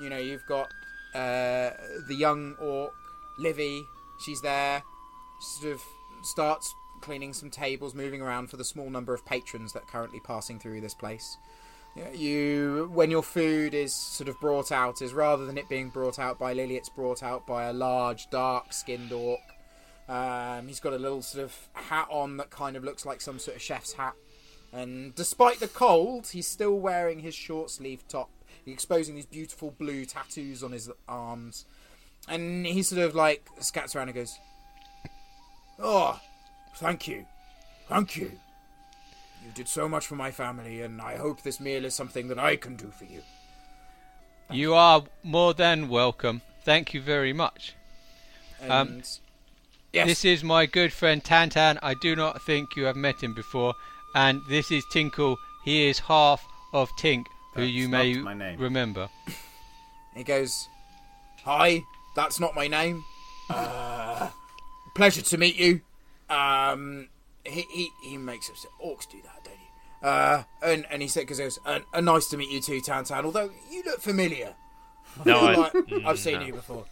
You 0.00 0.08
know, 0.08 0.18
you've 0.18 0.46
got 0.46 0.68
uh, 1.14 1.70
the 2.08 2.14
young 2.16 2.54
orc, 2.60 2.92
Livy. 3.38 3.84
She's 4.24 4.40
there. 4.40 4.82
Sort 5.40 5.74
of 5.74 5.82
starts 6.22 6.72
cleaning 7.00 7.34
some 7.34 7.50
tables, 7.50 7.94
moving 7.94 8.22
around 8.22 8.48
for 8.48 8.56
the 8.56 8.64
small 8.64 8.88
number 8.88 9.12
of 9.12 9.26
patrons 9.26 9.72
that 9.74 9.82
are 9.82 9.86
currently 9.86 10.20
passing 10.20 10.58
through 10.58 10.80
this 10.80 10.94
place. 10.94 11.36
You, 12.12 12.90
when 12.92 13.10
your 13.10 13.22
food 13.22 13.72
is 13.72 13.94
sort 13.94 14.28
of 14.28 14.40
brought 14.40 14.72
out, 14.72 15.00
is 15.00 15.12
rather 15.12 15.46
than 15.46 15.56
it 15.56 15.68
being 15.68 15.90
brought 15.90 16.18
out 16.18 16.38
by 16.38 16.52
Lily, 16.52 16.76
it's 16.76 16.88
brought 16.88 17.22
out 17.22 17.46
by 17.46 17.64
a 17.64 17.72
large, 17.72 18.28
dark-skinned 18.30 19.12
orc. 19.12 19.40
Um, 20.08 20.66
he's 20.66 20.80
got 20.80 20.92
a 20.92 20.98
little 20.98 21.22
sort 21.22 21.44
of 21.44 21.68
hat 21.72 22.08
on 22.10 22.36
that 22.38 22.50
kind 22.50 22.76
of 22.76 22.84
looks 22.84 23.06
like 23.06 23.20
some 23.20 23.38
sort 23.38 23.56
of 23.56 23.62
chef's 23.62 23.92
hat. 23.92 24.14
And 24.72 25.14
despite 25.14 25.60
the 25.60 25.68
cold, 25.68 26.26
he's 26.26 26.48
still 26.48 26.78
wearing 26.78 27.20
his 27.20 27.34
short 27.34 27.70
sleeve 27.70 28.06
top, 28.08 28.28
exposing 28.66 29.14
these 29.14 29.26
beautiful 29.26 29.70
blue 29.70 30.04
tattoos 30.04 30.64
on 30.64 30.72
his 30.72 30.90
arms. 31.08 31.64
And 32.28 32.66
he 32.66 32.82
sort 32.82 33.02
of 33.02 33.14
like 33.14 33.46
scats 33.60 33.94
around 33.94 34.08
and 34.08 34.16
goes, 34.16 34.36
Oh, 35.78 36.18
thank 36.76 37.06
you. 37.06 37.24
Thank 37.88 38.16
you. 38.16 38.32
You 39.44 39.50
did 39.54 39.68
so 39.68 39.88
much 39.88 40.06
for 40.06 40.16
my 40.16 40.30
family, 40.30 40.82
and 40.82 41.00
I 41.00 41.16
hope 41.16 41.42
this 41.42 41.60
meal 41.60 41.84
is 41.84 41.94
something 41.94 42.28
that 42.28 42.38
I 42.38 42.56
can 42.56 42.76
do 42.76 42.90
for 42.90 43.04
you. 43.04 43.22
You 44.50 44.74
are 44.74 45.02
more 45.22 45.54
than 45.54 45.88
welcome. 45.88 46.40
Thank 46.64 46.94
you 46.94 47.00
very 47.02 47.32
much. 47.32 47.74
And 48.60 48.72
Um, 48.72 49.02
yes, 49.92 50.06
This 50.06 50.24
is 50.24 50.44
my 50.44 50.66
good 50.66 50.92
friend 50.92 51.22
Tantan. 51.22 51.78
I 51.82 51.94
do 51.94 52.16
not 52.16 52.42
think 52.42 52.74
you 52.76 52.84
have 52.84 52.96
met 52.96 53.22
him 53.22 53.34
before. 53.34 53.74
And 54.14 54.40
this 54.48 54.70
is 54.70 54.84
Tinkle. 54.92 55.36
He 55.64 55.88
is 55.88 55.98
half 55.98 56.46
of 56.72 56.88
Tink, 56.98 57.26
who 57.54 57.62
That's 57.62 57.72
you 57.72 57.88
may 57.88 58.14
my 58.14 58.34
name. 58.34 58.58
remember. 58.60 59.08
he 60.14 60.22
goes, 60.24 60.68
"Hi, 61.44 61.82
that's 62.14 62.38
not 62.38 62.54
my 62.54 62.68
name. 62.68 63.02
Uh, 63.50 64.28
pleasure 64.94 65.22
to 65.22 65.36
meet 65.38 65.56
you." 65.56 65.80
Um, 66.30 67.08
he 67.44 67.62
he, 67.70 67.90
he 68.04 68.16
makes 68.16 68.48
us 68.50 68.64
orcs 68.82 69.10
do 69.10 69.20
that, 69.22 69.32
don't 69.32 69.33
you? 69.33 69.33
Uh, 70.04 70.42
and 70.62 70.86
and 70.90 71.00
he 71.00 71.08
said, 71.08 71.20
"Because 71.20 71.38
goes, 71.38 71.58
uh, 71.64 71.80
uh, 71.94 72.00
nice 72.00 72.26
to 72.28 72.36
meet 72.36 72.50
you 72.50 72.60
too, 72.60 72.80
Tantan. 72.80 73.24
Although 73.24 73.50
you 73.70 73.82
look 73.84 74.00
familiar. 74.00 74.54
No, 75.24 75.38
I- 75.40 75.54
like 75.54 75.72
mm, 75.72 76.04
I've 76.04 76.18
seen 76.18 76.40
no. 76.40 76.46
you 76.46 76.52
before." 76.52 76.84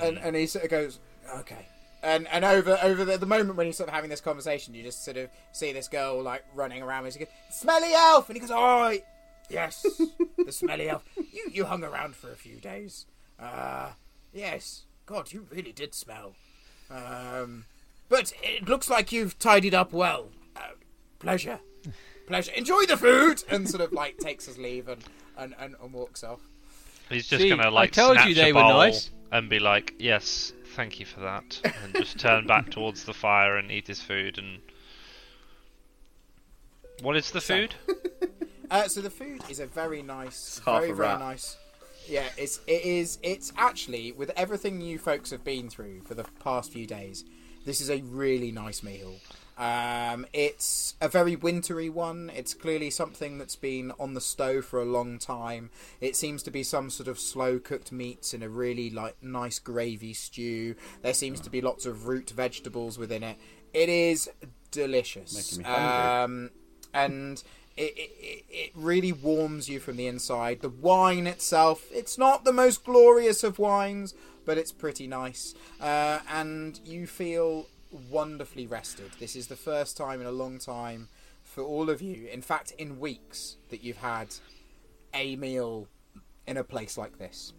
And 0.00 0.18
and 0.18 0.34
he 0.34 0.46
sort 0.46 0.64
of 0.64 0.70
goes, 0.70 0.98
"Okay." 1.38 1.66
And 2.02 2.26
and 2.28 2.44
over 2.44 2.78
over 2.82 3.04
the, 3.04 3.16
the 3.16 3.26
moment 3.26 3.56
when 3.56 3.66
he's 3.66 3.76
sort 3.76 3.88
of 3.88 3.94
having 3.94 4.10
this 4.10 4.20
conversation, 4.20 4.74
you 4.74 4.82
just 4.82 5.04
sort 5.04 5.16
of 5.16 5.30
see 5.52 5.72
this 5.72 5.86
girl 5.88 6.20
like 6.22 6.44
running 6.54 6.82
around. 6.82 7.10
She 7.12 7.20
goes, 7.20 7.28
"Smelly 7.50 7.92
elf," 7.94 8.28
and 8.28 8.36
he 8.36 8.40
goes, 8.40 8.50
"Oh, 8.52 8.92
yes, 9.48 9.86
the 10.44 10.50
smelly 10.52 10.88
elf. 10.88 11.04
You 11.16 11.48
you 11.52 11.64
hung 11.66 11.84
around 11.84 12.16
for 12.16 12.30
a 12.32 12.36
few 12.36 12.56
days. 12.56 13.06
Uh, 13.38 13.90
yes. 14.32 14.82
God, 15.06 15.32
you 15.32 15.46
really 15.52 15.70
did 15.70 15.94
smell. 15.94 16.34
Um, 16.90 17.66
but 18.08 18.32
it 18.42 18.68
looks 18.68 18.90
like 18.90 19.12
you've 19.12 19.38
tidied 19.38 19.72
up 19.74 19.92
well. 19.92 20.30
Uh, 20.56 20.72
pleasure, 21.20 21.60
pleasure. 22.26 22.52
Enjoy 22.52 22.84
the 22.86 22.96
food." 22.96 23.42
And 23.48 23.68
sort 23.68 23.82
of 23.82 23.92
like 23.92 24.18
takes 24.18 24.46
his 24.46 24.58
leave 24.58 24.88
and 24.88 25.02
and, 25.36 25.54
and, 25.58 25.74
and 25.82 25.92
walks 25.92 26.24
off. 26.24 26.40
He's 27.08 27.26
just 27.26 27.42
See, 27.42 27.48
gonna 27.50 27.64
I 27.64 27.68
like 27.68 27.92
told 27.92 28.14
snatch 28.16 28.28
you 28.28 28.34
they 28.34 28.50
a 28.50 28.54
were 28.54 28.62
bowl 28.62 28.78
nice. 28.78 29.10
and 29.32 29.48
be 29.48 29.58
like, 29.58 29.94
"Yes, 29.98 30.52
thank 30.74 30.98
you 30.98 31.06
for 31.06 31.20
that," 31.20 31.60
and 31.82 31.94
just 31.94 32.18
turn 32.18 32.46
back 32.46 32.70
towards 32.70 33.04
the 33.04 33.14
fire 33.14 33.56
and 33.56 33.70
eat 33.70 33.86
his 33.86 34.00
food. 34.02 34.38
And 34.38 34.60
what 37.02 37.16
is 37.16 37.30
the 37.30 37.40
food? 37.40 37.74
Uh, 38.68 38.88
so 38.88 39.00
the 39.00 39.10
food 39.10 39.40
is 39.48 39.60
a 39.60 39.66
very 39.66 40.02
nice, 40.02 40.60
half 40.66 40.80
very 40.80 40.90
very 40.92 41.10
rat. 41.10 41.20
nice. 41.20 41.56
Yeah, 42.08 42.24
it's 42.36 42.58
it 42.66 42.84
is 42.84 43.16
it's 43.22 43.52
actually 43.56 44.10
with 44.10 44.32
everything 44.36 44.80
you 44.80 44.98
folks 44.98 45.30
have 45.30 45.44
been 45.44 45.70
through 45.70 46.00
for 46.02 46.14
the 46.14 46.24
past 46.42 46.72
few 46.72 46.84
days. 46.84 47.24
This 47.64 47.80
is 47.80 47.90
a 47.90 48.00
really 48.02 48.50
nice 48.50 48.82
meal. 48.82 49.14
Um, 49.58 50.26
it's 50.34 50.94
a 51.00 51.08
very 51.08 51.34
wintry 51.34 51.88
one. 51.88 52.30
It's 52.34 52.52
clearly 52.52 52.90
something 52.90 53.38
that's 53.38 53.56
been 53.56 53.92
on 53.98 54.14
the 54.14 54.20
stove 54.20 54.66
for 54.66 54.82
a 54.82 54.84
long 54.84 55.18
time. 55.18 55.70
It 56.00 56.14
seems 56.14 56.42
to 56.42 56.50
be 56.50 56.62
some 56.62 56.90
sort 56.90 57.08
of 57.08 57.18
slow 57.18 57.58
cooked 57.58 57.90
meats 57.90 58.34
in 58.34 58.42
a 58.42 58.48
really 58.48 58.90
like 58.90 59.16
nice 59.22 59.58
gravy 59.58 60.12
stew. 60.12 60.74
There 61.02 61.14
seems 61.14 61.40
to 61.40 61.50
be 61.50 61.60
lots 61.62 61.86
of 61.86 62.06
root 62.06 62.30
vegetables 62.30 62.98
within 62.98 63.22
it. 63.22 63.38
It 63.72 63.88
is 63.88 64.30
delicious. 64.70 65.34
Making 65.34 65.58
me 65.58 65.64
hungry. 65.64 66.22
Um, 66.24 66.50
and 66.92 67.42
it, 67.76 67.94
it, 67.96 68.44
it 68.50 68.70
really 68.74 69.12
warms 69.12 69.68
you 69.68 69.80
from 69.80 69.96
the 69.96 70.06
inside. 70.06 70.60
The 70.60 70.68
wine 70.68 71.26
itself, 71.26 71.84
it's 71.92 72.18
not 72.18 72.44
the 72.44 72.52
most 72.52 72.84
glorious 72.84 73.42
of 73.42 73.58
wines, 73.58 74.14
but 74.44 74.58
it's 74.58 74.72
pretty 74.72 75.06
nice. 75.06 75.54
Uh, 75.80 76.20
and 76.30 76.78
you 76.84 77.06
feel 77.06 77.68
wonderfully 78.10 78.66
rested. 78.66 79.10
This 79.18 79.34
is 79.36 79.46
the 79.48 79.56
first 79.56 79.96
time 79.96 80.20
in 80.20 80.26
a 80.26 80.32
long 80.32 80.58
time 80.58 81.08
for 81.42 81.62
all 81.62 81.88
of 81.90 82.02
you, 82.02 82.28
in 82.32 82.42
fact, 82.42 82.72
in 82.78 82.98
weeks, 83.00 83.56
that 83.70 83.82
you've 83.84 83.98
had 83.98 84.34
a 85.14 85.36
meal 85.36 85.88
in 86.46 86.56
a 86.56 86.64
place 86.64 86.96
like 86.98 87.18
this. 87.18 87.52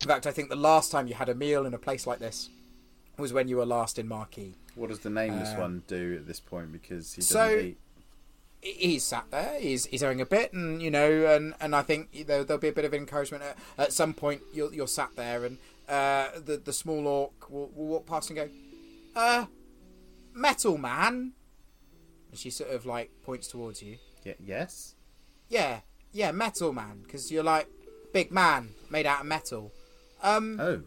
In 0.00 0.08
fact, 0.08 0.26
I 0.26 0.30
think 0.32 0.48
the 0.48 0.56
last 0.56 0.90
time 0.90 1.06
you 1.06 1.14
had 1.14 1.28
a 1.28 1.34
meal 1.34 1.66
in 1.66 1.74
a 1.74 1.78
place 1.78 2.06
like 2.06 2.18
this 2.18 2.50
was 3.18 3.32
when 3.32 3.48
you 3.48 3.56
were 3.56 3.66
last 3.66 3.98
in 3.98 4.06
Marquis. 4.08 4.54
What 4.74 4.90
does 4.90 5.00
the 5.00 5.10
nameless 5.10 5.50
Um, 5.54 5.60
one 5.60 5.82
do 5.86 6.16
at 6.20 6.26
this 6.26 6.38
point? 6.40 6.70
Because 6.72 7.14
he 7.14 7.22
doesn't 7.22 7.34
so- 7.36 7.56
eat. 7.58 7.78
he's 8.60 9.04
sat 9.04 9.24
there, 9.30 9.58
he's 9.60 9.86
he's 9.86 10.02
having 10.02 10.20
a 10.20 10.26
bit, 10.26 10.52
and 10.52 10.82
you 10.82 10.90
know, 10.90 11.26
and, 11.34 11.54
and 11.60 11.74
I 11.74 11.82
think 11.82 12.26
there, 12.26 12.44
there'll 12.44 12.60
be 12.60 12.68
a 12.68 12.72
bit 12.72 12.84
of 12.84 12.92
encouragement 12.92 13.42
at, 13.42 13.56
at 13.78 13.92
some 13.92 14.12
point. 14.12 14.42
You're 14.52 14.72
you're 14.72 14.86
sat 14.88 15.10
there, 15.16 15.44
and 15.44 15.58
uh, 15.88 16.28
the 16.44 16.56
the 16.58 16.72
small 16.72 17.06
orc 17.06 17.50
will, 17.50 17.70
will 17.74 17.86
walk 17.86 18.06
past 18.06 18.28
and 18.30 18.36
go, 18.36 18.48
"Uh, 19.14 19.46
metal 20.36 20.78
man," 20.78 21.32
and 22.30 22.38
she 22.38 22.50
sort 22.50 22.70
of 22.70 22.86
like 22.86 23.10
points 23.22 23.48
towards 23.48 23.82
you. 23.82 23.98
Yeah, 24.24 24.34
yes. 24.38 24.94
Yeah, 25.48 25.80
yeah, 26.12 26.32
metal 26.32 26.72
man, 26.72 27.00
because 27.02 27.30
you're 27.32 27.42
like 27.44 27.68
big 28.12 28.30
man 28.30 28.70
made 28.90 29.06
out 29.06 29.20
of 29.20 29.26
metal. 29.26 29.72
Um, 30.22 30.58
Oh, 30.60 30.82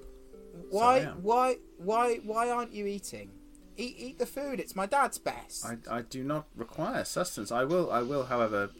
why 0.70 1.00
am. 1.00 1.24
why 1.24 1.58
why 1.78 2.18
why 2.18 2.50
aren't 2.50 2.74
you 2.74 2.86
eating? 2.86 3.32
Eat 3.78 3.96
eat 3.98 4.20
the 4.20 4.26
food. 4.26 4.60
It's 4.60 4.76
my 4.76 4.86
dad's 4.86 5.18
best. 5.18 5.66
I, 5.66 5.78
I 5.90 6.02
do 6.02 6.24
not 6.24 6.48
require 6.56 7.06
sustenance. 7.06 7.52
I 7.52 7.64
will, 7.64 7.90
I 7.92 8.02
will, 8.02 8.26
however, 8.26 8.72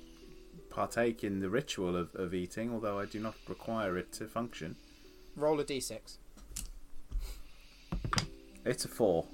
partake 0.70 1.24
in 1.24 1.40
the 1.40 1.50
ritual 1.50 1.96
of, 1.96 2.14
of 2.16 2.34
eating, 2.34 2.74
although 2.74 3.00
I 3.00 3.06
do 3.06 3.20
not 3.20 3.36
require 3.48 3.98
it 3.98 4.12
to 4.14 4.28
function. 4.28 4.76
Roll 5.38 5.58
a 5.62 5.64
d6. 5.64 6.18
It's 8.66 8.84
a 8.84 8.88
four. 8.90 9.26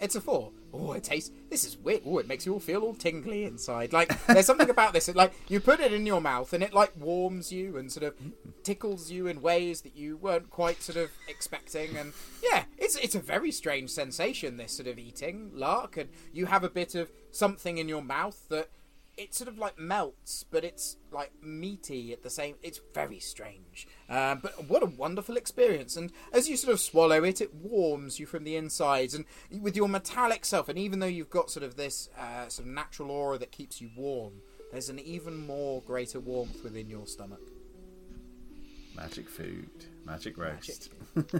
It's 0.00 0.14
a 0.14 0.20
four. 0.20 0.50
Oh, 0.74 0.92
it 0.92 1.04
tastes. 1.04 1.30
This 1.50 1.64
is 1.64 1.76
weird. 1.76 2.02
Oh, 2.06 2.18
it 2.18 2.26
makes 2.26 2.46
you 2.46 2.54
all 2.54 2.60
feel 2.60 2.82
all 2.82 2.94
tingly 2.94 3.44
inside. 3.44 3.92
Like 3.92 4.14
there's 4.26 4.46
something 4.46 4.70
about 4.70 4.92
this. 4.92 5.08
It, 5.08 5.16
like 5.16 5.32
you 5.48 5.60
put 5.60 5.80
it 5.80 5.92
in 5.92 6.06
your 6.06 6.20
mouth 6.20 6.52
and 6.52 6.62
it 6.62 6.72
like 6.72 6.92
warms 6.98 7.52
you 7.52 7.76
and 7.76 7.92
sort 7.92 8.04
of 8.04 8.14
tickles 8.62 9.10
you 9.10 9.26
in 9.26 9.42
ways 9.42 9.82
that 9.82 9.96
you 9.96 10.16
weren't 10.16 10.50
quite 10.50 10.82
sort 10.82 10.96
of 10.96 11.10
expecting. 11.28 11.96
And 11.96 12.12
yeah, 12.42 12.64
it's 12.78 12.96
it's 12.96 13.14
a 13.14 13.20
very 13.20 13.52
strange 13.52 13.90
sensation. 13.90 14.56
This 14.56 14.72
sort 14.72 14.88
of 14.88 14.98
eating 14.98 15.50
lark, 15.54 15.96
and 15.96 16.08
you 16.32 16.46
have 16.46 16.64
a 16.64 16.70
bit 16.70 16.94
of 16.94 17.10
something 17.30 17.78
in 17.78 17.88
your 17.88 18.02
mouth 18.02 18.48
that 18.48 18.70
it 19.16 19.34
sort 19.34 19.48
of 19.48 19.58
like 19.58 19.78
melts, 19.78 20.44
but 20.44 20.64
it's 20.64 20.96
like 21.10 21.32
meaty 21.42 22.12
at 22.12 22.22
the 22.22 22.30
same. 22.30 22.56
It's 22.62 22.80
very 22.94 23.20
strange, 23.20 23.86
um, 24.08 24.40
but 24.42 24.68
what 24.68 24.82
a 24.82 24.86
wonderful 24.86 25.36
experience! 25.36 25.96
And 25.96 26.12
as 26.32 26.48
you 26.48 26.56
sort 26.56 26.72
of 26.72 26.80
swallow 26.80 27.24
it, 27.24 27.40
it 27.40 27.54
warms 27.54 28.18
you 28.18 28.26
from 28.26 28.44
the 28.44 28.56
insides, 28.56 29.14
and 29.14 29.24
with 29.60 29.76
your 29.76 29.88
metallic 29.88 30.44
self. 30.44 30.68
And 30.68 30.78
even 30.78 30.98
though 30.98 31.06
you've 31.06 31.30
got 31.30 31.50
sort 31.50 31.64
of 31.64 31.76
this 31.76 32.08
uh, 32.18 32.48
sort 32.48 32.66
of 32.66 32.74
natural 32.74 33.10
aura 33.10 33.38
that 33.38 33.52
keeps 33.52 33.80
you 33.80 33.90
warm, 33.96 34.34
there's 34.70 34.88
an 34.88 34.98
even 34.98 35.36
more 35.46 35.82
greater 35.82 36.20
warmth 36.20 36.62
within 36.64 36.88
your 36.88 37.06
stomach. 37.06 37.40
Magic 38.94 39.28
food. 39.28 39.70
Magic 40.04 40.36
roast. 40.36 40.90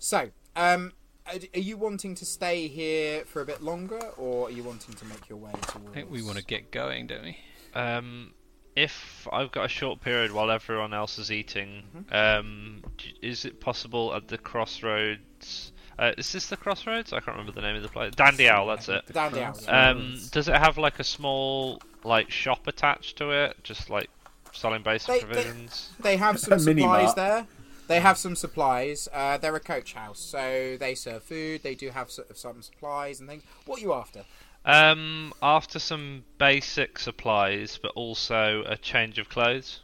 So, 0.00 0.30
um, 0.56 0.92
are 1.26 1.38
are 1.54 1.60
you 1.60 1.76
wanting 1.76 2.14
to 2.16 2.24
stay 2.24 2.66
here 2.68 3.24
for 3.26 3.42
a 3.42 3.44
bit 3.44 3.62
longer, 3.62 4.00
or 4.16 4.48
are 4.48 4.50
you 4.50 4.62
wanting 4.62 4.94
to 4.94 5.04
make 5.06 5.28
your 5.28 5.38
way 5.38 5.52
towards? 5.62 5.90
I 5.90 5.94
think 5.94 6.10
we 6.10 6.22
want 6.22 6.38
to 6.38 6.44
get 6.44 6.70
going, 6.70 7.06
don't 7.06 7.22
we? 7.22 7.38
Um, 7.74 8.32
if 8.76 9.26
I've 9.32 9.52
got 9.52 9.64
a 9.64 9.68
short 9.68 10.00
period 10.00 10.32
while 10.32 10.50
everyone 10.50 10.94
else 10.94 11.18
is 11.18 11.30
eating, 11.30 11.82
Mm-hmm. 11.96 12.14
um, 12.14 12.82
is 13.22 13.44
it 13.44 13.60
possible 13.60 14.14
at 14.14 14.28
the 14.28 14.38
crossroads? 14.38 15.72
Uh, 15.98 16.12
is 16.16 16.32
this 16.32 16.46
the 16.46 16.56
crossroads? 16.56 17.12
I 17.12 17.16
can't 17.20 17.36
remember 17.36 17.52
the 17.52 17.60
name 17.60 17.76
of 17.76 17.82
the 17.82 17.88
place. 17.88 18.14
Dandy 18.14 18.48
Owl, 18.48 18.66
that's 18.68 18.88
it. 18.88 19.04
Down 19.12 19.32
the 19.32 19.40
Cross- 19.40 19.68
alley. 19.68 20.00
Um, 20.00 20.18
does 20.30 20.48
it 20.48 20.54
have 20.56 20.78
like 20.78 20.98
a 20.98 21.04
small 21.04 21.80
like 22.04 22.30
shop 22.30 22.66
attached 22.66 23.18
to 23.18 23.30
it, 23.30 23.56
just 23.62 23.90
like 23.90 24.08
selling 24.52 24.82
basic 24.82 25.08
They- 25.08 25.18
they- 25.20 25.24
provisions? 25.26 25.90
They 26.00 26.16
have 26.16 26.40
some 26.40 26.64
mini 26.64 26.80
supplies 26.82 27.14
there. 27.14 27.46
They 27.90 27.98
have 27.98 28.18
some 28.18 28.36
supplies. 28.36 29.08
Uh, 29.12 29.36
they're 29.36 29.56
a 29.56 29.58
coach 29.58 29.94
house, 29.94 30.20
so 30.20 30.76
they 30.78 30.94
serve 30.94 31.24
food. 31.24 31.64
They 31.64 31.74
do 31.74 31.90
have 31.90 32.08
sort 32.08 32.30
of 32.30 32.38
some 32.38 32.62
supplies 32.62 33.18
and 33.18 33.28
things. 33.28 33.42
What 33.66 33.80
are 33.80 33.82
you 33.82 33.94
after? 33.94 34.22
Um, 34.64 35.32
after 35.42 35.80
some 35.80 36.22
basic 36.38 37.00
supplies, 37.00 37.80
but 37.82 37.90
also 37.96 38.62
a 38.64 38.76
change 38.76 39.18
of 39.18 39.28
clothes. 39.28 39.80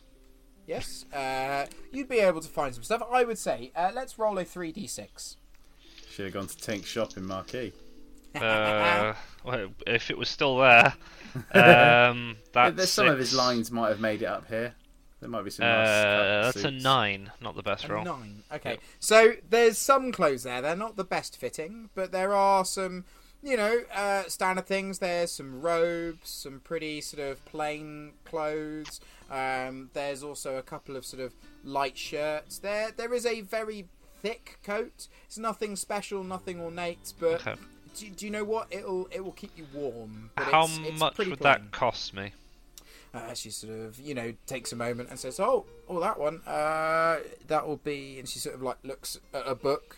Yes, 0.68 1.04
uh, 1.12 1.66
you'd 1.90 2.08
be 2.08 2.20
able 2.20 2.40
to 2.40 2.48
find 2.48 2.72
some 2.72 2.84
stuff. 2.84 3.02
I 3.10 3.24
would 3.24 3.38
say, 3.38 3.72
uh, 3.74 3.90
let's 3.92 4.20
roll 4.20 4.38
a 4.38 4.44
three 4.44 4.70
d 4.70 4.86
six. 4.86 5.36
Should 6.08 6.26
have 6.26 6.34
gone 6.34 6.46
to 6.46 6.56
Tink's 6.56 6.86
shop 6.86 7.16
in 7.16 7.26
Marquis. 7.26 7.72
Uh, 8.36 9.14
well, 9.42 9.70
if 9.84 10.12
it 10.12 10.16
was 10.16 10.28
still 10.28 10.58
there, 10.58 10.94
um, 11.54 12.36
that's 12.52 12.76
There's 12.76 12.90
some 12.90 13.08
of 13.08 13.18
his 13.18 13.34
lines 13.34 13.72
might 13.72 13.88
have 13.88 14.00
made 14.00 14.22
it 14.22 14.26
up 14.26 14.46
here. 14.46 14.76
There 15.20 15.28
might 15.30 15.44
be 15.44 15.50
some 15.50 15.64
nice 15.66 15.88
Uh, 15.88 16.02
cut 16.52 16.54
that's 16.54 16.64
a 16.66 16.70
nine, 16.70 17.32
not 17.40 17.56
the 17.56 17.62
best 17.62 17.84
A 17.86 17.92
roll. 17.94 18.04
nine. 18.04 18.42
Okay, 18.52 18.78
so 19.00 19.34
there's 19.48 19.78
some 19.78 20.12
clothes 20.12 20.42
there. 20.42 20.60
They're 20.60 20.76
not 20.76 20.96
the 20.96 21.04
best 21.04 21.36
fitting, 21.38 21.88
but 21.94 22.12
there 22.12 22.34
are 22.34 22.64
some, 22.66 23.04
you 23.42 23.56
know, 23.56 23.82
uh, 23.94 24.24
standard 24.28 24.66
things. 24.66 24.98
There's 24.98 25.32
some 25.32 25.62
robes, 25.62 26.28
some 26.28 26.60
pretty 26.60 27.00
sort 27.00 27.22
of 27.22 27.42
plain 27.46 28.12
clothes. 28.24 29.00
Um, 29.30 29.88
there's 29.94 30.22
also 30.22 30.56
a 30.56 30.62
couple 30.62 30.96
of 30.96 31.04
sort 31.06 31.22
of 31.22 31.34
light 31.64 31.96
shirts. 31.96 32.58
There, 32.58 32.90
there 32.94 33.14
is 33.14 33.24
a 33.24 33.40
very 33.40 33.86
thick 34.20 34.58
coat. 34.62 35.08
It's 35.24 35.38
nothing 35.38 35.76
special, 35.76 36.24
nothing 36.24 36.60
ornate, 36.60 37.14
but 37.18 37.40
Okay. 37.46 37.54
do, 37.96 38.10
do 38.10 38.24
you 38.26 38.30
know 38.30 38.44
what? 38.44 38.68
It'll 38.70 39.06
it 39.10 39.24
will 39.24 39.32
keep 39.32 39.56
you 39.56 39.66
warm. 39.72 40.30
But 40.36 40.44
How 40.44 40.64
it's, 40.64 40.76
it's 40.78 41.00
much 41.00 41.16
would 41.18 41.26
plain. 41.26 41.38
that 41.40 41.70
cost 41.72 42.12
me? 42.14 42.32
Uh, 43.16 43.34
she 43.34 43.50
sort 43.50 43.72
of, 43.72 43.98
you 43.98 44.14
know, 44.14 44.34
takes 44.46 44.72
a 44.72 44.76
moment 44.76 45.08
and 45.08 45.18
says, 45.18 45.40
"Oh, 45.40 45.64
oh, 45.88 46.00
that 46.00 46.18
one. 46.18 46.42
Uh, 46.46 47.20
that 47.46 47.66
will 47.66 47.78
be." 47.78 48.18
And 48.18 48.28
she 48.28 48.38
sort 48.38 48.54
of 48.54 48.62
like 48.62 48.76
looks 48.82 49.18
at 49.32 49.46
a 49.46 49.54
book 49.54 49.96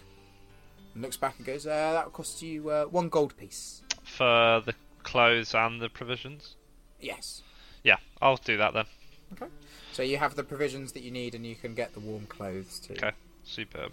and 0.94 1.02
looks 1.02 1.16
back 1.16 1.34
and 1.38 1.46
goes, 1.46 1.66
uh, 1.66 1.92
"That 1.92 2.04
will 2.04 2.12
cost 2.12 2.42
you 2.42 2.70
uh, 2.70 2.84
one 2.84 3.08
gold 3.08 3.36
piece." 3.36 3.82
For 4.04 4.62
the 4.64 4.74
clothes 5.02 5.54
and 5.54 5.80
the 5.80 5.88
provisions? 5.88 6.54
Yes. 7.00 7.42
Yeah, 7.82 7.96
I'll 8.22 8.36
do 8.36 8.56
that 8.56 8.74
then. 8.74 8.86
Okay. 9.32 9.50
So 9.92 10.02
you 10.02 10.18
have 10.18 10.36
the 10.36 10.44
provisions 10.44 10.92
that 10.92 11.02
you 11.02 11.10
need, 11.10 11.34
and 11.34 11.44
you 11.44 11.56
can 11.56 11.74
get 11.74 11.94
the 11.94 12.00
warm 12.00 12.26
clothes 12.26 12.78
too. 12.78 12.94
Okay. 12.94 13.12
Superb. 13.44 13.92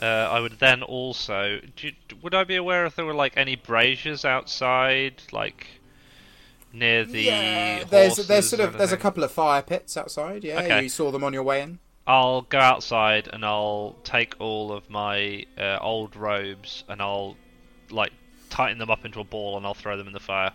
Uh, 0.00 0.06
I 0.06 0.40
would 0.40 0.58
then 0.58 0.82
also. 0.82 1.60
Do 1.76 1.88
you, 1.88 1.92
would 2.22 2.34
I 2.34 2.44
be 2.44 2.56
aware 2.56 2.86
if 2.86 2.96
there 2.96 3.04
were 3.04 3.14
like 3.14 3.36
any 3.36 3.56
braziers 3.56 4.24
outside, 4.24 5.22
like 5.30 5.66
near 6.74 7.04
the 7.04 7.22
yeah, 7.22 7.84
there's 7.84 8.16
there's 8.26 8.48
sort 8.48 8.60
of 8.60 8.76
there's 8.76 8.92
a 8.92 8.96
couple 8.96 9.22
of 9.24 9.30
fire 9.32 9.62
pits 9.62 9.96
outside. 9.96 10.44
Yeah, 10.44 10.60
Okay. 10.62 10.82
you 10.82 10.88
saw 10.88 11.10
them 11.10 11.24
on 11.24 11.32
your 11.32 11.42
way 11.42 11.62
in. 11.62 11.78
I'll 12.06 12.42
go 12.42 12.58
outside 12.58 13.28
and 13.32 13.44
I'll 13.44 13.96
take 14.04 14.34
all 14.38 14.72
of 14.72 14.90
my 14.90 15.46
uh, 15.56 15.78
old 15.80 16.16
robes 16.16 16.84
and 16.88 17.00
I'll 17.00 17.36
like 17.90 18.12
tighten 18.50 18.76
them 18.78 18.90
up 18.90 19.04
into 19.06 19.20
a 19.20 19.24
ball 19.24 19.56
and 19.56 19.64
I'll 19.64 19.72
throw 19.74 19.96
them 19.96 20.06
in 20.06 20.12
the 20.12 20.20
fire. 20.20 20.52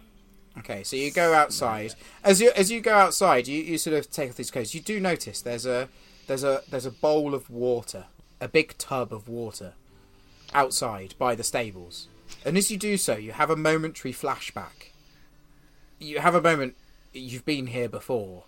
Okay, 0.59 0.83
so 0.83 0.95
you 0.95 1.09
go 1.11 1.33
outside. 1.33 1.95
As 2.23 2.39
you 2.41 2.51
as 2.55 2.69
you 2.69 2.81
go 2.81 2.93
outside, 2.93 3.47
you, 3.47 3.61
you 3.63 3.77
sort 3.77 3.95
of 3.95 4.11
take 4.11 4.29
off 4.29 4.35
these 4.35 4.51
clothes. 4.51 4.75
You 4.75 4.81
do 4.81 4.99
notice 4.99 5.41
there's 5.41 5.65
a 5.65 5.89
there's 6.27 6.43
a 6.43 6.61
there's 6.69 6.85
a 6.85 6.91
bowl 6.91 7.33
of 7.33 7.49
water, 7.49 8.05
a 8.41 8.47
big 8.47 8.77
tub 8.77 9.11
of 9.13 9.27
water, 9.27 9.73
outside 10.53 11.15
by 11.17 11.33
the 11.35 11.43
stables. 11.43 12.07
And 12.45 12.57
as 12.57 12.69
you 12.69 12.77
do 12.77 12.97
so, 12.97 13.15
you 13.15 13.31
have 13.31 13.49
a 13.49 13.55
momentary 13.55 14.13
flashback. 14.13 14.88
You 15.99 16.19
have 16.19 16.35
a 16.35 16.41
moment. 16.41 16.75
You've 17.13 17.45
been 17.45 17.67
here 17.67 17.89
before. 17.89 18.45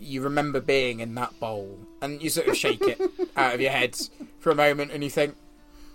You 0.00 0.22
remember 0.22 0.60
being 0.60 1.00
in 1.00 1.14
that 1.16 1.38
bowl, 1.40 1.80
and 2.00 2.22
you 2.22 2.30
sort 2.30 2.48
of 2.48 2.56
shake 2.56 2.82
it 2.82 3.00
out 3.36 3.54
of 3.54 3.60
your 3.60 3.70
head 3.70 3.98
for 4.38 4.50
a 4.50 4.54
moment, 4.54 4.92
and 4.92 5.02
you 5.02 5.10
think, 5.10 5.36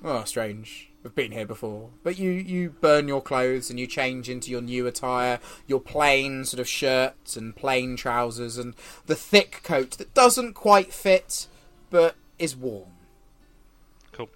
"Oh, 0.03 0.23
strange. 0.25 0.89
We've 1.03 1.15
been 1.15 1.31
here 1.31 1.45
before." 1.45 1.89
But 2.03 2.17
you 2.17 2.31
you 2.31 2.71
burn 2.71 3.07
your 3.07 3.21
clothes 3.21 3.69
and 3.69 3.79
you 3.79 3.87
change 3.87 4.29
into 4.29 4.51
your 4.51 4.61
new 4.61 4.87
attire, 4.87 5.39
your 5.67 5.79
plain 5.79 6.43
sort 6.45 6.59
of 6.59 6.67
shirts 6.67 7.37
and 7.37 7.55
plain 7.55 7.95
trousers, 7.95 8.57
and 8.57 8.73
the 9.05 9.15
thick 9.15 9.61
coat 9.63 9.91
that 9.91 10.13
doesn't 10.13 10.53
quite 10.53 10.93
fit, 10.93 11.47
but 11.89 12.15
is 12.39 12.55
warm. 12.55 12.89
Cool. 14.11 14.29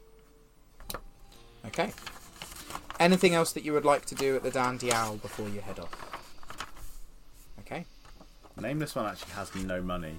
Okay. 1.65 1.91
Anything 2.99 3.33
else 3.35 3.53
that 3.53 3.63
you 3.63 3.73
would 3.73 3.85
like 3.85 4.05
to 4.05 4.15
do 4.15 4.35
at 4.35 4.43
the 4.43 4.51
Dandy 4.51 4.91
Owl 4.91 5.17
before 5.17 5.47
you 5.49 5.61
head 5.61 5.79
off? 5.79 5.91
Okay. 7.59 7.85
Nameless 8.59 8.95
one 8.95 9.05
actually 9.05 9.33
has 9.33 9.53
no 9.55 9.81
money, 9.81 10.15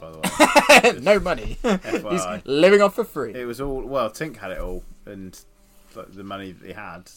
by 0.00 0.10
the 0.10 0.18
way. 0.18 0.98
no 1.00 1.20
money. 1.20 1.58
He's 1.62 2.44
living 2.46 2.80
off 2.80 2.94
for 2.94 3.04
free. 3.04 3.34
it 3.34 3.44
was 3.44 3.60
all 3.60 3.82
well. 3.82 4.08
Tink 4.10 4.38
had 4.38 4.52
it 4.52 4.58
all, 4.58 4.82
and 5.04 5.38
like, 5.94 6.14
the 6.14 6.24
money 6.24 6.52
that 6.52 6.66
he 6.66 6.72
had 6.72 7.10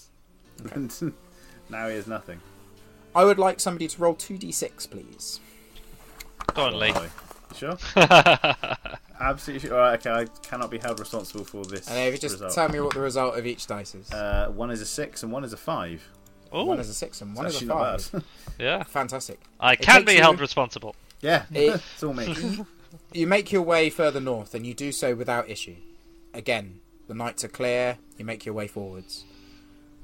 and 0.74 1.14
now 1.70 1.88
he 1.88 1.96
has 1.96 2.08
nothing. 2.08 2.40
I 3.14 3.24
would 3.24 3.40
like 3.40 3.60
somebody 3.60 3.88
to 3.88 4.02
roll 4.02 4.16
2d6, 4.16 4.90
please. 4.90 5.40
Go 6.54 6.64
on, 6.64 6.78
Lee. 6.80 6.94
Boy. 7.62 7.76
Sure? 7.76 7.78
Absolutely 9.20 9.68
sure. 9.70 9.78
Alright, 9.78 10.06
okay, 10.06 10.12
I 10.24 10.26
cannot 10.48 10.70
be 10.70 10.78
held 10.78 11.00
responsible 11.00 11.46
for 11.46 11.64
this. 11.66 11.88
And 11.90 11.98
if 12.00 12.14
you 12.14 12.20
just 12.20 12.34
result. 12.36 12.54
tell 12.54 12.70
me 12.70 12.80
what 12.82 12.94
the 12.94 13.00
result 13.00 13.38
of 13.38 13.46
each 13.46 13.66
dice 13.68 13.96
is. 13.96 14.12
Uh, 14.12 14.52
one 14.54 14.72
is 14.72 14.82
a 14.82 14.86
six 14.86 15.24
and 15.24 15.32
one 15.32 15.44
is 15.44 15.54
a 15.54 15.58
five. 15.58 16.08
one 16.52 16.78
Oh, 16.78 16.82
is 16.82 16.90
a 16.90 16.94
6 16.94 17.22
and 17.22 17.32
It's 17.32 17.38
one 17.38 17.46
is 17.48 17.62
a 17.62 17.66
5. 17.66 18.12
bad. 18.12 18.24
yeah. 18.60 18.84
Fantastic. 18.84 19.40
I 19.60 19.74
It 19.74 19.82
can 19.82 19.96
takes 20.02 20.06
be 20.12 20.16
you- 20.16 20.22
held 20.22 20.40
responsible. 20.40 20.96
yeah, 21.22 21.46
It- 21.54 21.76
it's 21.94 22.04
all 22.04 22.14
me. 22.14 22.60
You 23.14 23.28
make 23.28 23.52
your 23.52 23.62
way 23.62 23.90
further 23.90 24.22
north, 24.22 24.54
and 24.56 24.66
you 24.66 24.74
do 24.74 24.92
so 24.94 25.16
without 25.16 25.50
issue. 25.50 25.76
Again, 26.34 26.80
the 27.08 27.14
nights 27.14 27.44
are 27.44 27.50
clear, 27.50 27.98
you 28.18 28.24
make 28.26 28.46
your 28.46 28.56
way 28.56 28.68
forwards. 28.68 29.26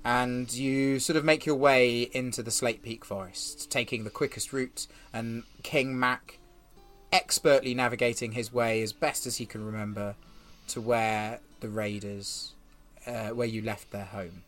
And 0.04 0.52
you 0.52 1.00
sort 1.00 1.16
of 1.16 1.24
make 1.24 1.46
your 1.46 1.56
way 1.56 2.02
into 2.12 2.42
the 2.44 2.52
Slate 2.52 2.82
Peak 2.82 3.06
Forest, 3.06 3.70
taking 3.70 4.04
the 4.04 4.10
quickest 4.10 4.52
route, 4.52 4.88
and 5.14 5.44
King 5.64 5.98
Mac 6.00 6.38
expertly 7.12 7.74
navigating 7.74 8.34
his 8.34 8.54
way 8.54 8.82
as 8.82 8.94
best 8.94 9.26
as 9.26 9.38
he 9.38 9.46
can 9.46 9.66
remember 9.66 10.16
to 10.70 10.82
where 10.82 11.40
the 11.60 11.70
raiders, 11.70 12.54
uh, 13.06 13.30
where 13.30 13.48
you 13.48 13.62
left 13.62 13.92
their 13.92 14.06
home. 14.06 14.44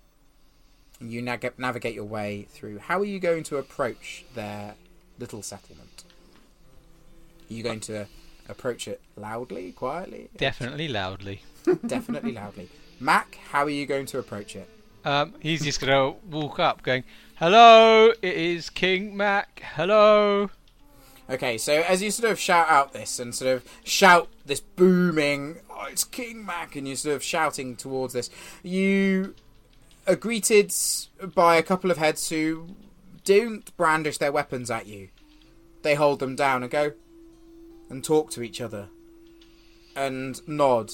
And 0.99 1.11
you 1.11 1.21
nag- 1.21 1.57
navigate 1.57 1.95
your 1.95 2.05
way 2.05 2.47
through. 2.49 2.79
How 2.79 2.99
are 2.99 3.05
you 3.05 3.19
going 3.19 3.43
to 3.43 3.57
approach 3.57 4.23
their 4.33 4.75
little 5.19 5.41
settlement? 5.41 6.03
Are 7.49 7.53
you 7.53 7.63
going 7.63 7.81
to 7.81 8.07
approach 8.47 8.87
it 8.87 9.01
loudly, 9.15 9.71
quietly? 9.71 10.29
Definitely 10.37 10.87
loudly. 10.87 11.41
Definitely 11.85 12.31
loudly. 12.31 12.69
Mac, 12.99 13.37
how 13.51 13.63
are 13.63 13.69
you 13.69 13.85
going 13.85 14.05
to 14.07 14.19
approach 14.19 14.55
it? 14.55 14.69
Um, 15.05 15.33
he's 15.41 15.61
just 15.61 15.81
gonna 15.81 16.11
walk 16.29 16.59
up, 16.59 16.81
going, 16.81 17.03
"Hello, 17.35 18.13
it 18.21 18.33
is 18.35 18.69
King 18.69 19.17
Mac. 19.17 19.61
Hello." 19.75 20.49
Okay, 21.33 21.57
so 21.57 21.81
as 21.81 22.03
you 22.03 22.11
sort 22.11 22.31
of 22.31 22.39
shout 22.39 22.69
out 22.69 22.93
this 22.93 23.19
and 23.19 23.33
sort 23.33 23.55
of 23.55 23.63
shout 23.83 24.29
this 24.45 24.59
booming, 24.59 25.61
oh, 25.67 25.87
it's 25.89 26.03
King 26.03 26.45
Mac, 26.45 26.75
and 26.75 26.87
you're 26.87 26.95
sort 26.95 27.15
of 27.15 27.23
shouting 27.23 27.75
towards 27.75 28.13
this, 28.13 28.29
you 28.61 29.33
are 30.05 30.15
greeted 30.15 30.71
by 31.33 31.55
a 31.55 31.63
couple 31.63 31.89
of 31.89 31.97
heads 31.97 32.29
who 32.29 32.67
don't 33.23 33.75
brandish 33.77 34.19
their 34.19 34.31
weapons 34.31 34.69
at 34.69 34.85
you. 34.85 35.09
They 35.81 35.95
hold 35.95 36.19
them 36.19 36.35
down 36.35 36.61
and 36.61 36.71
go 36.71 36.91
and 37.89 38.03
talk 38.03 38.29
to 38.31 38.43
each 38.43 38.61
other 38.61 38.89
and 39.95 40.47
nod 40.47 40.91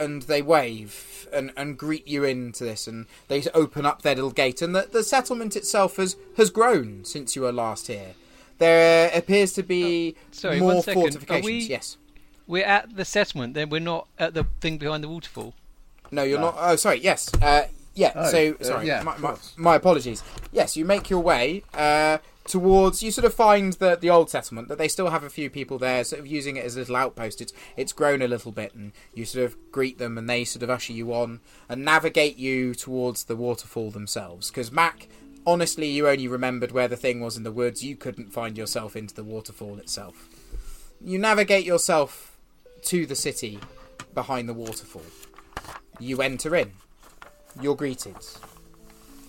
and 0.00 0.22
they 0.22 0.42
wave 0.42 1.28
and, 1.32 1.52
and 1.56 1.78
greet 1.78 2.08
you 2.08 2.24
into 2.24 2.64
this 2.64 2.88
and 2.88 3.06
they 3.28 3.44
open 3.54 3.86
up 3.86 4.02
their 4.02 4.16
little 4.16 4.30
gate 4.30 4.62
and 4.62 4.74
the, 4.74 4.88
the 4.90 5.04
settlement 5.04 5.54
itself 5.54 5.96
has, 5.96 6.16
has 6.36 6.50
grown 6.50 7.04
since 7.04 7.36
you 7.36 7.42
were 7.42 7.52
last 7.52 7.86
here. 7.86 8.14
There 8.60 9.10
appears 9.14 9.52
to 9.54 9.62
be 9.64 10.14
sorry, 10.30 10.60
more 10.60 10.74
one 10.74 10.82
second. 10.82 11.00
Are 11.00 11.04
fortifications. 11.10 11.44
we- 11.46 11.60
Yes. 11.66 11.96
We're 12.46 12.64
at 12.64 12.94
the 12.96 13.04
settlement, 13.04 13.54
then 13.54 13.70
we're 13.70 13.80
not 13.80 14.06
at 14.18 14.34
the 14.34 14.44
thing 14.60 14.76
behind 14.78 15.02
the 15.04 15.08
waterfall. 15.08 15.54
No, 16.10 16.22
you're 16.24 16.38
No. 16.40 16.46
not. 16.50 16.56
Oh, 16.58 16.76
sorry. 16.76 17.00
Yes. 17.00 17.30
Uh, 17.40 17.66
yeah. 17.94 18.12
Oh, 18.14 18.28
so 18.30 18.56
uh, 18.60 18.64
sorry. 18.64 18.86
yeah, 18.88 19.02
my, 19.02 19.16
my, 19.18 19.36
my 19.56 19.76
apologies. 19.76 20.22
Yes, 20.52 20.76
you 20.76 20.84
make 20.84 21.08
your 21.10 21.20
way 21.20 21.62
uh, 21.74 22.18
towards. 22.44 23.02
You 23.04 23.12
sort 23.12 23.24
of 23.24 23.32
find 23.34 23.74
the 23.74 23.94
the 23.96 24.10
old 24.10 24.30
settlement 24.30 24.66
that 24.68 24.78
they 24.78 24.88
still 24.88 25.10
have 25.10 25.22
a 25.22 25.30
few 25.30 25.48
people 25.48 25.78
there, 25.78 26.02
sort 26.02 26.18
of 26.20 26.26
using 26.26 26.56
it 26.56 26.64
as 26.64 26.74
a 26.76 26.80
little 26.80 26.96
outpost. 26.96 27.40
It's 27.40 27.52
it's 27.76 27.92
grown 27.92 28.20
a 28.20 28.26
little 28.28 28.50
bit, 28.52 28.74
and 28.74 28.90
you 29.14 29.24
sort 29.24 29.44
of 29.44 29.56
greet 29.70 29.98
them, 29.98 30.18
and 30.18 30.28
they 30.28 30.44
sort 30.44 30.64
of 30.64 30.70
usher 30.70 30.92
you 30.92 31.14
on 31.14 31.38
and 31.68 31.84
navigate 31.84 32.36
you 32.36 32.74
towards 32.74 33.24
the 33.24 33.36
waterfall 33.36 33.90
themselves. 33.90 34.50
Because 34.50 34.70
Mac. 34.72 35.06
Honestly, 35.46 35.88
you 35.88 36.08
only 36.08 36.28
remembered 36.28 36.72
where 36.72 36.88
the 36.88 36.96
thing 36.96 37.20
was 37.20 37.36
in 37.36 37.42
the 37.42 37.52
woods. 37.52 37.84
You 37.84 37.96
couldn't 37.96 38.32
find 38.32 38.58
yourself 38.58 38.94
into 38.94 39.14
the 39.14 39.24
waterfall 39.24 39.78
itself. 39.78 40.28
You 41.00 41.18
navigate 41.18 41.64
yourself 41.64 42.36
to 42.82 43.06
the 43.06 43.16
city 43.16 43.58
behind 44.14 44.48
the 44.48 44.54
waterfall. 44.54 45.06
You 45.98 46.20
enter 46.20 46.54
in. 46.54 46.72
You're 47.60 47.76
greeted. 47.76 48.16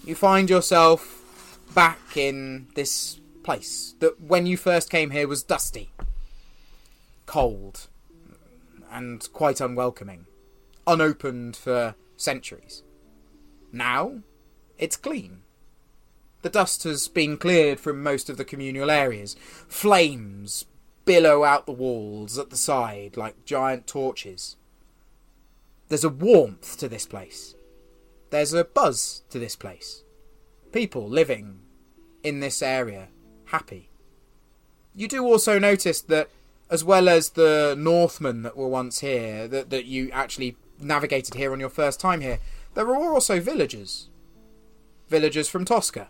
You 0.03 0.15
find 0.15 0.49
yourself 0.49 1.59
back 1.73 2.17
in 2.17 2.67
this 2.75 3.19
place 3.43 3.95
that 3.99 4.19
when 4.21 4.45
you 4.45 4.57
first 4.57 4.89
came 4.89 5.11
here 5.11 5.27
was 5.27 5.43
dusty, 5.43 5.91
cold, 7.25 7.87
and 8.91 9.27
quite 9.31 9.61
unwelcoming, 9.61 10.25
unopened 10.85 11.55
for 11.55 11.95
centuries. 12.17 12.83
Now, 13.71 14.19
it's 14.77 14.97
clean. 14.97 15.43
The 16.41 16.49
dust 16.49 16.83
has 16.83 17.07
been 17.07 17.37
cleared 17.37 17.79
from 17.79 18.01
most 18.01 18.29
of 18.29 18.37
the 18.37 18.45
communal 18.45 18.89
areas. 18.89 19.35
Flames 19.67 20.65
billow 21.05 21.43
out 21.43 21.65
the 21.65 21.71
walls 21.71 22.37
at 22.37 22.49
the 22.49 22.57
side 22.57 23.17
like 23.17 23.45
giant 23.45 23.87
torches. 23.87 24.55
There's 25.89 26.03
a 26.03 26.09
warmth 26.09 26.77
to 26.77 26.87
this 26.87 27.05
place. 27.05 27.55
There's 28.29 28.53
a 28.53 28.63
buzz 28.63 29.23
to 29.29 29.39
this 29.39 29.55
place. 29.55 30.03
People 30.71 31.07
living 31.07 31.59
in 32.23 32.39
this 32.39 32.61
area, 32.61 33.09
happy. 33.45 33.89
You 34.95 35.07
do 35.07 35.25
also 35.25 35.59
notice 35.59 36.01
that, 36.01 36.29
as 36.69 36.83
well 36.83 37.09
as 37.09 37.31
the 37.31 37.75
Northmen 37.77 38.43
that 38.43 38.55
were 38.55 38.67
once 38.67 38.99
here, 38.99 39.47
that, 39.47 39.69
that 39.69 39.85
you 39.85 40.09
actually 40.11 40.55
navigated 40.79 41.35
here 41.35 41.51
on 41.51 41.59
your 41.59 41.69
first 41.69 41.99
time 41.99 42.21
here, 42.21 42.39
there 42.73 42.87
are 42.87 43.13
also 43.13 43.39
villagers. 43.39 44.07
Villagers 45.09 45.49
from 45.49 45.65
Tosca. 45.65 46.07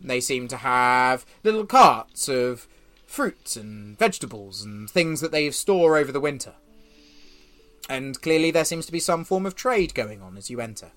They 0.00 0.20
seem 0.20 0.48
to 0.48 0.58
have 0.58 1.26
little 1.44 1.66
carts 1.66 2.28
of 2.28 2.66
fruits 3.06 3.56
and 3.56 3.98
vegetables 3.98 4.62
and 4.62 4.88
things 4.88 5.20
that 5.20 5.32
they 5.32 5.50
store 5.50 5.96
over 5.96 6.12
the 6.12 6.20
winter. 6.20 6.54
And 7.88 8.20
clearly 8.22 8.50
there 8.50 8.64
seems 8.64 8.86
to 8.86 8.92
be 8.92 9.00
some 9.00 9.24
form 9.24 9.46
of 9.46 9.54
trade 9.54 9.94
going 9.94 10.22
on 10.22 10.36
as 10.36 10.48
you 10.48 10.60
enter. 10.60 10.92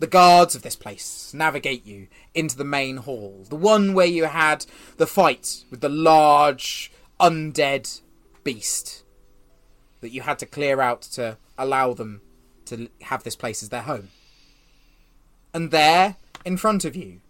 The 0.00 0.06
guards 0.06 0.54
of 0.54 0.62
this 0.62 0.76
place 0.76 1.32
navigate 1.32 1.86
you 1.86 2.08
into 2.34 2.56
the 2.56 2.64
main 2.64 2.98
hall, 2.98 3.46
the 3.48 3.56
one 3.56 3.94
where 3.94 4.06
you 4.06 4.24
had 4.24 4.66
the 4.96 5.06
fight 5.06 5.64
with 5.70 5.80
the 5.80 5.88
large 5.88 6.92
undead 7.20 8.00
beast 8.44 9.04
that 10.00 10.10
you 10.10 10.22
had 10.22 10.38
to 10.40 10.46
clear 10.46 10.80
out 10.80 11.02
to 11.02 11.38
allow 11.56 11.94
them 11.94 12.20
to 12.66 12.88
have 13.02 13.22
this 13.22 13.36
place 13.36 13.62
as 13.62 13.68
their 13.68 13.82
home. 13.82 14.08
And 15.54 15.70
there, 15.70 16.16
in 16.44 16.56
front 16.56 16.84
of 16.84 16.96
you, 16.96 17.20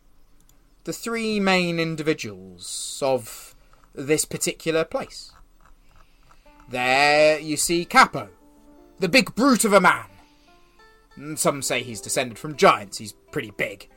the 0.84 0.92
three 0.92 1.38
main 1.38 1.78
individuals 1.78 2.98
of 3.02 3.54
this 3.94 4.24
particular 4.24 4.84
place. 4.84 5.32
There 6.68 7.38
you 7.38 7.56
see 7.56 7.84
Capo, 7.84 8.28
the 8.98 9.08
big 9.08 9.34
brute 9.34 9.64
of 9.64 9.72
a 9.72 9.80
man. 9.80 10.06
Some 11.36 11.60
say 11.60 11.82
he's 11.82 12.00
descended 12.00 12.38
from 12.38 12.56
giants, 12.56 12.98
he's 12.98 13.12
pretty 13.30 13.50
big. 13.50 13.88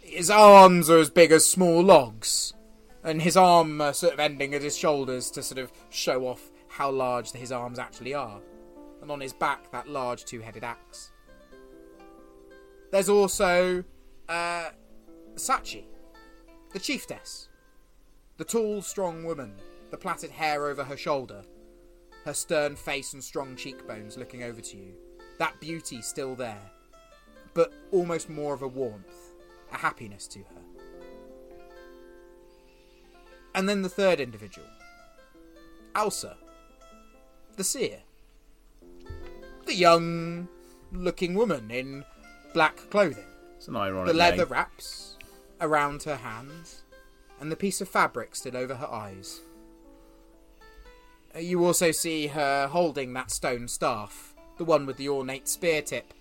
His 0.00 0.30
arms 0.30 0.88
are 0.88 0.98
as 0.98 1.10
big 1.10 1.32
as 1.32 1.44
small 1.44 1.82
logs, 1.82 2.54
and 3.02 3.20
his 3.20 3.36
arm 3.36 3.80
uh, 3.80 3.92
sort 3.92 4.14
of 4.14 4.20
ending 4.20 4.54
at 4.54 4.62
his 4.62 4.76
shoulders 4.76 5.30
to 5.32 5.42
sort 5.42 5.58
of 5.58 5.72
show 5.90 6.26
off 6.26 6.50
how 6.68 6.90
large 6.90 7.32
his 7.32 7.50
arms 7.50 7.78
actually 7.78 8.14
are. 8.14 8.40
And 9.02 9.10
on 9.10 9.20
his 9.20 9.32
back, 9.32 9.70
that 9.72 9.88
large 9.88 10.24
two 10.24 10.40
headed 10.40 10.64
axe. 10.64 11.10
There's 12.92 13.08
also 13.08 13.84
uh, 14.28 14.70
Sachi, 15.34 15.84
the 16.72 16.78
chiefess. 16.78 17.48
The 18.36 18.44
tall, 18.44 18.82
strong 18.82 19.24
woman, 19.24 19.54
the 19.90 19.96
plaited 19.96 20.30
hair 20.30 20.66
over 20.66 20.84
her 20.84 20.96
shoulder, 20.96 21.42
her 22.24 22.34
stern 22.34 22.76
face 22.76 23.12
and 23.12 23.22
strong 23.22 23.56
cheekbones 23.56 24.16
looking 24.18 24.42
over 24.42 24.60
to 24.60 24.76
you. 24.76 24.92
That 25.38 25.58
beauty 25.60 26.02
still 26.02 26.34
there, 26.34 26.70
but 27.54 27.72
almost 27.92 28.28
more 28.28 28.52
of 28.52 28.62
a 28.62 28.68
warmth, 28.68 29.32
a 29.72 29.78
happiness 29.78 30.26
to 30.28 30.40
her. 30.40 30.62
And 33.54 33.68
then 33.68 33.82
the 33.82 33.88
third 33.88 34.20
individual, 34.20 34.68
Alsa, 35.94 36.36
the 37.56 37.64
seer. 37.64 38.00
The 39.64 39.74
young 39.74 40.48
looking 40.92 41.34
woman 41.34 41.70
in 41.70 42.04
black 42.54 42.76
clothing 42.90 43.24
It's 43.56 43.66
an 43.68 43.76
ironic 43.76 44.12
the 44.12 44.18
leather 44.18 44.36
name. 44.38 44.48
wraps 44.48 45.15
around 45.60 46.02
her 46.04 46.16
hands, 46.16 46.82
and 47.40 47.50
the 47.50 47.56
piece 47.56 47.80
of 47.80 47.88
fabric 47.88 48.34
still 48.34 48.56
over 48.56 48.74
her 48.76 48.90
eyes. 48.90 49.40
Uh, 51.34 51.38
You 51.40 51.64
also 51.64 51.90
see 51.90 52.28
her 52.28 52.66
holding 52.68 53.12
that 53.14 53.30
stone 53.30 53.68
staff, 53.68 54.34
the 54.58 54.64
one 54.64 54.86
with 54.86 54.96
the 54.96 55.08
ornate 55.08 55.48
spear 55.48 55.82
tip, 55.82 56.12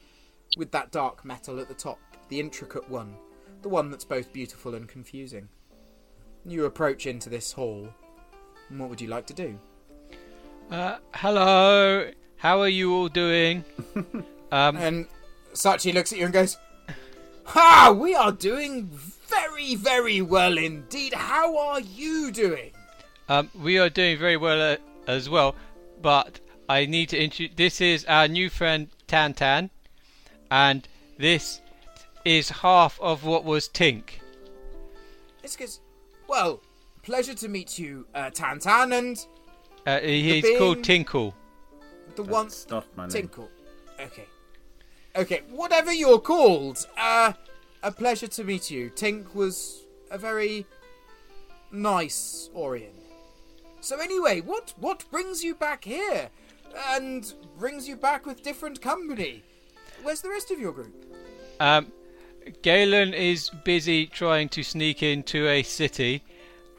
with 0.57 0.71
that 0.71 0.91
dark 0.91 1.25
metal 1.25 1.59
at 1.59 1.67
the 1.67 1.73
top, 1.73 1.99
the 2.29 2.39
intricate 2.39 2.89
one, 2.89 3.15
the 3.61 3.69
one 3.69 3.89
that's 3.91 4.05
both 4.05 4.31
beautiful 4.33 4.75
and 4.75 4.87
confusing. 4.87 5.49
You 6.45 6.65
approach 6.65 7.07
into 7.07 7.29
this 7.29 7.51
hall. 7.53 7.89
and 8.69 8.79
What 8.79 8.89
would 8.89 9.01
you 9.01 9.07
like 9.07 9.25
to 9.27 9.33
do? 9.33 9.59
Uh, 10.69 10.97
hello, 11.13 12.11
how 12.37 12.59
are 12.61 12.67
you 12.67 12.93
all 12.93 13.07
doing? 13.07 13.63
um, 14.51 14.77
And 14.77 15.07
Sachi 15.53 15.93
looks 15.93 16.11
at 16.11 16.19
you 16.19 16.25
and 16.25 16.33
goes, 16.33 16.57
Ha! 17.45 17.95
We 17.97 18.15
are 18.15 18.31
doing 18.31 18.89
very, 19.27 19.75
very 19.75 20.21
well 20.21 20.57
indeed. 20.57 21.13
How 21.13 21.57
are 21.57 21.79
you 21.79 22.31
doing? 22.31 22.71
Um, 23.29 23.49
we 23.59 23.79
are 23.79 23.89
doing 23.89 24.17
very 24.17 24.37
well 24.37 24.73
uh, 24.73 24.77
as 25.07 25.29
well, 25.29 25.55
but 26.01 26.39
I 26.69 26.85
need 26.85 27.09
to 27.09 27.17
introduce. 27.23 27.55
This 27.55 27.81
is 27.81 28.05
our 28.05 28.27
new 28.27 28.49
friend 28.49 28.87
Tan 29.07 29.33
Tan, 29.33 29.69
and 30.51 30.87
this 31.17 31.61
is 32.23 32.49
half 32.49 32.99
of 33.01 33.23
what 33.23 33.43
was 33.43 33.67
Tink. 33.69 34.03
It's 35.43 35.55
because, 35.55 35.79
well, 36.27 36.61
pleasure 37.03 37.35
to 37.35 37.47
meet 37.47 37.77
you, 37.77 38.07
uh, 38.15 38.31
Tantan, 38.31 38.97
and 38.97 39.25
Uh, 39.85 39.99
he's 39.99 40.41
being- 40.43 40.57
called 40.57 40.83
Tinkle. 40.83 41.35
the 42.15 42.23
one 42.23 42.45
That's 42.45 42.67
not 42.69 42.85
my 42.97 43.03
name. 43.03 43.11
Tinkle. 43.11 43.49
Okay. 43.99 44.25
Okay, 45.15 45.43
whatever 45.49 45.93
you're 45.93 46.19
called, 46.19 46.85
uh, 46.97 47.33
a 47.85 47.91
pleasure 47.91 48.27
to 48.27 48.43
meet 48.43 48.71
you. 48.71 48.89
Tink 48.89 49.33
was 49.35 49.83
a 50.09 50.17
very 50.17 50.65
nice 51.71 52.49
Orion. 52.55 52.91
So 53.79 53.99
anyway, 53.99 54.41
what 54.41 54.73
what 54.77 55.05
brings 55.11 55.43
you 55.43 55.53
back 55.55 55.83
here, 55.85 56.29
and 56.89 57.31
brings 57.59 57.87
you 57.87 57.95
back 57.95 58.25
with 58.25 58.41
different 58.43 58.81
company? 58.81 59.43
Where's 60.01 60.21
the 60.21 60.29
rest 60.29 60.49
of 60.51 60.59
your 60.59 60.71
group? 60.71 60.93
Um, 61.59 61.91
Galen 62.63 63.13
is 63.13 63.49
busy 63.63 64.07
trying 64.07 64.49
to 64.49 64.63
sneak 64.63 65.03
into 65.03 65.47
a 65.47 65.61
city, 65.63 66.23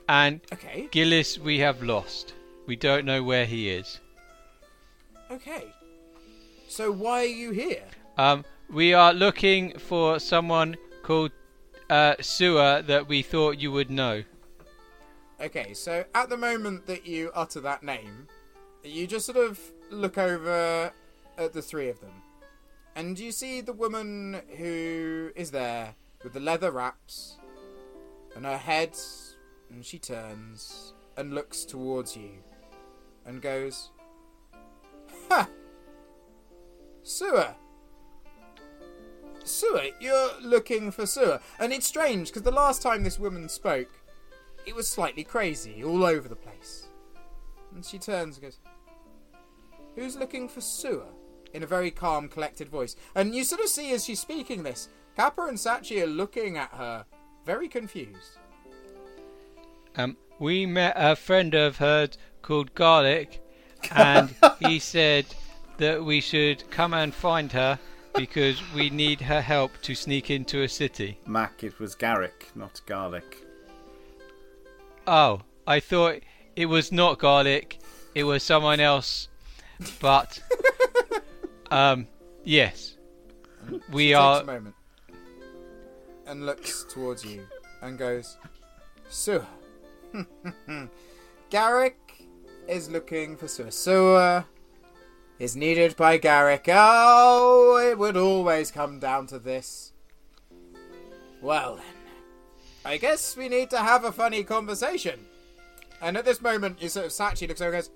and 0.08 0.40
Okay, 0.52 0.88
Gillis 0.90 1.38
we 1.38 1.58
have 1.60 1.82
lost. 1.82 2.34
We 2.66 2.74
don't 2.74 3.04
know 3.06 3.22
where 3.22 3.46
he 3.46 3.70
is. 3.70 4.00
okay. 5.30 5.64
So 6.68 6.90
why 6.90 7.20
are 7.20 7.36
you 7.42 7.52
here? 7.52 7.84
Um, 8.18 8.44
we 8.68 8.92
are 8.92 9.14
looking 9.14 9.78
for 9.78 10.18
someone 10.18 10.76
called 11.06 11.30
uh, 11.88 12.16
Sewer 12.20 12.82
that 12.82 13.06
we 13.06 13.22
thought 13.22 13.60
you 13.60 13.70
would 13.70 13.92
know. 13.92 14.24
Okay, 15.40 15.72
so 15.72 16.04
at 16.16 16.28
the 16.28 16.36
moment 16.36 16.86
that 16.86 17.06
you 17.06 17.30
utter 17.32 17.60
that 17.60 17.84
name, 17.84 18.26
you 18.82 19.06
just 19.06 19.26
sort 19.26 19.38
of 19.38 19.60
look 19.90 20.18
over 20.18 20.92
at 21.38 21.52
the 21.52 21.62
three 21.62 21.88
of 21.88 22.00
them. 22.00 22.10
And 22.96 23.16
you 23.16 23.30
see 23.30 23.60
the 23.60 23.72
woman 23.72 24.40
who 24.56 25.30
is 25.36 25.52
there 25.52 25.94
with 26.24 26.32
the 26.32 26.40
leather 26.40 26.72
wraps 26.72 27.36
and 28.34 28.44
her 28.44 28.56
head, 28.56 28.96
and 29.70 29.84
she 29.84 30.00
turns 30.00 30.92
and 31.16 31.34
looks 31.34 31.64
towards 31.64 32.16
you 32.16 32.30
and 33.24 33.40
goes, 33.40 33.90
Ha! 35.28 35.48
Sewer! 37.04 37.54
Sewer, 39.46 39.86
you're 40.00 40.30
looking 40.40 40.90
for 40.90 41.06
Sewer. 41.06 41.40
And 41.58 41.72
it's 41.72 41.86
strange 41.86 42.28
because 42.28 42.42
the 42.42 42.50
last 42.50 42.82
time 42.82 43.02
this 43.02 43.18
woman 43.18 43.48
spoke, 43.48 43.88
it 44.66 44.74
was 44.74 44.88
slightly 44.88 45.24
crazy, 45.24 45.82
all 45.84 46.04
over 46.04 46.28
the 46.28 46.36
place. 46.36 46.88
And 47.74 47.84
she 47.84 47.98
turns 47.98 48.36
and 48.36 48.44
goes, 48.44 48.58
Who's 49.94 50.16
looking 50.16 50.48
for 50.48 50.60
sewer? 50.60 51.06
In 51.54 51.62
a 51.62 51.66
very 51.66 51.90
calm, 51.90 52.28
collected 52.28 52.68
voice. 52.68 52.96
And 53.14 53.34
you 53.34 53.44
sort 53.44 53.62
of 53.62 53.68
see 53.68 53.92
as 53.92 54.04
she's 54.04 54.20
speaking 54.20 54.62
this, 54.62 54.88
Kappa 55.16 55.42
and 55.42 55.56
Sachi 55.56 56.02
are 56.02 56.06
looking 56.06 56.58
at 56.58 56.70
her, 56.72 57.06
very 57.46 57.68
confused. 57.68 58.38
Um, 59.96 60.16
we 60.38 60.66
met 60.66 60.92
a 60.96 61.16
friend 61.16 61.54
of 61.54 61.78
hers 61.78 62.18
called 62.42 62.74
Garlic, 62.74 63.40
and 63.90 64.34
he 64.60 64.78
said 64.80 65.24
that 65.78 66.04
we 66.04 66.20
should 66.20 66.68
come 66.70 66.92
and 66.92 67.14
find 67.14 67.52
her 67.52 67.78
because 68.16 68.60
we 68.74 68.90
need 68.90 69.20
her 69.20 69.40
help 69.40 69.72
to 69.82 69.94
sneak 69.94 70.30
into 70.30 70.62
a 70.62 70.68
city. 70.68 71.18
Mac, 71.26 71.62
it 71.64 71.78
was 71.78 71.94
Garrick, 71.94 72.50
not 72.54 72.80
Garlic. 72.86 73.44
Oh, 75.06 75.42
I 75.66 75.80
thought 75.80 76.20
it 76.56 76.66
was 76.66 76.90
not 76.92 77.18
Garlic, 77.18 77.78
it 78.14 78.24
was 78.24 78.42
someone 78.42 78.80
else. 78.80 79.28
But, 80.00 80.40
um, 81.70 82.06
yes, 82.44 82.96
we 83.92 84.08
She 84.08 84.14
are. 84.14 84.36
takes 84.40 84.48
a 84.48 84.52
moment 84.52 84.74
and 86.26 86.46
looks 86.46 86.84
towards 86.88 87.24
you 87.24 87.46
and 87.82 87.98
goes, 87.98 88.36
Sewer. 89.08 89.46
Garrick 91.50 91.98
is 92.68 92.90
looking 92.90 93.36
for 93.36 93.46
sewer. 93.48 93.70
Sewer 93.70 94.44
is 95.38 95.56
needed 95.56 95.96
by 95.96 96.18
Garrick. 96.18 96.66
Oh, 96.68 97.76
it 97.76 97.98
would 97.98 98.16
always 98.16 98.70
come 98.70 98.98
down 98.98 99.26
to 99.28 99.38
this. 99.38 99.92
Well 101.42 101.76
then, 101.76 101.84
I 102.84 102.96
guess 102.96 103.36
we 103.36 103.48
need 103.48 103.70
to 103.70 103.78
have 103.78 104.04
a 104.04 104.12
funny 104.12 104.42
conversation. 104.42 105.26
And 106.00 106.16
at 106.16 106.24
this 106.24 106.40
moment, 106.40 106.82
you 106.82 106.88
sort 106.88 107.06
of 107.06 107.12
Sachi 107.12 107.48
looks 107.48 107.60
over 107.60 107.74
and 107.74 107.82
goes, 107.82 107.90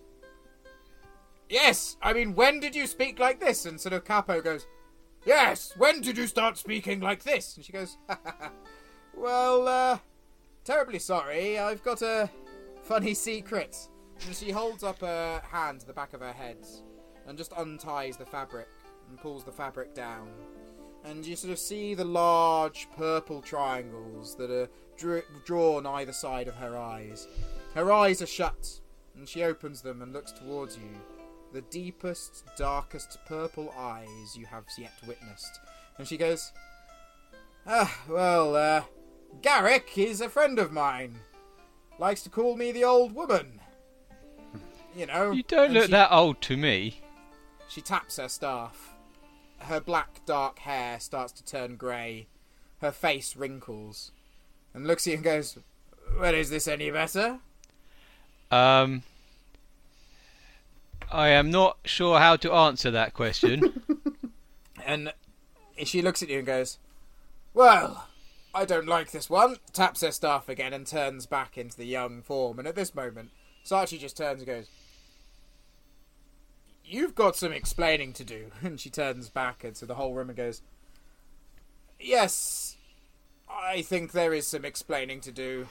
Yes, 1.49 1.97
I 2.01 2.13
mean, 2.13 2.35
when 2.35 2.61
did 2.61 2.77
you 2.77 2.87
speak 2.87 3.19
like 3.19 3.41
this? 3.41 3.67
And 3.67 3.81
sort 3.81 3.93
of 3.93 4.05
Capo 4.05 4.41
goes, 4.41 4.67
Yes, 5.25 5.75
when 5.77 6.01
did 6.01 6.17
you 6.17 6.27
start 6.27 6.59
speaking 6.59 7.01
like 7.01 7.25
this? 7.25 7.57
And 7.57 7.65
she 7.65 7.73
goes, 7.73 7.97
Well, 9.15 9.67
uh, 9.69 9.99
terribly 10.65 10.99
sorry, 10.99 11.59
I've 11.59 11.83
got 11.83 12.03
a 12.03 12.31
funny 12.83 13.15
secret. 13.15 13.77
And 14.27 14.35
she 14.35 14.51
holds 14.51 14.85
up 14.85 15.01
her 15.01 15.43
hand 15.51 15.81
to 15.81 15.87
the 15.87 15.93
back 15.93 16.13
of 16.13 16.21
her 16.21 16.33
head 16.33 16.59
and 17.31 17.39
just 17.39 17.53
unties 17.57 18.17
the 18.17 18.27
fabric 18.27 18.67
and 19.09 19.17
pulls 19.21 19.45
the 19.45 19.53
fabric 19.53 19.95
down. 19.95 20.29
And 21.05 21.25
you 21.25 21.37
sort 21.37 21.53
of 21.53 21.61
see 21.61 21.95
the 21.95 22.05
large 22.05 22.89
purple 22.97 23.41
triangles 23.41 24.35
that 24.37 24.51
are 24.51 24.69
dra- 24.99 25.23
drawn 25.45 25.87
either 25.87 26.13
side 26.13 26.49
of 26.49 26.57
her 26.57 26.77
eyes. 26.77 27.29
Her 27.77 27.93
eyes 27.93 28.21
are 28.21 28.27
shut, 28.27 28.81
and 29.17 29.29
she 29.29 29.45
opens 29.45 29.81
them 29.81 30.03
and 30.03 30.13
looks 30.13 30.33
towards 30.33 30.77
you. 30.77 30.91
The 31.53 31.63
deepest, 31.63 32.43
darkest 32.59 33.17
purple 33.27 33.73
eyes 33.79 34.37
you 34.37 34.47
have 34.47 34.65
yet 34.77 34.93
witnessed. 35.07 35.61
And 35.99 36.09
she 36.09 36.17
goes, 36.17 36.53
Ah, 37.65 37.97
well, 38.09 38.57
uh, 38.57 38.83
Garrick 39.41 39.97
is 39.97 40.21
a 40.21 40.29
friend 40.29 40.59
of 40.59 40.73
mine. 40.73 41.21
Likes 42.01 42.25
to 42.25 42.29
call 42.31 42.57
me 42.57 42.73
the 42.73 42.83
old 42.85 43.15
woman. 43.15 43.61
You 44.97 45.07
know. 45.07 45.31
You 45.31 45.45
don't 45.45 45.71
look 45.73 45.85
she- 45.85 45.93
that 45.93 46.11
old 46.11 46.41
to 46.43 46.57
me. 46.57 47.01
She 47.71 47.81
taps 47.81 48.17
her 48.17 48.29
staff. 48.29 48.95
Her 49.61 49.81
black, 49.81 50.25
dark 50.27 50.59
hair 50.61 50.99
starts 51.01 51.33
to 51.35 51.45
turn 51.45 51.77
grey. 51.77 52.27
Her 52.81 52.91
face 52.91 53.37
wrinkles. 53.37 54.11
And 54.75 54.87
looks 54.87 55.07
at 55.07 55.11
you 55.11 55.17
and 55.17 55.25
goes, 55.25 55.59
Well, 56.19 56.35
is 56.35 56.51
this 56.51 56.67
any 56.67 56.91
better? 56.91 57.39
Um, 58.51 59.05
I 61.11 61.29
am 61.29 61.51
not 61.51 61.79
sure 61.85 62.19
how 62.19 62.37
to 62.37 62.53
answer 62.53 62.91
that 62.91 63.15
question. 63.15 63.83
And 64.91 65.13
she 65.85 66.03
looks 66.03 66.23
at 66.23 66.29
you 66.29 66.39
and 66.39 66.47
goes, 66.47 66.79
Well, 67.55 68.09
I 68.53 68.65
don't 68.65 68.89
like 68.89 69.13
this 69.13 69.31
one. 69.31 69.57
Taps 69.73 70.01
her 70.01 70.11
staff 70.11 70.49
again 70.49 70.73
and 70.73 70.85
turns 70.87 71.27
back 71.27 71.57
into 71.57 71.77
the 71.77 71.85
young 71.85 72.23
form. 72.23 72.59
And 72.59 72.67
at 72.67 72.75
this 72.75 72.95
moment, 72.95 73.31
Sachi 73.65 74.01
just 74.01 74.17
turns 74.17 74.41
and 74.41 74.47
goes, 74.47 74.69
You've 76.91 77.15
got 77.15 77.37
some 77.37 77.53
explaining 77.53 78.13
to 78.15 78.25
do. 78.25 78.51
And 78.63 78.81
she 78.81 78.91
turns 78.91 79.29
back 79.29 79.65
into 79.65 79.87
the 79.87 79.95
whole 79.95 80.13
room 80.13 80.29
and 80.29 80.37
goes, 80.37 80.61
Yes, 82.01 82.77
I 83.49 83.83
think 83.83 84.13
there 84.13 84.35
is 84.35 84.47
some 84.49 84.65
explaining 84.65 85.21
to 85.23 85.33
do. 85.33 85.69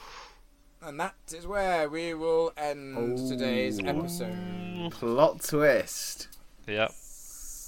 And 0.82 0.98
that 0.98 1.14
is 1.34 1.46
where 1.46 1.90
we 1.90 2.14
will 2.14 2.52
end 2.56 3.18
today's 3.28 3.78
episode. 3.80 4.90
Plot 4.92 5.42
twist. 5.42 6.28
Yep. 6.66 6.92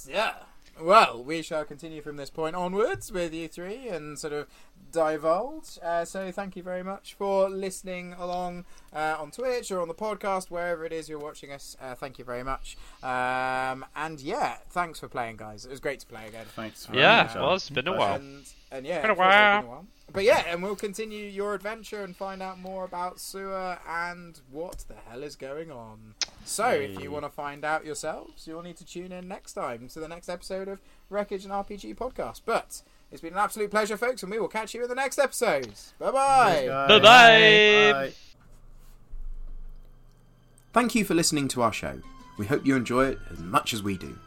Yeah. 0.08 0.34
Well, 0.80 1.22
we 1.22 1.42
shall 1.42 1.64
continue 1.64 2.02
from 2.02 2.16
this 2.16 2.30
point 2.30 2.56
onwards 2.56 3.12
with 3.12 3.32
you 3.34 3.46
three 3.46 3.88
and 3.88 4.18
sort 4.18 4.32
of 4.32 4.48
divulge. 4.90 5.78
Uh, 5.82 6.04
so, 6.04 6.32
thank 6.32 6.56
you 6.56 6.62
very 6.62 6.82
much 6.82 7.14
for 7.14 7.48
listening 7.48 8.14
along 8.18 8.64
uh, 8.94 9.16
on 9.18 9.30
Twitch 9.30 9.70
or 9.70 9.80
on 9.80 9.88
the 9.88 9.94
podcast, 9.94 10.50
wherever 10.50 10.84
it 10.84 10.92
is 10.92 11.08
you're 11.08 11.18
watching 11.18 11.52
us. 11.52 11.76
Uh, 11.80 11.94
thank 11.94 12.18
you 12.18 12.24
very 12.24 12.42
much. 12.42 12.76
Um, 13.02 13.84
and 13.94 14.20
yeah, 14.20 14.56
thanks 14.70 14.98
for 14.98 15.08
playing, 15.08 15.36
guys. 15.36 15.64
It 15.64 15.70
was 15.70 15.80
great 15.80 16.00
to 16.00 16.06
play 16.06 16.26
again. 16.26 16.46
Thanks 16.56 16.88
Yeah, 16.92 17.32
well, 17.34 17.54
it's 17.54 17.70
been 17.70 17.88
a 17.88 17.92
while. 17.96 18.16
And, 18.16 18.44
and 18.70 18.86
yeah, 18.86 19.02
Been 19.02 19.10
a 19.10 19.12
it 19.12 19.16
feels 19.16 19.18
like 19.18 19.28
while. 19.28 19.56
it's 19.58 19.62
been 19.62 19.68
a 19.70 19.74
while. 19.74 19.86
But 20.12 20.24
yeah, 20.24 20.44
and 20.46 20.62
we'll 20.62 20.76
continue 20.76 21.24
your 21.24 21.54
adventure 21.54 22.04
and 22.04 22.14
find 22.14 22.42
out 22.42 22.58
more 22.58 22.84
about 22.84 23.18
Sewer 23.18 23.78
and 23.88 24.38
what 24.50 24.84
the 24.88 24.94
hell 25.08 25.22
is 25.22 25.36
going 25.36 25.70
on. 25.70 26.14
So, 26.44 26.68
if 26.68 27.00
you 27.00 27.10
want 27.10 27.24
to 27.24 27.30
find 27.30 27.64
out 27.64 27.86
yourselves, 27.86 28.46
you'll 28.46 28.62
need 28.62 28.76
to 28.76 28.84
tune 28.84 29.12
in 29.12 29.28
next 29.28 29.54
time 29.54 29.88
to 29.88 30.00
the 30.00 30.08
next 30.08 30.28
episode 30.28 30.68
of 30.68 30.80
Wreckage 31.08 31.44
and 31.44 31.52
RPG 31.52 31.96
Podcast. 31.96 32.42
But 32.44 32.82
it's 33.10 33.22
been 33.22 33.32
an 33.32 33.38
absolute 33.38 33.70
pleasure, 33.70 33.96
folks, 33.96 34.22
and 34.22 34.30
we 34.30 34.38
will 34.38 34.48
catch 34.48 34.74
you 34.74 34.82
in 34.82 34.88
the 34.88 34.94
next 34.94 35.18
episode. 35.18 35.72
Bye 35.98 36.10
bye. 36.10 36.66
Bye-bye. 36.88 37.92
Bye. 37.92 38.12
Thank 40.72 40.94
you 40.94 41.04
for 41.04 41.14
listening 41.14 41.48
to 41.48 41.62
our 41.62 41.72
show. 41.72 42.00
We 42.38 42.46
hope 42.46 42.66
you 42.66 42.76
enjoy 42.76 43.06
it 43.08 43.18
as 43.30 43.38
much 43.38 43.72
as 43.72 43.82
we 43.82 43.96
do. 43.96 44.18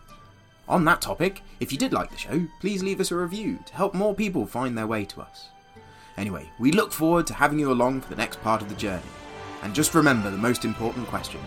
On 0.68 0.86
that 0.86 1.02
topic, 1.02 1.42
if 1.60 1.72
you 1.72 1.78
did 1.78 1.94
like 1.94 2.10
the 2.12 2.18
show, 2.18 2.48
please 2.60 2.82
leave 2.82 3.00
us 3.00 3.12
a 3.12 3.16
review 3.16 3.60
to 3.66 3.74
help 3.74 3.94
more 3.94 4.16
people 4.16 4.46
find 4.48 4.78
their 4.78 4.88
way 4.88 5.06
to 5.06 5.22
us. 5.22 5.50
Anyway, 6.18 6.50
we 6.60 6.72
look 6.72 6.92
forward 6.92 7.28
to 7.28 7.34
having 7.34 7.60
you 7.60 7.72
along 7.72 8.02
for 8.02 8.10
the 8.10 8.16
next 8.16 8.42
part 8.42 8.62
of 8.62 8.70
the 8.70 8.76
journey. 8.76 9.04
And 9.64 9.76
just 9.76 9.96
remember 9.96 10.30
the 10.30 10.38
most 10.38 10.66
important 10.66 11.08
question 11.08 11.42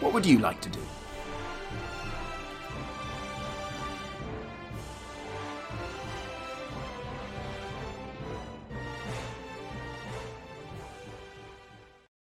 what 0.00 0.14
would 0.14 0.24
you 0.24 0.38
like 0.38 0.62
to 0.62 0.70
do? 0.70 0.80